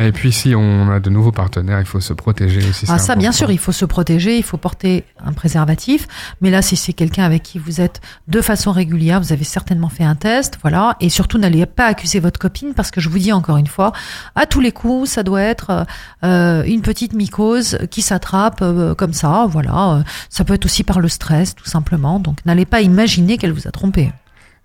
Et 0.00 0.12
puis 0.12 0.32
si 0.32 0.54
on 0.54 0.90
a 0.90 0.98
de 0.98 1.10
nouveaux 1.10 1.30
partenaires, 1.30 1.78
il 1.78 1.86
faut 1.86 2.00
se 2.00 2.14
protéger 2.14 2.66
aussi. 2.66 2.86
Ah 2.88 2.98
ça, 2.98 3.16
bien 3.16 3.32
sûr, 3.32 3.50
il 3.50 3.58
faut 3.58 3.72
se 3.72 3.84
protéger, 3.84 4.38
il 4.38 4.42
faut 4.42 4.56
porter 4.56 5.04
un 5.22 5.34
préservatif. 5.34 6.08
Mais 6.40 6.50
là, 6.50 6.62
si 6.62 6.74
c'est 6.74 6.94
quelqu'un 6.94 7.24
avec 7.24 7.42
qui 7.42 7.58
vous 7.58 7.82
êtes 7.82 8.00
de 8.26 8.40
façon 8.40 8.72
régulière, 8.72 9.20
vous 9.20 9.32
avez 9.34 9.44
certainement 9.44 9.90
fait 9.90 10.04
un 10.04 10.14
test, 10.14 10.58
voilà. 10.62 10.96
Et 11.00 11.10
surtout, 11.10 11.36
n'allez 11.36 11.66
pas 11.66 11.86
accuser 11.86 12.18
votre 12.18 12.40
copine 12.40 12.72
parce 12.74 12.90
que 12.90 13.00
je 13.00 13.10
vous 13.10 13.18
dis 13.18 13.32
encore 13.32 13.58
une 13.58 13.66
fois, 13.66 13.92
à 14.36 14.46
tous 14.46 14.60
les 14.60 14.72
coups, 14.72 15.10
ça 15.10 15.22
doit 15.22 15.42
être 15.42 15.86
euh, 16.24 16.62
une 16.64 16.80
petite 16.80 17.12
mycose 17.12 17.78
qui 17.90 18.00
s'attrape 18.00 18.60
euh, 18.62 18.94
comme 18.94 19.12
ça, 19.12 19.46
voilà. 19.50 20.02
Ça 20.30 20.44
peut 20.44 20.54
être 20.54 20.64
aussi 20.64 20.82
par 20.82 21.00
le 21.00 21.08
stress, 21.08 21.54
tout 21.54 21.66
simplement. 21.66 22.20
Donc, 22.20 22.38
n'allez 22.46 22.64
pas 22.64 22.80
imaginer 22.80 23.36
qu'elle 23.36 23.52
vous 23.52 23.68
a 23.68 23.70
trompé. 23.70 24.10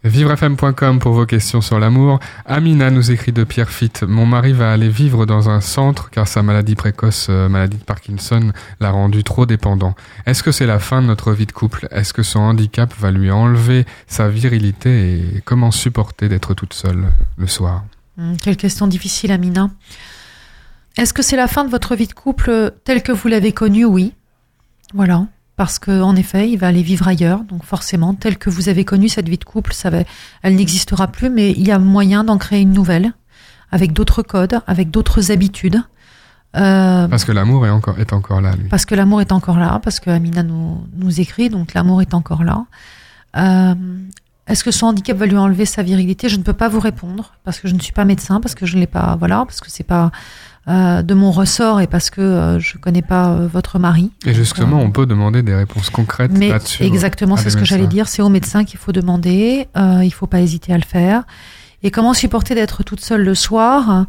Vivrefm.com 0.05 0.99
pour 0.99 1.13
vos 1.13 1.25
questions 1.25 1.61
sur 1.61 1.79
l'amour. 1.79 2.19
Amina 2.45 2.91
nous 2.91 3.09
écrit 3.09 3.31
de 3.31 3.43
Pierrefitte. 3.43 4.03
Mon 4.03 4.27
mari 4.27 4.53
va 4.53 4.71
aller 4.71 4.87
vivre 4.87 5.25
dans 5.25 5.49
un 5.49 5.61
centre 5.61 6.11
car 6.11 6.27
sa 6.27 6.43
maladie 6.43 6.75
précoce, 6.75 7.25
euh, 7.31 7.49
maladie 7.49 7.77
de 7.77 7.83
Parkinson, 7.83 8.51
l'a 8.79 8.91
rendu 8.91 9.23
trop 9.23 9.47
dépendant. 9.47 9.95
Est-ce 10.27 10.43
que 10.43 10.51
c'est 10.51 10.67
la 10.67 10.77
fin 10.77 11.01
de 11.01 11.07
notre 11.07 11.33
vie 11.33 11.47
de 11.47 11.51
couple? 11.51 11.87
Est-ce 11.89 12.13
que 12.13 12.21
son 12.21 12.39
handicap 12.39 12.93
va 12.99 13.09
lui 13.09 13.31
enlever 13.31 13.87
sa 14.05 14.29
virilité 14.29 15.15
et 15.15 15.41
comment 15.43 15.71
supporter 15.71 16.29
d'être 16.29 16.53
toute 16.53 16.73
seule 16.75 17.07
le 17.37 17.47
soir? 17.47 17.83
Hum, 18.19 18.37
Quelle 18.39 18.57
question 18.57 18.85
difficile, 18.85 19.31
Amina. 19.31 19.71
Est-ce 20.97 21.13
que 21.13 21.23
c'est 21.23 21.35
la 21.35 21.47
fin 21.47 21.65
de 21.65 21.71
votre 21.71 21.95
vie 21.95 22.05
de 22.07 22.13
couple 22.13 22.73
telle 22.83 23.01
que 23.01 23.11
vous 23.11 23.27
l'avez 23.27 23.53
connue? 23.53 23.85
Oui. 23.85 24.13
Voilà. 24.93 25.25
Parce 25.57 25.79
que, 25.79 26.01
en 26.01 26.15
effet, 26.17 26.49
il 26.49 26.57
va 26.57 26.67
aller 26.67 26.83
vivre 26.83 27.07
ailleurs. 27.07 27.43
Donc, 27.45 27.63
forcément, 27.63 28.13
telle 28.13 28.37
que 28.37 28.49
vous 28.49 28.67
avez 28.67 28.83
connu 28.83 29.07
cette 29.07 29.29
vie 29.29 29.37
de 29.37 29.45
couple, 29.45 29.73
ça 29.73 29.89
va, 29.89 29.99
elle 30.43 30.55
n'existera 30.55 31.07
plus, 31.07 31.29
mais 31.29 31.51
il 31.51 31.65
y 31.65 31.71
a 31.71 31.79
moyen 31.79 32.23
d'en 32.25 32.37
créer 32.37 32.61
une 32.61 32.73
nouvelle. 32.73 33.13
Avec 33.71 33.93
d'autres 33.93 34.21
codes, 34.21 34.59
avec 34.67 34.91
d'autres 34.91 35.31
habitudes. 35.31 35.81
Euh, 36.55 37.07
Parce 37.07 37.25
que 37.25 37.31
l'amour 37.31 37.65
est 37.65 37.69
encore, 37.69 37.99
est 37.99 38.13
encore 38.13 38.39
là, 38.39 38.53
lui. 38.55 38.69
parce 38.69 38.85
que 38.85 38.95
l'amour 38.95 39.19
est 39.21 39.31
encore 39.33 39.57
là, 39.57 39.79
parce 39.83 39.99
que 39.99 40.09
Amina 40.09 40.43
nous, 40.43 40.85
nous 40.95 41.19
écrit, 41.19 41.49
donc 41.49 41.73
l'amour 41.73 42.01
est 42.01 42.13
encore 42.13 42.43
là. 42.45 42.65
Euh, 43.35 43.73
Est-ce 44.47 44.63
que 44.63 44.71
son 44.71 44.85
handicap 44.87 45.17
va 45.17 45.25
lui 45.25 45.35
enlever 45.37 45.65
sa 45.65 45.83
virilité? 45.83 46.29
Je 46.29 46.37
ne 46.37 46.43
peux 46.43 46.53
pas 46.53 46.69
vous 46.69 46.79
répondre 46.79 47.33
parce 47.43 47.59
que 47.59 47.67
je 47.67 47.73
ne 47.73 47.79
suis 47.79 47.91
pas 47.91 48.05
médecin, 48.05 48.39
parce 48.39 48.55
que 48.55 48.65
je 48.65 48.75
ne 48.75 48.81
l'ai 48.81 48.87
pas, 48.87 49.17
voilà, 49.17 49.43
parce 49.45 49.59
que 49.59 49.69
c'est 49.69 49.83
pas 49.83 50.11
euh, 50.67 51.03
de 51.03 51.13
mon 51.13 51.29
ressort 51.31 51.79
et 51.79 51.87
parce 51.87 52.09
que 52.09 52.21
euh, 52.21 52.59
je 52.59 52.77
connais 52.77 53.01
pas 53.03 53.29
euh, 53.29 53.47
votre 53.47 53.77
mari. 53.77 54.11
Et 54.25 54.33
justement, 54.33 54.79
Euh, 54.79 54.85
on 54.85 54.89
peut 54.91 55.05
demander 55.05 55.43
des 55.43 55.53
réponses 55.53 55.89
concrètes 55.91 56.31
Mais 56.31 56.49
là-dessus. 56.49 56.83
exactement, 56.83 57.35
à 57.35 57.37
c'est 57.37 57.49
ce 57.51 57.57
que 57.57 57.65
j'allais 57.65 57.85
dire. 57.87 58.07
C'est 58.07 58.21
au 58.23 58.29
médecin 58.29 58.63
qu'il 58.63 58.79
faut 58.79 58.91
demander. 58.91 59.67
Il 59.75 60.11
faut 60.11 60.27
pas 60.27 60.41
hésiter 60.41 60.73
à 60.73 60.77
le 60.77 60.83
faire. 60.83 61.23
Et 61.83 61.91
comment 61.91 62.13
supporter 62.13 62.55
d'être 62.55 62.83
toute 62.83 63.01
seule 63.01 63.23
le 63.23 63.35
soir? 63.35 64.05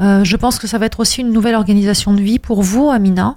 Je 0.00 0.36
pense 0.36 0.58
que 0.58 0.66
ça 0.66 0.78
va 0.78 0.86
être 0.86 0.98
aussi 0.98 1.20
une 1.20 1.32
nouvelle 1.32 1.54
organisation 1.54 2.12
de 2.14 2.20
vie 2.20 2.40
pour 2.40 2.62
vous, 2.62 2.90
Amina. 2.90 3.36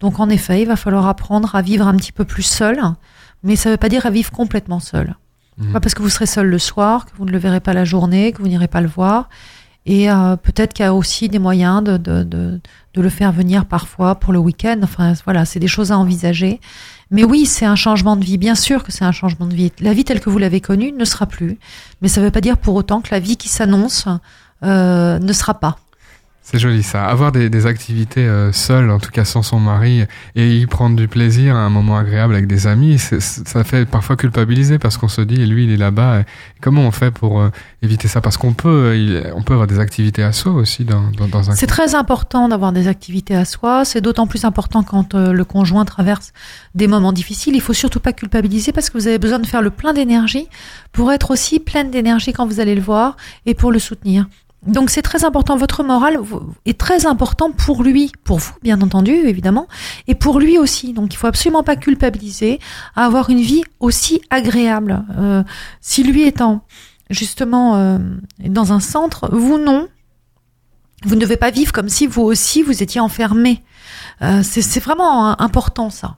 Donc 0.00 0.20
en 0.20 0.28
effet, 0.28 0.62
il 0.62 0.68
va 0.68 0.76
falloir 0.76 1.06
apprendre 1.08 1.54
à 1.56 1.62
vivre 1.62 1.86
un 1.88 1.96
petit 1.96 2.12
peu 2.12 2.24
plus 2.24 2.42
seul, 2.44 2.78
mais 3.42 3.56
ça 3.56 3.68
ne 3.70 3.74
veut 3.74 3.78
pas 3.78 3.88
dire 3.88 4.06
à 4.06 4.10
vivre 4.10 4.30
complètement 4.30 4.78
seul. 4.80 5.16
Mhm. 5.58 5.72
Pas 5.72 5.80
parce 5.80 5.94
que 5.94 6.02
vous 6.02 6.10
serez 6.10 6.26
seul 6.26 6.46
le 6.48 6.58
soir, 6.58 7.06
que 7.06 7.10
vous 7.16 7.24
ne 7.24 7.30
le 7.32 7.38
verrez 7.38 7.60
pas 7.60 7.72
la 7.72 7.84
journée, 7.84 8.32
que 8.32 8.40
vous 8.42 8.48
n'irez 8.48 8.68
pas 8.68 8.80
le 8.80 8.88
voir. 8.88 9.28
Et 9.86 10.10
euh, 10.10 10.36
peut-être 10.36 10.72
qu'il 10.72 10.84
y 10.84 10.88
a 10.88 10.94
aussi 10.94 11.28
des 11.28 11.38
moyens 11.38 11.82
de, 11.84 11.98
de, 11.98 12.22
de, 12.22 12.60
le 12.94 13.08
faire 13.10 13.32
venir 13.32 13.66
parfois 13.66 14.14
pour 14.14 14.32
le 14.32 14.38
week-end. 14.38 14.80
Enfin 14.82 15.12
voilà, 15.24 15.44
c'est 15.44 15.60
des 15.60 15.68
choses 15.68 15.92
à 15.92 15.98
envisager. 15.98 16.60
Mais 17.10 17.22
oui, 17.22 17.44
c'est 17.44 17.66
un 17.66 17.76
changement 17.76 18.16
de 18.16 18.24
vie. 18.24 18.38
Bien 18.38 18.54
sûr 18.54 18.82
que 18.82 18.92
c'est 18.92 19.04
un 19.04 19.12
changement 19.12 19.46
de 19.46 19.54
vie. 19.54 19.72
La 19.80 19.92
vie 19.92 20.04
telle 20.04 20.20
que 20.20 20.30
vous 20.30 20.38
l'avez 20.38 20.60
connue 20.60 20.92
ne 20.92 21.04
sera 21.04 21.26
plus. 21.26 21.58
Mais 22.00 22.08
ça 22.08 22.20
ne 22.20 22.26
veut 22.26 22.32
pas 22.32 22.40
dire 22.40 22.56
pour 22.56 22.74
autant 22.74 23.02
que 23.02 23.08
la 23.10 23.20
vie 23.20 23.36
qui 23.36 23.50
s'annonce 23.50 24.08
euh, 24.62 25.18
ne 25.18 25.32
sera 25.34 25.54
pas. 25.54 25.76
C'est 26.46 26.58
joli 26.58 26.82
ça. 26.82 27.06
Avoir 27.06 27.32
des, 27.32 27.48
des 27.48 27.64
activités 27.64 28.20
euh, 28.28 28.52
seules, 28.52 28.90
en 28.90 28.98
tout 28.98 29.10
cas 29.10 29.24
sans 29.24 29.42
son 29.42 29.58
mari, 29.58 30.04
et 30.36 30.56
y 30.58 30.66
prendre 30.66 30.94
du 30.94 31.08
plaisir 31.08 31.56
à 31.56 31.60
un 31.60 31.70
moment 31.70 31.96
agréable 31.96 32.34
avec 32.34 32.46
des 32.46 32.66
amis, 32.66 32.98
ça 32.98 33.64
fait 33.64 33.86
parfois 33.86 34.16
culpabiliser 34.16 34.78
parce 34.78 34.98
qu'on 34.98 35.08
se 35.08 35.22
dit, 35.22 35.40
et 35.40 35.46
lui 35.46 35.64
il 35.64 35.72
est 35.72 35.78
là-bas, 35.78 36.24
comment 36.60 36.82
on 36.82 36.90
fait 36.90 37.10
pour 37.10 37.40
euh, 37.40 37.48
éviter 37.80 38.08
ça? 38.08 38.20
Parce 38.20 38.36
qu'on 38.36 38.52
peut, 38.52 38.94
il- 38.94 39.32
on 39.34 39.42
peut 39.42 39.54
avoir 39.54 39.66
des 39.66 39.78
activités 39.78 40.22
à 40.22 40.32
soi 40.32 40.52
aussi 40.52 40.84
dans, 40.84 41.10
dans, 41.12 41.28
dans 41.28 41.50
un 41.50 41.54
C'est 41.54 41.66
très 41.66 41.94
important 41.94 42.46
d'avoir 42.48 42.72
des 42.72 42.88
activités 42.88 43.34
à 43.34 43.46
soi. 43.46 43.86
C'est 43.86 44.02
d'autant 44.02 44.26
plus 44.26 44.44
important 44.44 44.82
quand 44.82 45.14
euh, 45.14 45.32
le 45.32 45.44
conjoint 45.46 45.86
traverse 45.86 46.34
des 46.74 46.88
moments 46.88 47.12
difficiles. 47.14 47.54
Il 47.56 47.62
faut 47.62 47.72
surtout 47.72 48.00
pas 48.00 48.12
culpabiliser 48.12 48.70
parce 48.72 48.90
que 48.90 48.98
vous 48.98 49.06
avez 49.08 49.18
besoin 49.18 49.38
de 49.38 49.46
faire 49.46 49.62
le 49.62 49.70
plein 49.70 49.94
d'énergie 49.94 50.46
pour 50.92 51.10
être 51.10 51.30
aussi 51.30 51.58
pleine 51.58 51.90
d'énergie 51.90 52.34
quand 52.34 52.46
vous 52.46 52.60
allez 52.60 52.74
le 52.74 52.82
voir 52.82 53.16
et 53.46 53.54
pour 53.54 53.72
le 53.72 53.78
soutenir. 53.78 54.26
Donc 54.66 54.90
c'est 54.90 55.02
très 55.02 55.24
important. 55.24 55.56
Votre 55.56 55.82
morale 55.82 56.18
est 56.64 56.78
très 56.78 57.06
important 57.06 57.50
pour 57.50 57.82
lui, 57.82 58.12
pour 58.24 58.38
vous 58.38 58.54
bien 58.62 58.80
entendu 58.80 59.12
évidemment, 59.12 59.68
et 60.06 60.14
pour 60.14 60.40
lui 60.40 60.58
aussi. 60.58 60.92
Donc 60.92 61.12
il 61.14 61.16
faut 61.16 61.26
absolument 61.26 61.62
pas 61.62 61.76
culpabiliser 61.76 62.60
à 62.96 63.04
avoir 63.04 63.30
une 63.30 63.40
vie 63.40 63.62
aussi 63.80 64.22
agréable. 64.30 65.04
Euh, 65.18 65.42
si 65.80 66.02
lui 66.02 66.32
en 66.40 66.62
justement 67.10 67.76
euh, 67.76 67.98
dans 68.40 68.72
un 68.72 68.80
centre, 68.80 69.28
vous 69.32 69.58
non, 69.58 69.88
vous 71.04 71.14
ne 71.14 71.20
devez 71.20 71.36
pas 71.36 71.50
vivre 71.50 71.72
comme 71.72 71.88
si 71.88 72.06
vous 72.06 72.22
aussi 72.22 72.62
vous 72.62 72.82
étiez 72.82 73.00
enfermé. 73.00 73.62
Euh, 74.22 74.42
c'est 74.42 74.80
vraiment 74.80 75.30
euh, 75.30 75.34
important 75.38 75.90
ça. 75.90 76.16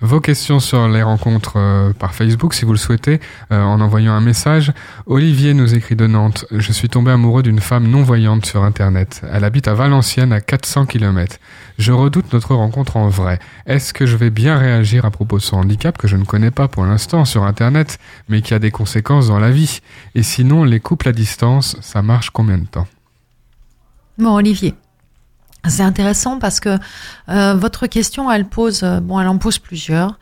Vos 0.00 0.20
questions 0.20 0.60
sur 0.60 0.86
les 0.86 1.02
rencontres 1.02 1.54
euh, 1.56 1.92
par 1.92 2.14
Facebook, 2.14 2.54
si 2.54 2.64
vous 2.64 2.70
le 2.70 2.78
souhaitez, 2.78 3.20
euh, 3.50 3.60
en 3.60 3.80
envoyant 3.80 4.12
un 4.12 4.20
message. 4.20 4.72
Olivier 5.06 5.54
nous 5.54 5.74
écrit 5.74 5.96
de 5.96 6.06
Nantes. 6.06 6.44
Je 6.52 6.70
suis 6.70 6.88
tombé 6.88 7.10
amoureux 7.10 7.42
d'une 7.42 7.58
femme 7.58 7.88
non-voyante 7.88 8.46
sur 8.46 8.62
Internet. 8.62 9.22
Elle 9.32 9.42
habite 9.42 9.66
à 9.66 9.74
Valenciennes, 9.74 10.32
à 10.32 10.40
400 10.40 10.86
km. 10.86 11.38
Je 11.78 11.90
redoute 11.90 12.32
notre 12.32 12.54
rencontre 12.54 12.96
en 12.96 13.08
vrai. 13.08 13.40
Est-ce 13.66 13.92
que 13.92 14.06
je 14.06 14.16
vais 14.16 14.30
bien 14.30 14.56
réagir 14.56 15.04
à 15.04 15.10
propos 15.10 15.38
de 15.38 15.42
son 15.42 15.56
handicap 15.56 15.98
que 15.98 16.06
je 16.06 16.16
ne 16.16 16.24
connais 16.24 16.52
pas 16.52 16.68
pour 16.68 16.84
l'instant 16.84 17.24
sur 17.24 17.42
Internet, 17.42 17.98
mais 18.28 18.40
qui 18.40 18.54
a 18.54 18.60
des 18.60 18.70
conséquences 18.70 19.26
dans 19.26 19.40
la 19.40 19.50
vie? 19.50 19.80
Et 20.14 20.22
sinon, 20.22 20.62
les 20.62 20.78
couples 20.78 21.08
à 21.08 21.12
distance, 21.12 21.76
ça 21.80 22.02
marche 22.02 22.30
combien 22.30 22.58
de 22.58 22.66
temps? 22.66 22.86
Bon, 24.16 24.36
Olivier. 24.36 24.74
C'est 25.66 25.82
intéressant 25.82 26.38
parce 26.38 26.60
que 26.60 26.78
euh, 27.28 27.54
votre 27.54 27.86
question, 27.86 28.30
elle 28.30 28.46
pose, 28.46 28.82
euh, 28.84 29.00
bon, 29.00 29.20
elle 29.20 29.28
en 29.28 29.38
pose 29.38 29.58
plusieurs. 29.58 30.18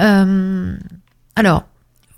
Euh, 0.00 0.76
alors, 1.34 1.64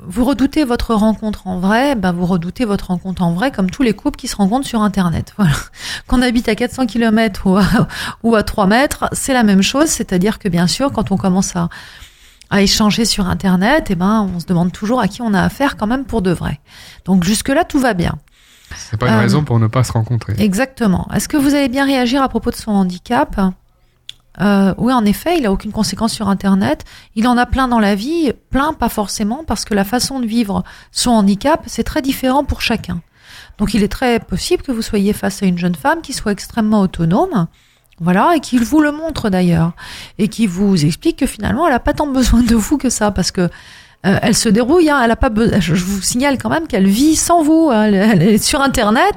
vous 0.01 0.25
redoutez 0.25 0.65
votre 0.65 0.95
rencontre 0.95 1.47
en 1.47 1.59
vrai, 1.59 1.95
ben 1.95 2.13
vous 2.13 2.27
redoutez 2.27 2.65
votre 2.65 2.89
rencontre 2.89 3.23
en 3.23 3.33
vrai 3.33 3.51
comme 3.51 3.71
tous 3.71 3.83
les 3.83 3.95
couples 3.95 4.17
qui 4.17 4.29
se 4.29 4.37
rencontrent 4.37 4.67
sur 4.67 4.83
Internet. 4.83 5.35
Qu'on 6.07 6.23
habite 6.23 6.49
à 6.49 6.55
400 6.55 6.87
km 6.87 7.47
ou 7.47 7.57
à, 7.57 7.65
ou 8.23 8.35
à 8.35 8.43
3 8.43 8.67
mètres, 8.67 9.09
c'est 9.13 9.33
la 9.33 9.43
même 9.43 9.63
chose. 9.63 9.89
C'est-à-dire 9.89 10.39
que 10.39 10.49
bien 10.49 10.67
sûr, 10.67 10.93
quand 10.93 11.11
on 11.11 11.17
commence 11.17 11.57
à, 11.57 11.69
à 12.51 12.63
échanger 12.63 13.05
sur 13.05 13.27
Internet, 13.27 13.87
eh 13.91 13.95
ben, 13.95 14.29
on 14.35 14.41
se 14.41 14.47
demande 14.47 14.73
toujours 14.73 15.01
à 15.01 15.09
qui 15.09 15.23
on 15.23 15.35
a 15.35 15.43
affaire 15.43 15.77
quand 15.77 15.87
même 15.87 16.05
pour 16.05 16.23
de 16.23 16.31
vrai. 16.31 16.61
Donc 17.05 17.25
jusque-là, 17.25 17.65
tout 17.65 17.79
va 17.79 17.95
bien. 17.95 18.19
C'est 18.77 18.99
pas 18.99 19.09
une 19.09 19.15
Euh, 19.15 19.21
raison 19.21 19.45
pour 19.45 19.59
ne 19.59 19.67
pas 19.67 19.85
se 19.85 19.93
rencontrer. 19.93 20.35
Exactement. 20.39 21.09
Est-ce 21.15 21.29
que 21.29 21.37
vous 21.37 21.55
allez 21.55 21.69
bien 21.69 21.85
réagir 21.87 22.23
à 22.23 22.29
propos 22.29 22.51
de 22.51 22.57
son 22.57 22.71
handicap? 22.73 23.41
Euh, 24.41 24.75
Oui, 24.79 24.93
en 24.93 25.05
effet, 25.05 25.39
il 25.39 25.47
a 25.47 25.53
aucune 25.53 25.73
conséquence 25.73 26.13
sur 26.13 26.29
Internet. 26.29 26.85
Il 27.17 27.27
en 27.27 27.37
a 27.37 27.47
plein 27.47 27.67
dans 27.69 27.81
la 27.81 27.95
vie, 27.95 28.33
plein 28.51 28.73
pas 28.73 28.89
forcément, 28.89 29.43
parce 29.47 29.65
que 29.65 29.75
la 29.75 29.85
façon 29.85 30.21
de 30.21 30.27
vivre 30.27 30.63
son 30.93 31.11
handicap, 31.11 31.63
c'est 31.67 31.83
très 31.85 32.03
différent 32.03 32.45
pour 32.45 32.61
chacun. 32.61 33.01
Donc, 33.59 33.75
il 33.75 33.83
est 33.83 33.89
très 33.89 34.21
possible 34.21 34.63
que 34.63 34.71
vous 34.71 34.83
soyez 34.83 35.13
face 35.13 35.43
à 35.43 35.47
une 35.47 35.59
jeune 35.59 35.75
femme 35.75 36.01
qui 36.03 36.13
soit 36.13 36.31
extrêmement 36.33 36.81
autonome. 36.81 37.49
Voilà, 38.01 38.35
et 38.37 38.41
qui 38.41 38.59
vous 38.59 38.81
le 38.81 38.93
montre 38.93 39.29
d'ailleurs, 39.29 39.73
et 40.19 40.29
qui 40.29 40.47
vous 40.47 40.85
explique 40.85 41.17
que 41.19 41.27
finalement, 41.27 41.67
elle 41.67 41.73
n'a 41.73 41.81
pas 41.81 41.95
tant 41.95 42.07
besoin 42.07 42.45
de 42.45 42.55
vous 42.55 42.79
que 42.79 42.91
ça, 42.91 43.11
parce 43.11 43.33
que 43.33 43.49
euh, 44.07 44.19
elle 44.23 44.35
se 44.35 44.49
dérouille. 44.49 44.91
Hein, 44.91 45.01
elle 45.05 45.11
a 45.11 45.17
pas. 45.17 45.31
Je 45.59 45.75
vous 45.75 46.01
signale 46.03 46.39
quand 46.39 46.49
même 46.51 46.67
qu'elle 46.67 46.87
vit 46.87 47.17
sans 47.17 47.43
vous. 47.43 47.71
hein, 47.73 47.85
elle, 47.85 48.23
est 48.23 48.39
sur 48.43 48.61
Internet. 48.61 49.15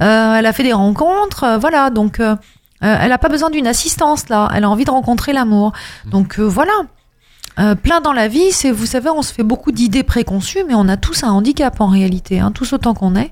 euh, 0.00 0.34
elle 0.34 0.46
a 0.46 0.52
fait 0.52 0.64
des 0.64 0.72
rencontres. 0.72 1.44
euh, 1.44 1.58
voilà. 1.58 1.90
Donc, 1.90 2.20
euh, 2.20 2.34
euh, 2.82 2.96
elle 3.00 3.08
n'a 3.10 3.18
pas 3.18 3.28
besoin 3.28 3.50
d'une 3.50 3.66
assistance 3.66 4.28
là. 4.28 4.50
Elle 4.54 4.64
a 4.64 4.70
envie 4.70 4.84
de 4.84 4.90
rencontrer 4.90 5.32
l'amour. 5.32 5.72
Donc 6.04 6.38
euh, 6.38 6.42
voilà. 6.42 6.72
Euh, 7.60 7.76
plein 7.76 8.00
dans 8.00 8.12
la 8.12 8.26
vie, 8.26 8.50
c'est 8.50 8.72
vous 8.72 8.84
savez, 8.86 9.10
on 9.10 9.22
se 9.22 9.32
fait 9.32 9.44
beaucoup 9.44 9.70
d'idées 9.70 10.02
préconçues, 10.02 10.64
mais 10.66 10.74
on 10.74 10.88
a 10.88 10.96
tous 10.96 11.22
un 11.22 11.30
handicap 11.30 11.80
en 11.80 11.86
réalité, 11.86 12.40
hein, 12.40 12.50
tous 12.52 12.72
autant 12.72 12.94
qu'on 12.94 13.14
est, 13.14 13.30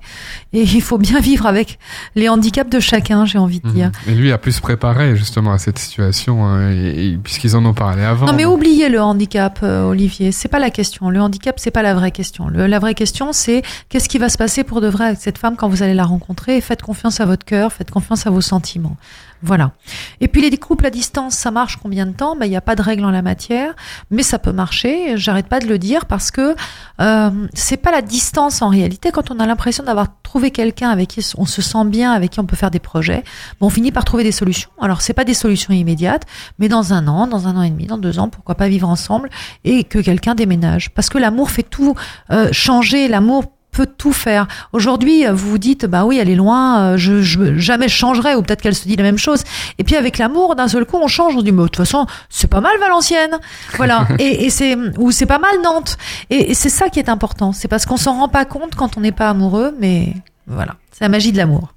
et 0.52 0.62
il 0.62 0.80
faut 0.80 0.96
bien 0.98 1.18
vivre 1.18 1.44
avec 1.46 1.80
les 2.14 2.28
handicaps 2.28 2.70
de 2.70 2.78
chacun, 2.78 3.24
j'ai 3.24 3.38
envie 3.38 3.58
de 3.58 3.68
dire. 3.68 3.90
Mhm. 4.06 4.12
Et 4.12 4.14
lui 4.14 4.30
a 4.30 4.38
pu 4.38 4.52
se 4.52 4.60
préparer 4.60 5.16
justement 5.16 5.52
à 5.52 5.58
cette 5.58 5.78
situation, 5.80 6.56
et- 6.70 7.06
et- 7.08 7.16
puisqu'ils 7.16 7.56
en 7.56 7.64
ont 7.66 7.74
parlé 7.74 8.04
avant. 8.04 8.26
Non 8.26 8.32
mais 8.32 8.44
donc- 8.44 8.54
oubliez 8.58 8.88
le 8.88 9.02
handicap, 9.02 9.58
euh, 9.64 9.82
Olivier. 9.88 10.30
C'est 10.30 10.48
pas 10.48 10.60
la 10.60 10.70
question. 10.70 11.10
Le 11.10 11.20
handicap, 11.20 11.58
c'est 11.58 11.72
pas 11.72 11.82
la 11.82 11.94
vraie 11.94 12.12
question. 12.12 12.46
Le- 12.48 12.68
la 12.68 12.78
vraie 12.78 12.94
question, 12.94 13.32
c'est 13.32 13.62
qu'est-ce 13.88 14.08
qui 14.08 14.18
va 14.18 14.28
se 14.28 14.38
passer 14.38 14.62
pour 14.62 14.80
de 14.80 14.86
vrai 14.86 15.06
avec 15.06 15.18
cette 15.20 15.38
femme 15.38 15.56
quand 15.56 15.68
vous 15.68 15.82
allez 15.82 15.94
la 15.94 16.04
rencontrer? 16.04 16.58
Et 16.58 16.60
faites 16.60 16.82
confiance 16.82 17.20
à 17.20 17.26
votre 17.26 17.44
cœur, 17.44 17.72
faites 17.72 17.90
confiance 17.90 18.24
à 18.26 18.30
vos 18.30 18.40
sentiments. 18.40 18.96
Voilà. 19.42 19.72
Et 20.20 20.28
puis 20.28 20.48
les 20.48 20.56
couples 20.56 20.86
à 20.86 20.90
distance, 20.90 21.34
ça 21.34 21.50
marche 21.50 21.76
combien 21.76 22.06
de 22.06 22.12
temps? 22.12 22.36
Ben 22.36 22.46
il 22.46 22.50
n'y 22.50 22.56
a 22.56 22.60
pas 22.60 22.76
de 22.76 22.82
règle 22.82 23.04
en 23.04 23.10
la 23.10 23.22
matière, 23.22 23.74
mais 24.10 24.22
ça 24.22 24.38
peut 24.38 24.52
marcher. 24.52 25.16
J'arrête 25.16 25.46
pas 25.46 25.58
de 25.58 25.66
le 25.66 25.78
dire 25.78 26.06
parce 26.06 26.30
que 26.30 26.54
euh, 27.00 27.48
c'est 27.52 27.76
pas 27.76 27.90
la 27.90 28.02
distance 28.02 28.62
en 28.62 28.68
réalité. 28.68 29.10
Quand 29.10 29.30
on 29.30 29.40
a 29.40 29.46
l'impression 29.46 29.82
d'avoir 29.82 30.08
trouvé 30.22 30.52
quelqu'un 30.52 30.90
avec 30.90 31.08
qui 31.08 31.26
on 31.36 31.46
se 31.46 31.60
sent 31.60 31.84
bien, 31.86 32.12
avec 32.12 32.30
qui 32.30 32.40
on 32.40 32.46
peut 32.46 32.56
faire 32.56 32.70
des 32.70 32.78
projets, 32.78 33.24
bon, 33.60 33.66
on 33.66 33.70
finit 33.70 33.90
par 33.90 34.04
trouver 34.04 34.22
des 34.22 34.32
solutions. 34.32 34.70
Alors 34.80 35.00
c'est 35.00 35.14
pas 35.14 35.24
des 35.24 35.34
solutions 35.34 35.74
immédiates, 35.74 36.24
mais 36.58 36.68
dans 36.68 36.92
un 36.92 37.08
an, 37.08 37.26
dans 37.26 37.48
un 37.48 37.56
an 37.56 37.62
et 37.62 37.70
demi, 37.70 37.86
dans 37.86 37.98
deux 37.98 38.20
ans, 38.20 38.28
pourquoi 38.28 38.54
pas 38.54 38.68
vivre 38.68 38.88
ensemble 38.88 39.28
et 39.64 39.82
que 39.82 39.98
quelqu'un 39.98 40.36
déménage 40.36 40.90
Parce 40.90 41.08
que 41.08 41.18
l'amour 41.18 41.50
fait 41.50 41.64
tout 41.64 41.96
euh, 42.30 42.48
changer. 42.52 43.08
L'amour 43.08 43.44
peut 43.72 43.86
tout 43.86 44.12
faire. 44.12 44.46
Aujourd'hui, 44.72 45.24
vous 45.26 45.50
vous 45.50 45.58
dites, 45.58 45.86
bah 45.86 46.04
oui, 46.04 46.18
elle 46.18 46.28
est 46.28 46.36
loin, 46.36 46.92
euh, 46.92 46.96
je, 46.98 47.22
je 47.22 47.56
jamais 47.56 47.88
je 47.88 47.94
changerai, 47.94 48.34
ou 48.34 48.42
peut-être 48.42 48.60
qu'elle 48.62 48.74
se 48.74 48.86
dit 48.86 48.96
la 48.96 49.02
même 49.02 49.18
chose. 49.18 49.42
Et 49.78 49.84
puis 49.84 49.96
avec 49.96 50.18
l'amour, 50.18 50.54
d'un 50.54 50.68
seul 50.68 50.84
coup, 50.84 50.98
on 51.02 51.08
change, 51.08 51.34
on 51.34 51.42
dit, 51.42 51.52
mais 51.52 51.62
de 51.62 51.68
toute 51.68 51.76
façon, 51.76 52.06
c'est 52.28 52.48
pas 52.48 52.60
mal 52.60 52.78
Valenciennes, 52.78 53.38
voilà. 53.76 54.06
et, 54.18 54.44
et 54.44 54.50
c'est 54.50 54.76
ou 54.98 55.10
c'est 55.10 55.26
pas 55.26 55.38
mal 55.38 55.54
Nantes. 55.64 55.96
Et, 56.30 56.50
et 56.50 56.54
c'est 56.54 56.68
ça 56.68 56.90
qui 56.90 56.98
est 56.98 57.08
important. 57.08 57.52
C'est 57.52 57.68
parce 57.68 57.86
qu'on 57.86 57.96
s'en 57.96 58.12
rend 58.18 58.28
pas 58.28 58.44
compte 58.44 58.74
quand 58.74 58.96
on 58.96 59.00
n'est 59.00 59.10
pas 59.12 59.30
amoureux, 59.30 59.74
mais 59.80 60.12
voilà, 60.46 60.76
c'est 60.92 61.02
la 61.04 61.08
magie 61.08 61.32
de 61.32 61.38
l'amour. 61.38 61.72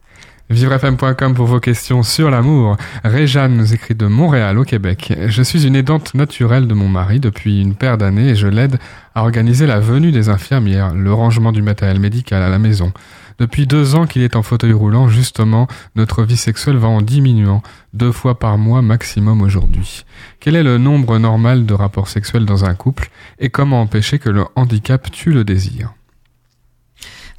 Vivrefm.com 0.51 1.33
pour 1.33 1.47
vos 1.47 1.59
questions 1.59 2.03
sur 2.03 2.29
l'amour. 2.29 2.77
Réjeanne 3.03 3.57
nous 3.57 3.73
écrit 3.73 3.95
de 3.95 4.05
Montréal 4.05 4.59
au 4.59 4.63
Québec. 4.63 5.11
Je 5.27 5.41
suis 5.41 5.65
une 5.65 5.75
aidante 5.75 6.13
naturelle 6.13 6.67
de 6.67 6.75
mon 6.75 6.87
mari 6.87 7.19
depuis 7.19 7.61
une 7.61 7.73
paire 7.73 7.97
d'années 7.97 8.29
et 8.29 8.35
je 8.35 8.45
l'aide 8.45 8.77
à 9.15 9.23
organiser 9.23 9.65
la 9.65 9.79
venue 9.79 10.11
des 10.11 10.29
infirmières, 10.29 10.93
le 10.93 11.11
rangement 11.11 11.51
du 11.51 11.63
matériel 11.63 11.99
médical 11.99 12.43
à 12.43 12.49
la 12.49 12.59
maison. 12.59 12.93
Depuis 13.39 13.65
deux 13.65 13.95
ans 13.95 14.05
qu'il 14.05 14.21
est 14.21 14.35
en 14.35 14.43
fauteuil 14.43 14.71
roulant, 14.71 15.07
justement, 15.07 15.67
notre 15.95 16.23
vie 16.23 16.37
sexuelle 16.37 16.77
va 16.77 16.89
en 16.89 17.01
diminuant, 17.01 17.63
deux 17.95 18.11
fois 18.11 18.37
par 18.37 18.59
mois 18.59 18.83
maximum 18.83 19.41
aujourd'hui. 19.41 20.05
Quel 20.39 20.55
est 20.55 20.63
le 20.63 20.77
nombre 20.77 21.17
normal 21.17 21.65
de 21.65 21.73
rapports 21.73 22.07
sexuels 22.07 22.45
dans 22.45 22.65
un 22.65 22.75
couple 22.75 23.09
et 23.39 23.49
comment 23.49 23.81
empêcher 23.81 24.19
que 24.19 24.29
le 24.29 24.45
handicap 24.55 25.09
tue 25.11 25.31
le 25.31 25.43
désir? 25.43 25.91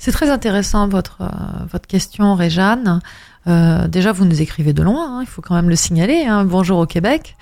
C'est 0.07 0.12
très 0.12 0.30
intéressant 0.30 0.86
votre 0.86 1.22
euh, 1.22 1.64
votre 1.68 1.88
question, 1.88 2.36
Réjeanne. 2.36 3.00
Euh, 3.48 3.88
déjà, 3.88 4.12
vous 4.12 4.24
nous 4.24 4.40
écrivez 4.40 4.72
de 4.72 4.84
loin, 4.84 5.18
hein, 5.18 5.18
il 5.20 5.26
faut 5.26 5.42
quand 5.42 5.57
même 5.57 5.68
le 5.68 5.74
signaler. 5.74 6.26
Hein. 6.26 6.44
Bonjour 6.44 6.78
au 6.78 6.86
Québec. 6.86 7.36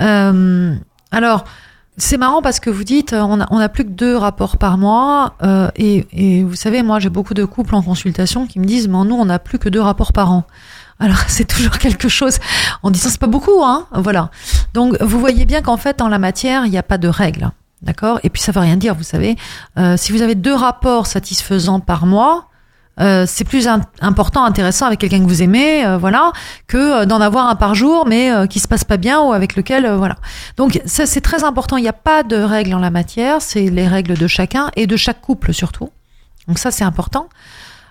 Euh, 0.00 0.76
alors, 1.10 1.44
c'est 1.96 2.16
marrant 2.16 2.40
parce 2.40 2.60
que 2.60 2.70
vous 2.70 2.84
dites 2.84 3.14
on 3.14 3.40
a, 3.40 3.48
on 3.50 3.58
a 3.58 3.68
plus 3.68 3.84
que 3.84 3.90
deux 3.90 4.16
rapports 4.16 4.58
par 4.58 4.78
mois 4.78 5.34
euh, 5.42 5.70
et, 5.74 6.06
et, 6.12 6.44
vous 6.44 6.54
savez 6.54 6.84
moi 6.84 7.00
j'ai 7.00 7.08
beaucoup 7.08 7.34
de 7.34 7.44
couples 7.44 7.74
en 7.74 7.82
consultation 7.82 8.46
qui 8.46 8.60
me 8.60 8.64
disent 8.64 8.86
mais 8.86 9.04
nous 9.04 9.16
on 9.16 9.28
a 9.28 9.40
plus 9.40 9.58
que 9.58 9.68
deux 9.68 9.80
rapports 9.80 10.12
par 10.12 10.30
an. 10.30 10.44
Alors 11.00 11.18
c'est 11.26 11.46
toujours 11.46 11.78
quelque 11.78 12.08
chose 12.08 12.38
en 12.84 12.92
disant 12.92 13.08
c'est 13.10 13.20
pas 13.20 13.26
beaucoup 13.26 13.64
hein 13.64 13.86
voilà. 13.92 14.30
Donc 14.72 14.96
vous 15.00 15.18
voyez 15.18 15.46
bien 15.46 15.62
qu'en 15.62 15.76
fait 15.76 16.00
en 16.00 16.08
la 16.08 16.20
matière 16.20 16.64
il 16.64 16.70
n'y 16.70 16.78
a 16.78 16.84
pas 16.84 16.98
de 16.98 17.08
règles. 17.08 17.50
D'accord? 17.82 18.20
Et 18.22 18.30
puis 18.30 18.40
ça 18.40 18.52
veut 18.52 18.60
rien 18.60 18.76
dire, 18.76 18.94
vous 18.94 19.02
savez. 19.02 19.36
Euh, 19.78 19.96
si 19.96 20.12
vous 20.12 20.22
avez 20.22 20.34
deux 20.34 20.54
rapports 20.54 21.06
satisfaisants 21.06 21.80
par 21.80 22.06
mois, 22.06 22.48
euh, 23.00 23.24
c'est 23.26 23.44
plus 23.44 23.68
important, 24.00 24.44
intéressant 24.44 24.86
avec 24.86 25.00
quelqu'un 25.00 25.18
que 25.18 25.28
vous 25.28 25.42
aimez, 25.42 25.84
euh, 25.84 25.98
voilà, 25.98 26.32
que 26.68 27.04
d'en 27.04 27.20
avoir 27.20 27.48
un 27.48 27.56
par 27.56 27.74
jour, 27.74 28.06
mais 28.06 28.30
qui 28.48 28.60
se 28.60 28.68
passe 28.68 28.84
pas 28.84 28.96
bien 28.96 29.20
ou 29.20 29.32
avec 29.32 29.56
lequel, 29.56 29.90
voilà. 29.96 30.16
Donc 30.56 30.80
c'est 30.86 31.20
très 31.20 31.44
important. 31.44 31.76
Il 31.76 31.82
n'y 31.82 31.88
a 31.88 31.92
pas 31.92 32.22
de 32.22 32.36
règles 32.36 32.74
en 32.74 32.78
la 32.78 32.90
matière, 32.90 33.42
c'est 33.42 33.68
les 33.68 33.88
règles 33.88 34.14
de 34.16 34.26
chacun 34.26 34.70
et 34.76 34.86
de 34.86 34.96
chaque 34.96 35.20
couple 35.20 35.52
surtout. 35.52 35.90
Donc 36.48 36.58
ça 36.58 36.70
c'est 36.70 36.84
important. 36.84 37.28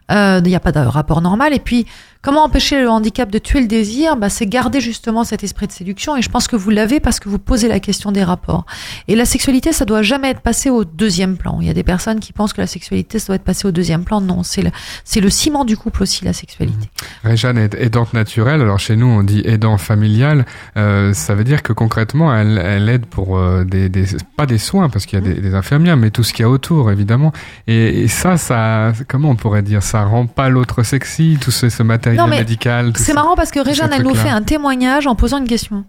Il 0.10 0.44
n'y 0.44 0.56
a 0.56 0.60
pas 0.60 0.72
de 0.72 0.80
rapport 0.80 1.22
normal. 1.22 1.54
Et 1.54 1.60
puis 1.60 1.86
Comment 2.24 2.46
empêcher 2.46 2.80
le 2.80 2.90
handicap 2.90 3.30
de 3.30 3.38
tuer 3.38 3.60
le 3.60 3.68
désir? 3.68 4.16
Bah, 4.16 4.30
C'est 4.30 4.46
garder 4.46 4.80
justement 4.80 5.26
cet 5.26 5.44
esprit 5.44 5.68
de 5.68 5.74
séduction. 5.74 6.16
Et 6.16 6.22
je 6.22 6.30
pense 6.30 6.48
que 6.48 6.56
vous 6.56 6.70
l'avez 6.70 7.02
parce 7.02 7.20
que 7.20 7.28
vous 7.28 7.38
posez 7.38 7.68
la 7.68 7.82
question 7.82 8.14
des 8.14 8.24
rapports. 8.24 8.66
Et 9.10 9.18
la 9.18 9.26
sexualité, 9.26 9.74
ça 9.74 9.84
doit 9.84 10.04
jamais 10.04 10.30
être 10.30 10.40
passé 10.40 10.70
au 10.70 10.86
deuxième 10.86 11.36
plan. 11.36 11.58
Il 11.60 11.68
y 11.68 11.70
a 11.70 11.74
des 11.74 11.84
personnes 11.84 12.22
qui 12.22 12.32
pensent 12.32 12.54
que 12.54 12.62
la 12.62 12.68
sexualité, 12.68 13.20
ça 13.20 13.28
doit 13.28 13.36
être 13.36 13.44
passé 13.44 13.68
au 13.68 13.72
deuxième 13.72 14.06
plan. 14.06 14.22
Non, 14.22 14.42
c'est 14.44 14.62
le, 14.62 14.72
c'est 15.04 15.20
le 15.20 15.30
ciment 15.30 15.66
du 15.66 15.76
couple 15.76 16.04
aussi, 16.04 16.24
la 16.24 16.32
sexualité. 16.32 16.88
Mmh. 16.88 17.28
Réjeanne 17.28 17.58
est 17.58 17.74
aidante 17.74 18.14
naturelle. 18.14 18.62
Alors 18.62 18.80
chez 18.80 18.96
nous, 18.96 19.08
on 19.08 19.24
dit 19.24 19.42
aidant 19.44 19.78
familial. 19.78 20.46
Euh, 20.78 21.14
ça 21.14 21.36
veut 21.36 21.44
dire 21.44 21.62
que 21.62 21.74
concrètement, 21.74 22.34
elle, 22.34 22.58
elle 22.58 22.88
aide 22.88 23.06
pour 23.06 23.38
euh, 23.38 23.66
des, 23.66 23.90
des, 23.90 24.06
pas 24.38 24.46
des 24.46 24.60
soins 24.60 24.88
parce 24.88 25.06
qu'il 25.06 25.20
y 25.20 25.22
a 25.22 25.26
des, 25.26 25.42
des, 25.42 25.56
infirmières, 25.56 25.98
mais 25.98 26.10
tout 26.10 26.24
ce 26.24 26.32
qu'il 26.32 26.44
y 26.44 26.46
a 26.46 26.50
autour, 26.50 26.90
évidemment. 26.90 27.34
Et, 27.68 28.04
et, 28.04 28.08
ça, 28.08 28.38
ça, 28.38 28.94
comment 29.10 29.32
on 29.32 29.36
pourrait 29.36 29.62
dire, 29.62 29.84
ça? 29.84 29.93
Rend 30.02 30.28
pas 30.28 30.50
l'autre 30.50 30.84
sexy, 30.84 31.38
tout 31.40 31.52
ce, 31.52 31.70
ce 31.70 31.84
matériel 31.84 32.20
non, 32.20 32.28
médical. 32.28 32.94
C'est 32.96 33.14
marrant 33.14 33.36
parce 33.36 33.52
que 33.52 33.60
Réjeanne, 33.60 33.94
elle 33.94 34.04
nous 34.04 34.16
fait 34.16 34.30
un 34.30 34.42
témoignage 34.42 35.08
en 35.08 35.16
posant 35.16 35.38
une 35.38 35.48
question. 35.48 35.86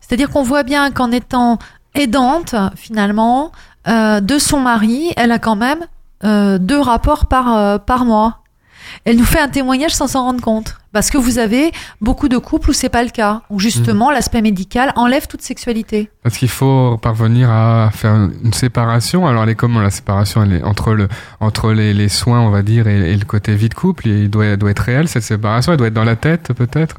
C'est-à-dire 0.00 0.30
qu'on 0.30 0.42
voit 0.42 0.62
bien 0.62 0.90
qu'en 0.90 1.10
étant 1.12 1.58
aidante, 1.94 2.54
finalement, 2.74 3.52
euh, 3.88 4.20
de 4.20 4.38
son 4.38 4.60
mari, 4.60 5.12
elle 5.16 5.32
a 5.32 5.38
quand 5.38 5.56
même 5.56 5.80
euh, 6.24 6.58
deux 6.58 6.80
rapports 6.80 7.26
par, 7.26 7.56
euh, 7.56 7.78
par 7.78 8.04
mois. 8.04 8.41
Elle 9.04 9.16
nous 9.16 9.24
fait 9.24 9.40
un 9.40 9.48
témoignage 9.48 9.94
sans 9.94 10.06
s'en 10.06 10.24
rendre 10.24 10.40
compte. 10.40 10.76
Parce 10.92 11.10
que 11.10 11.16
vous 11.16 11.38
avez 11.38 11.72
beaucoup 12.00 12.28
de 12.28 12.36
couples 12.36 12.70
où 12.70 12.72
c'est 12.72 12.90
pas 12.90 13.02
le 13.02 13.08
cas, 13.08 13.42
où 13.48 13.58
justement 13.58 14.10
mmh. 14.10 14.14
l'aspect 14.14 14.42
médical 14.42 14.92
enlève 14.94 15.26
toute 15.26 15.40
sexualité. 15.40 16.10
Parce 16.22 16.36
qu'il 16.36 16.50
faut 16.50 16.98
parvenir 16.98 17.50
à 17.50 17.90
faire 17.92 18.14
une 18.14 18.52
séparation. 18.52 19.26
Alors 19.26 19.44
elle 19.44 19.50
est 19.50 19.54
comment 19.54 19.80
la 19.80 19.90
séparation? 19.90 20.42
Elle 20.42 20.52
est 20.52 20.62
entre 20.62 20.92
le 20.92 21.08
entre 21.40 21.72
les, 21.72 21.94
les 21.94 22.08
soins 22.08 22.40
on 22.40 22.50
va 22.50 22.62
dire 22.62 22.88
et, 22.88 23.12
et, 23.12 23.16
le 23.16 23.24
côté 23.24 23.54
vie 23.54 23.70
de 23.70 23.74
couple? 23.74 24.08
Il 24.08 24.28
doit 24.28 24.56
doit 24.56 24.70
être 24.70 24.80
réel 24.80 25.08
cette 25.08 25.22
séparation? 25.22 25.72
Elle 25.72 25.78
doit 25.78 25.88
être 25.88 25.94
dans 25.94 26.04
la 26.04 26.16
tête 26.16 26.52
peut-être? 26.52 26.96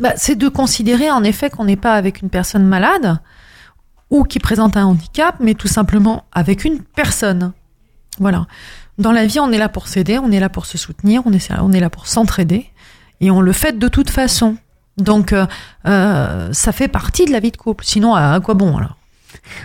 Bah, 0.00 0.14
c'est 0.16 0.34
de 0.34 0.48
considérer 0.48 1.10
en 1.10 1.22
effet 1.22 1.48
qu'on 1.48 1.64
n'est 1.64 1.76
pas 1.76 1.94
avec 1.94 2.22
une 2.22 2.30
personne 2.30 2.64
malade 2.64 3.20
ou 4.10 4.24
qui 4.24 4.40
présente 4.40 4.76
un 4.76 4.84
handicap, 4.84 5.36
mais 5.40 5.54
tout 5.54 5.68
simplement 5.68 6.24
avec 6.32 6.64
une 6.64 6.80
personne. 6.80 7.52
Voilà. 8.18 8.46
Dans 8.98 9.12
la 9.12 9.26
vie, 9.26 9.40
on 9.40 9.50
est 9.52 9.58
là 9.58 9.68
pour 9.68 9.88
s'aider, 9.88 10.18
on 10.18 10.30
est 10.30 10.40
là 10.40 10.48
pour 10.48 10.66
se 10.66 10.78
soutenir, 10.78 11.22
on 11.24 11.32
est, 11.32 11.50
on 11.60 11.72
est 11.72 11.80
là 11.80 11.90
pour 11.90 12.06
s'entraider, 12.06 12.66
et 13.20 13.30
on 13.30 13.40
le 13.40 13.52
fait 13.52 13.78
de 13.78 13.88
toute 13.88 14.10
façon. 14.10 14.56
Donc, 14.98 15.32
euh, 15.32 15.46
euh, 15.86 16.50
ça 16.52 16.72
fait 16.72 16.88
partie 16.88 17.24
de 17.24 17.32
la 17.32 17.40
vie 17.40 17.50
de 17.50 17.56
couple. 17.56 17.84
Sinon, 17.84 18.14
à, 18.14 18.32
à 18.34 18.40
quoi 18.40 18.54
bon 18.54 18.76
alors? 18.76 18.96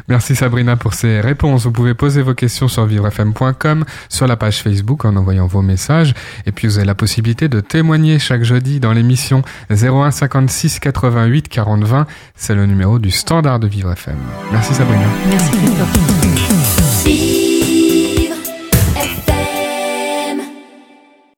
Merci 0.08 0.36
Sabrina 0.36 0.76
pour 0.76 0.94
ces 0.94 1.20
réponses. 1.20 1.64
Vous 1.66 1.72
pouvez 1.72 1.94
poser 1.94 2.22
vos 2.22 2.34
questions 2.34 2.68
sur 2.68 2.86
vivrefm.com, 2.86 3.86
sur 4.10 4.28
la 4.28 4.38
page 4.38 4.62
Facebook 4.62 5.06
en 5.06 5.16
envoyant 5.16 5.48
vos 5.48 5.62
messages. 5.62 6.14
Et 6.46 6.52
puis 6.52 6.68
vous 6.68 6.78
avez 6.78 6.88
la 6.88 6.96
possibilité 6.96 7.50
de 7.50 7.60
témoigner 7.60 8.20
chaque 8.20 8.44
jeudi 8.44 8.80
dans 8.80 8.94
l'émission 8.94 9.44
01 9.70 10.12
56 10.12 10.80
88 10.80 11.50
40 11.50 11.84
20. 11.84 12.08
C'est 12.36 12.56
le 12.56 12.66
numéro 12.66 13.00
du 13.00 13.12
standard 13.12 13.60
de 13.60 13.68
Vivre 13.68 13.92
FM. 13.92 14.18
Merci 14.52 14.74
Sabrina. 14.74 15.06
Merci. 15.30 16.57